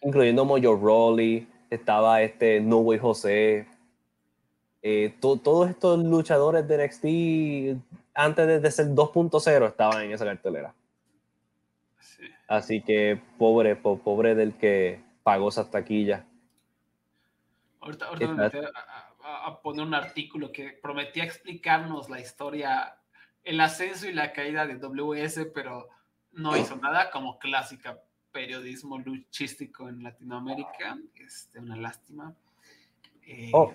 Incluyendo 0.00 0.44
Mojo 0.44 0.76
Rawley, 0.76 1.46
estaba 1.68 2.22
este 2.22 2.60
No 2.60 2.78
Way 2.78 2.98
José, 2.98 3.66
eh, 4.86 5.14
todos 5.18 5.70
estos 5.70 5.98
luchadores 6.04 6.68
de 6.68 6.86
NXT 6.86 7.82
antes 8.14 8.62
de, 8.62 8.70
ser 8.70 8.88
2.0 8.88 9.66
estaban 9.66 10.02
en 10.02 10.12
esa 10.12 10.26
cartelera. 10.26 10.74
Así 12.48 12.82
que 12.82 13.20
pobre, 13.38 13.76
pobre 13.76 14.34
del 14.34 14.54
que 14.54 15.00
pagó 15.22 15.48
esa 15.48 15.70
taquilla. 15.70 16.26
Ahorita, 17.80 18.06
ahorita 18.06 18.32
me 18.32 18.42
metí 18.44 18.58
a, 19.24 19.60
poner 19.62 19.86
un 19.86 19.94
artículo 19.94 20.52
que 20.52 20.78
prometía 20.82 21.24
explicarnos 21.24 22.10
la 22.10 22.20
historia, 22.20 22.96
el 23.42 23.60
ascenso 23.60 24.08
y 24.08 24.12
la 24.12 24.32
caída 24.32 24.66
de 24.66 24.76
WS, 24.76 25.46
pero 25.54 25.88
no 26.32 26.56
hizo 26.56 26.76
nada 26.76 27.10
como 27.10 27.38
clásica 27.38 27.98
periodismo 28.32 28.98
luchístico 28.98 29.88
en 29.88 30.02
Latinoamérica. 30.02 30.98
Este, 31.14 31.60
una 31.60 31.76
lástima. 31.76 32.34
Eh, 33.26 33.50
oh. 33.52 33.72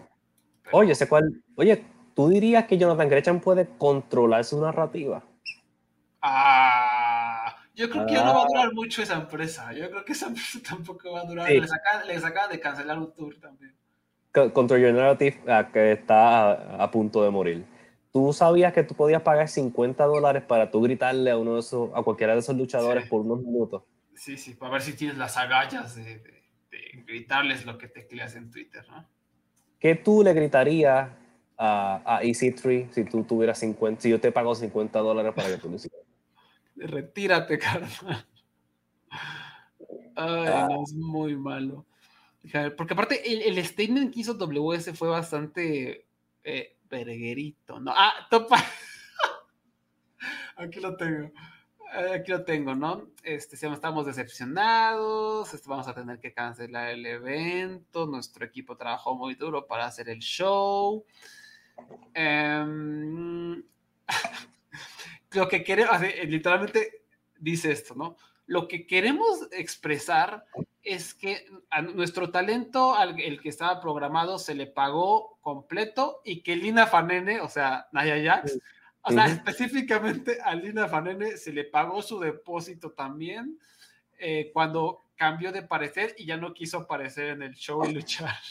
Oye, 0.72 0.92
ese 0.92 1.08
cual, 1.08 1.42
oye, 1.56 1.84
¿tú 2.16 2.30
dirías 2.30 2.66
que 2.66 2.78
Jonathan 2.78 3.10
Gresham 3.10 3.40
puede 3.40 3.68
controlar 3.78 4.44
su 4.44 4.62
narrativa? 4.62 5.24
Ah, 6.22 6.99
yo 7.80 7.90
creo 7.90 8.06
que 8.06 8.14
ya 8.14 8.26
no 8.26 8.34
va 8.34 8.44
a 8.44 8.48
durar 8.48 8.68
ah. 8.68 8.72
mucho 8.74 9.02
esa 9.02 9.16
empresa. 9.16 9.72
Yo 9.72 9.90
creo 9.90 10.04
que 10.04 10.12
esa 10.12 10.28
empresa 10.32 10.60
tampoco 10.68 11.14
va 11.14 11.22
a 11.22 11.26
durar. 11.26 11.50
Les, 11.50 11.72
acaban, 12.26 12.52
de 12.52 12.60
cancelar 12.60 13.00
un 13.00 13.14
tour 13.14 13.40
también. 13.40 13.74
Control 14.54 14.80
Your 14.80 14.94
Narrative, 14.94 15.40
que 15.74 15.94
está 15.94 16.84
a, 16.84 16.92
punto 16.92 17.24
de 17.24 17.30
morir. 17.30 17.66
¿Tú 18.12 18.34
sabías 18.34 18.74
que 18.74 18.84
tú 18.84 18.94
podías 18.94 19.22
pagar 19.22 19.48
50 19.48 20.04
dólares 20.06 20.44
para 20.44 20.70
tú 20.70 20.82
gritarle 20.82 21.32
a 21.32 21.38
uno 21.38 21.56
de 21.56 21.62
esos, 21.62 21.90
a 21.96 22.04
cualquiera 22.04 22.34
de 22.34 22.40
esos 22.40 22.56
luchadores 22.56 23.08
por 23.08 23.22
unos 23.22 23.40
minutos? 23.40 23.84
Sí, 24.14 24.38
sí, 24.38 24.54
para 24.56 24.74
ver 24.74 24.82
si 24.82 24.94
tienes 24.94 25.18
las 25.18 25.38
agallas 25.38 25.96
de, 25.96 26.20
de 26.70 27.04
gritarles 27.08 27.66
lo 27.66 27.78
que 27.78 27.88
te 27.88 28.08
creas 28.08 28.36
en 28.36 28.52
Twitter, 28.52 28.86
¿no? 28.90 29.08
¿Qué 29.80 29.96
tú 29.96 30.22
le 30.24 30.34
gritarías 30.34 31.10
a, 31.58 32.02
a 32.06 32.22
EC3 32.22 32.92
si 32.92 33.04
tú 33.06 33.24
tuvieras 33.24 33.58
50, 33.60 34.02
si 34.02 34.10
yo 34.10 34.20
te 34.20 34.32
pago 34.32 34.54
50 34.54 35.00
dólares 35.00 35.34
para 35.34 35.48
que 35.48 35.58
tú 35.58 35.70
lo 35.70 35.76
hicieras? 35.78 36.09
Retírate, 36.80 37.60
carnal. 37.60 38.26
Ay, 40.16 40.48
ah. 40.48 40.68
no, 40.70 40.84
es 40.84 40.94
muy 40.94 41.36
malo. 41.36 41.86
Porque 42.78 42.94
aparte, 42.94 43.50
el, 43.50 43.64
statement 43.66 44.14
que 44.14 44.22
hizo 44.22 44.34
WS 44.34 44.94
fue 44.94 45.10
bastante 45.10 46.08
eh, 46.44 46.78
verguerito, 46.90 47.80
¿no? 47.80 47.94
Ah, 47.96 48.28
topa. 48.30 48.58
Aquí 50.56 50.80
lo 50.80 50.96
tengo. 50.96 51.32
Eh, 51.94 52.14
aquí 52.14 52.32
lo 52.32 52.44
tengo, 52.44 52.76
¿no? 52.76 53.10
Este, 53.24 53.56
estamos 53.56 54.06
decepcionados, 54.06 55.52
este, 55.54 55.68
vamos 55.68 55.88
a 55.88 55.96
tener 55.96 56.20
que 56.20 56.34
cancelar 56.34 56.90
el 56.90 57.04
evento, 57.04 58.06
nuestro 58.06 58.46
equipo 58.46 58.78
trabajó 58.78 59.16
muy 59.16 59.34
duro 59.34 59.66
para 59.66 59.88
hacer 59.88 60.08
el 60.10 60.20
show. 60.20 61.04
Em, 62.14 63.64
lo 65.32 65.48
que 65.48 65.64
queremos, 65.64 66.02
literalmente 66.26 67.04
dice 67.38 67.72
esto, 67.72 67.96
¿no? 67.96 68.18
Lo 68.46 68.68
que 68.68 68.88
queremos 68.88 69.48
expresar 69.52 70.46
es 70.84 71.14
que 71.14 71.46
a 71.70 71.82
nuestro 71.82 72.32
talento, 72.32 72.96
al, 72.96 73.20
el 73.20 73.40
que 73.42 73.50
estaba 73.50 73.80
programado, 73.80 74.40
se 74.40 74.56
le 74.56 74.66
pagó 74.66 75.38
completo 75.42 76.22
y 76.26 76.42
que 76.42 76.56
Lina 76.56 76.88
Fanene, 76.88 77.42
o 77.42 77.48
sea, 77.48 77.88
Naya 77.92 78.18
Jax, 78.24 78.60
o 79.04 79.12
sea, 79.12 79.28
específicamente 79.28 80.40
a 80.44 80.56
Lina 80.56 80.88
Fanene 80.88 81.38
se 81.38 81.54
le 81.54 81.64
pagó 81.64 82.02
su 82.02 82.20
depósito 82.20 82.92
también 82.92 83.60
eh, 84.18 84.52
cuando 84.54 85.06
cambió 85.16 85.52
de 85.52 85.62
parecer 85.64 86.16
y 86.18 86.26
ya 86.26 86.38
no 86.38 86.54
quiso 86.54 86.80
aparecer 86.80 87.28
en 87.28 87.44
el 87.44 87.54
show 87.54 87.84
y 87.86 87.94
luchar. 87.94 88.36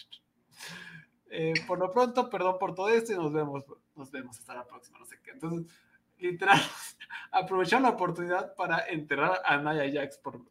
Eh, 1.30 1.52
por 1.66 1.78
lo 1.78 1.90
pronto, 1.90 2.30
perdón 2.30 2.56
por 2.58 2.74
todo 2.74 2.88
esto 2.88 3.12
y 3.12 3.16
nos 3.16 3.30
vemos, 3.30 3.62
nos 3.94 4.10
vemos 4.10 4.38
hasta 4.38 4.54
la 4.54 4.66
próxima, 4.66 4.98
no 4.98 5.04
sé 5.04 5.18
qué. 5.22 5.32
Entonces, 5.32 5.70
literal, 6.18 6.60
aprovecharon 7.32 7.84
la 7.84 7.90
oportunidad 7.90 8.54
para 8.54 8.86
enterrar 8.88 9.40
a 9.44 9.58
Naya 9.58 9.90
Jax 9.92 10.18
por, 10.18 10.42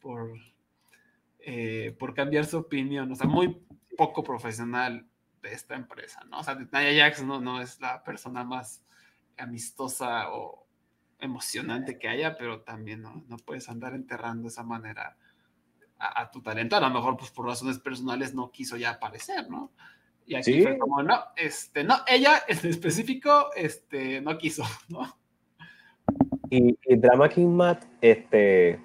por, 0.00 0.32
eh, 1.38 1.94
por 1.98 2.14
cambiar 2.14 2.46
su 2.46 2.58
opinión. 2.58 3.10
O 3.10 3.14
sea, 3.14 3.26
muy 3.26 3.64
poco 3.96 4.22
profesional 4.22 5.06
de 5.42 5.52
esta 5.52 5.74
empresa, 5.74 6.24
¿no? 6.24 6.40
O 6.40 6.42
sea, 6.42 6.54
Naya 6.54 7.04
Jax 7.04 7.22
no, 7.22 7.40
no 7.40 7.60
es 7.60 7.80
la 7.80 8.02
persona 8.02 8.44
más 8.44 8.84
amistosa 9.36 10.32
o 10.32 10.66
emocionante 11.18 11.98
que 11.98 12.08
haya, 12.08 12.36
pero 12.36 12.62
también 12.62 13.02
no, 13.02 13.24
no 13.28 13.36
puedes 13.38 13.68
andar 13.68 13.94
enterrando 13.94 14.42
de 14.42 14.48
esa 14.48 14.62
manera 14.62 15.16
a, 15.98 16.30
tu 16.30 16.42
talento. 16.42 16.76
A 16.76 16.80
lo 16.80 16.90
mejor, 16.90 17.16
pues 17.16 17.30
por 17.30 17.46
razones 17.46 17.78
personales 17.78 18.34
no 18.34 18.50
quiso 18.50 18.76
ya 18.76 18.90
aparecer, 18.90 19.48
¿no? 19.50 19.72
Y 20.26 20.36
aquí 20.36 20.62
fue 20.62 20.78
como, 20.78 21.02
no, 21.02 21.18
este, 21.36 21.84
no, 21.84 21.96
ella 22.06 22.42
en 22.48 22.70
específico, 22.70 23.50
este, 23.54 24.20
no 24.20 24.38
quiso, 24.38 24.64
¿no? 24.88 25.16
Y, 26.50 26.76
Drama 26.96 27.28
King 27.28 27.48
Matt, 27.48 27.84
este, 28.00 28.80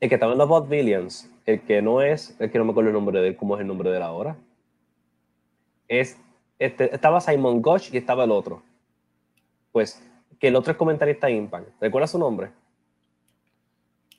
el 0.00 0.08
que 0.08 0.14
estaba 0.14 0.32
en 0.32 0.38
los 0.38 0.48
Bot 0.48 0.68
Billions, 0.68 1.30
el 1.46 1.62
que 1.62 1.80
no 1.80 2.02
es, 2.02 2.36
el 2.40 2.50
que 2.50 2.58
no 2.58 2.64
me 2.64 2.72
acuerdo 2.72 2.90
el 2.90 2.94
nombre 2.94 3.20
de 3.20 3.28
él, 3.28 3.36
¿cómo 3.36 3.54
es 3.54 3.60
el 3.60 3.66
nombre 3.66 3.90
de 3.90 3.98
la 3.98 4.12
hora? 4.12 4.36
Es, 5.88 6.18
este, 6.58 6.94
estaba 6.94 7.20
Simon 7.20 7.62
Gotch 7.62 7.92
y 7.92 7.96
estaba 7.96 8.24
el 8.24 8.30
otro 8.30 8.62
pues 9.72 10.02
que 10.38 10.48
el 10.48 10.56
otro 10.56 10.72
es 10.72 10.78
comentarista 10.78 11.26
de 11.26 11.34
Impact. 11.34 11.68
¿Recuerdas 11.80 12.10
su 12.10 12.18
nombre? 12.18 12.50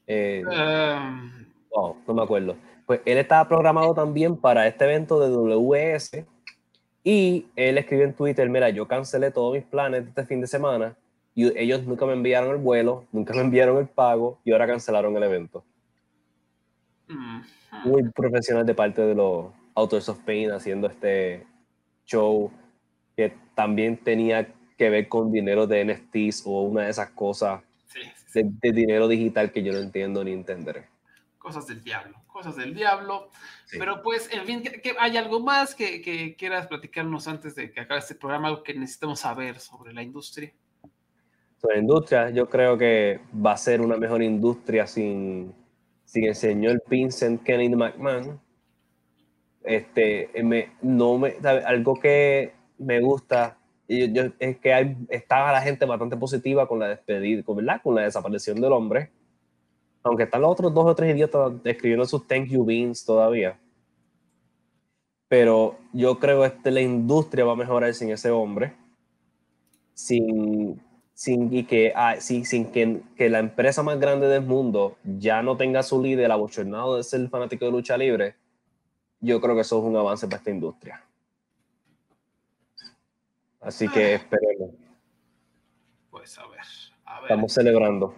Eh, 0.07 0.43
um. 0.45 1.45
oh, 1.71 1.95
no 2.07 2.13
me 2.13 2.21
acuerdo. 2.21 2.55
Pues 2.85 3.01
él 3.05 3.17
estaba 3.17 3.47
programado 3.47 3.93
también 3.93 4.37
para 4.37 4.67
este 4.67 4.85
evento 4.85 5.19
de 5.19 5.29
WS 5.29 6.25
y 7.03 7.47
él 7.55 7.77
escribió 7.77 8.05
en 8.05 8.13
Twitter, 8.13 8.47
mira, 8.49 8.69
yo 8.69 8.87
cancelé 8.87 9.31
todos 9.31 9.53
mis 9.55 9.63
planes 9.63 10.03
de 10.03 10.09
este 10.09 10.25
fin 10.25 10.41
de 10.41 10.47
semana 10.47 10.95
y 11.33 11.57
ellos 11.57 11.83
nunca 11.85 12.05
me 12.05 12.13
enviaron 12.13 12.51
el 12.51 12.57
vuelo, 12.57 13.05
nunca 13.11 13.33
me 13.33 13.41
enviaron 13.41 13.77
el 13.77 13.87
pago 13.87 14.39
y 14.43 14.51
ahora 14.51 14.67
cancelaron 14.67 15.15
el 15.15 15.23
evento. 15.23 15.63
Muy 17.83 18.09
profesional 18.09 18.65
de 18.65 18.73
parte 18.73 19.01
de 19.01 19.15
los 19.15 19.47
Authors 19.75 20.09
of 20.09 20.19
Pain 20.19 20.51
haciendo 20.51 20.87
este 20.87 21.45
show 22.05 22.51
que 23.15 23.33
también 23.55 23.97
tenía 23.97 24.53
que 24.77 24.89
ver 24.89 25.07
con 25.07 25.31
dinero 25.31 25.67
de 25.67 25.85
NFTs 25.85 26.43
o 26.45 26.61
una 26.61 26.83
de 26.83 26.89
esas 26.89 27.09
cosas. 27.11 27.61
de, 28.33 28.71
dinero 28.71 29.07
digital 29.07 29.51
que 29.51 29.63
yo 29.63 29.73
no 29.73 29.79
entiendo 29.79 30.23
ni 30.23 30.31
entenderé. 30.31 30.85
Cosas 31.37 31.67
del 31.67 31.83
diablo, 31.83 32.20
cosas 32.31 32.55
del 32.55 32.73
diablo. 32.73 33.29
Pero 33.71 34.01
pues, 34.01 34.29
en 34.31 34.45
fin, 34.45 34.63
¿que, 34.63 34.95
hay 34.99 35.17
algo 35.17 35.39
más 35.39 35.75
que, 35.75 36.01
que, 36.01 36.35
quieras 36.35 36.67
platicarnos 36.67 37.27
antes 37.27 37.55
de 37.55 37.71
que 37.71 37.79
acabe 37.81 37.99
este 37.99 38.15
programa, 38.15 38.47
algo 38.47 38.63
que 38.63 38.73
necesitamos 38.73 39.19
saber 39.19 39.59
sobre 39.59 39.93
la 39.93 40.01
industria? 40.01 40.51
Sobre 41.57 41.75
la 41.75 41.81
industria, 41.81 42.29
yo 42.31 42.49
creo 42.49 42.77
que 42.77 43.21
va 43.33 43.53
a 43.53 43.57
ser 43.57 43.81
una 43.81 43.97
mejor 43.97 44.23
industria 44.23 44.87
sin, 44.87 45.53
sin 46.05 46.25
el 46.25 46.35
señor 46.35 46.83
Vincent 46.89 47.43
Kennedy 47.43 47.75
McMahon. 47.75 48.39
Este, 49.63 50.31
me, 50.43 50.71
no 50.81 51.19
me, 51.19 51.35
algo 51.43 51.99
que 51.99 52.53
me 52.79 52.99
gusta 52.99 53.57
es 53.87 54.57
que 54.57 54.73
hay, 54.73 54.95
está 55.09 55.51
la 55.51 55.61
gente 55.61 55.85
bastante 55.85 56.15
positiva 56.15 56.67
con 56.67 56.79
la 56.79 56.87
despedida, 56.87 57.43
con, 57.43 57.57
¿verdad? 57.57 57.81
con 57.83 57.95
la 57.95 58.03
desaparición 58.03 58.61
del 58.61 58.71
hombre. 58.71 59.11
Aunque 60.03 60.23
están 60.23 60.41
los 60.41 60.51
otros 60.51 60.73
dos 60.73 60.85
o 60.85 60.95
tres 60.95 61.15
idiotas 61.15 61.53
escribiendo 61.63 62.05
sus 62.05 62.27
thank 62.27 62.47
you 62.47 62.65
beans 62.65 63.05
todavía. 63.05 63.59
Pero 65.27 65.77
yo 65.93 66.19
creo 66.19 66.41
que 66.41 66.47
este, 66.47 66.71
la 66.71 66.81
industria 66.81 67.45
va 67.45 67.53
a 67.53 67.55
mejorar 67.55 67.93
sin 67.93 68.09
ese 68.09 68.31
hombre. 68.31 68.73
Sin, 69.93 70.81
sin, 71.13 71.53
y 71.53 71.63
que, 71.63 71.93
ah, 71.95 72.15
sin, 72.19 72.45
sin 72.45 72.71
que, 72.71 73.01
que, 73.15 73.29
la 73.29 73.39
empresa 73.39 73.83
más 73.83 73.99
grande 73.99 74.27
del 74.27 74.41
mundo 74.41 74.97
ya 75.03 75.41
no 75.43 75.55
tenga 75.55 75.83
su 75.83 76.01
líder 76.01 76.31
abochornado 76.31 76.97
de 76.97 77.03
ser 77.03 77.29
fanático 77.29 77.65
de 77.65 77.71
lucha 77.71 77.97
libre. 77.97 78.35
Yo 79.19 79.39
creo 79.39 79.55
que 79.55 79.61
eso 79.61 79.77
es 79.77 79.83
un 79.85 79.95
avance 79.95 80.27
para 80.27 80.37
esta 80.37 80.49
industria. 80.49 81.01
Así 83.61 83.87
que 83.87 84.15
esperemos. 84.15 84.71
Pues 86.09 86.37
a 86.39 86.47
ver, 86.47 86.59
a 87.05 87.21
ver. 87.21 87.23
Estamos 87.31 87.53
celebrando. 87.53 88.15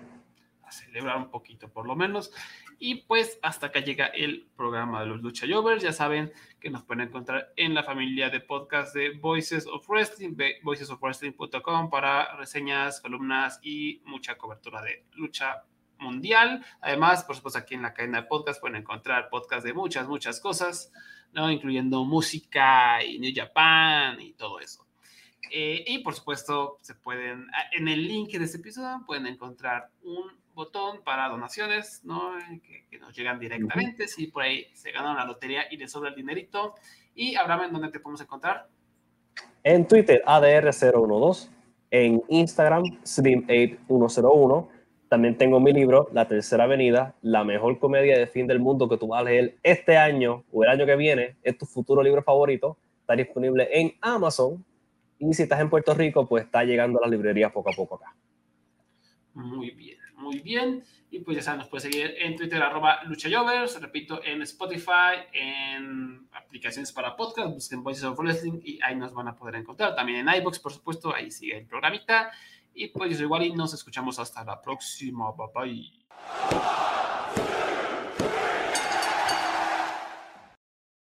Celebrar 0.93 1.17
un 1.17 1.31
poquito, 1.31 1.71
por 1.71 1.87
lo 1.87 1.95
menos. 1.95 2.31
Y 2.77 3.05
pues 3.05 3.39
hasta 3.41 3.67
acá 3.67 3.79
llega 3.79 4.05
el 4.05 4.47
programa 4.55 4.99
de 4.99 5.07
los 5.07 5.23
Lucha 5.23 5.47
Jovers. 5.49 5.81
Ya 5.81 5.91
saben 5.91 6.31
que 6.59 6.69
nos 6.69 6.83
pueden 6.83 7.07
encontrar 7.07 7.51
en 7.55 7.73
la 7.73 7.81
familia 7.81 8.29
de 8.29 8.41
podcast 8.41 8.93
de 8.93 9.17
Voices 9.17 9.65
of 9.65 9.89
Wrestling, 9.89 10.35
voicesofwrestling.com 10.61 11.89
para 11.89 12.35
reseñas, 12.35 13.01
columnas 13.01 13.59
y 13.63 14.03
mucha 14.05 14.37
cobertura 14.37 14.83
de 14.83 15.03
lucha 15.13 15.63
mundial. 15.97 16.63
Además, 16.79 17.23
por 17.23 17.37
supuesto, 17.37 17.57
aquí 17.57 17.73
en 17.73 17.81
la 17.81 17.95
cadena 17.95 18.21
de 18.21 18.27
podcast 18.27 18.61
pueden 18.61 18.77
encontrar 18.77 19.29
podcast 19.31 19.65
de 19.65 19.73
muchas, 19.73 20.07
muchas 20.07 20.39
cosas, 20.39 20.91
¿no? 21.31 21.49
incluyendo 21.49 22.05
música 22.05 23.03
y 23.03 23.17
New 23.17 23.33
Japan 23.35 24.21
y 24.21 24.33
todo 24.33 24.59
eso. 24.59 24.85
Eh, 25.51 25.83
y 25.87 25.99
por 25.99 26.13
supuesto, 26.13 26.77
se 26.81 26.93
pueden, 26.93 27.47
en 27.71 27.87
el 27.87 28.07
link 28.07 28.31
de 28.31 28.45
este 28.45 28.57
episodio 28.57 29.03
pueden 29.07 29.25
encontrar 29.25 29.89
un 30.03 30.42
botón 30.53 31.03
para 31.03 31.29
donaciones, 31.29 32.01
¿no? 32.03 32.33
Que, 32.89 32.99
nos 32.99 33.15
llegan 33.15 33.39
directamente. 33.39 34.07
Si 34.07 34.27
por 34.27 34.43
ahí 34.43 34.67
se 34.73 34.91
ganan 34.91 35.17
la 35.17 35.25
lotería 35.25 35.63
y 35.69 35.77
les 35.77 35.91
sobra 35.91 36.09
el 36.09 36.15
dinerito. 36.15 36.75
Y 37.15 37.35
Abraham, 37.35 37.65
¿en 37.65 37.73
dónde 37.73 37.89
te 37.89 37.99
podemos 37.99 38.21
encontrar? 38.21 38.67
En 39.63 39.87
Twitter, 39.87 40.23
ADR012. 40.25 41.49
En 41.91 42.23
Instagram, 42.29 42.83
Slim8101. 43.03 44.67
También 45.09 45.37
tengo 45.37 45.59
mi 45.59 45.73
libro, 45.73 46.09
La 46.11 46.27
Tercera 46.27 46.63
Avenida, 46.63 47.13
la 47.21 47.43
mejor 47.43 47.77
comedia 47.77 48.17
de 48.17 48.25
fin 48.25 48.47
del 48.47 48.59
mundo 48.59 48.89
que 48.89 48.97
tú 48.97 49.09
vas 49.09 49.21
a 49.21 49.23
leer 49.25 49.57
este 49.61 49.95
año 49.95 50.43
o 50.51 50.63
el 50.63 50.69
año 50.69 50.87
que 50.87 50.95
viene. 50.95 51.35
Es 51.43 51.55
tu 51.57 51.67
futuro 51.67 52.01
libro 52.01 52.23
favorito. 52.23 52.77
Está 53.01 53.15
disponible 53.15 53.69
en 53.71 53.93
Amazon 54.01 54.65
y 55.19 55.33
si 55.33 55.43
estás 55.43 55.61
en 55.61 55.69
Puerto 55.69 55.93
Rico, 55.93 56.27
pues 56.27 56.45
está 56.45 56.63
llegando 56.63 56.99
a 56.99 57.01
las 57.03 57.11
librerías 57.11 57.51
poco 57.51 57.69
a 57.69 57.73
poco 57.73 57.95
acá. 57.95 58.15
Muy 59.33 59.71
bien, 59.71 59.97
muy 60.23 60.39
bien. 60.39 60.83
Y 61.11 61.19
pues 61.19 61.45
ya 61.45 61.55
nos 61.55 61.67
puede 61.67 61.91
seguir 61.91 62.15
en 62.17 62.35
Twitter, 62.35 62.61
arroba 62.63 63.03
luchayovers, 63.03 63.79
repito, 63.79 64.23
en 64.23 64.41
Spotify, 64.41 65.27
en 65.31 66.27
aplicaciones 66.31 66.91
para 66.91 67.15
podcast, 67.15 67.53
busquen 67.53 67.83
Voices 67.83 68.03
of 68.03 68.17
Wrestling 68.17 68.61
y 68.63 68.79
ahí 68.81 68.95
nos 68.95 69.13
van 69.13 69.27
a 69.27 69.35
poder 69.35 69.55
encontrar. 69.55 69.95
También 69.95 70.27
en 70.27 70.35
iBox, 70.35 70.57
por 70.57 70.73
supuesto, 70.73 71.13
ahí 71.13 71.29
sigue 71.29 71.57
el 71.57 71.67
programita. 71.67 72.31
Y 72.73 72.87
pues 72.87 73.19
igual 73.21 73.43
y 73.43 73.51
nos 73.53 73.73
escuchamos 73.75 74.17
hasta 74.17 74.43
la 74.43 74.59
próxima. 74.59 75.31
Bye 75.33 75.47
bye. 75.53 77.02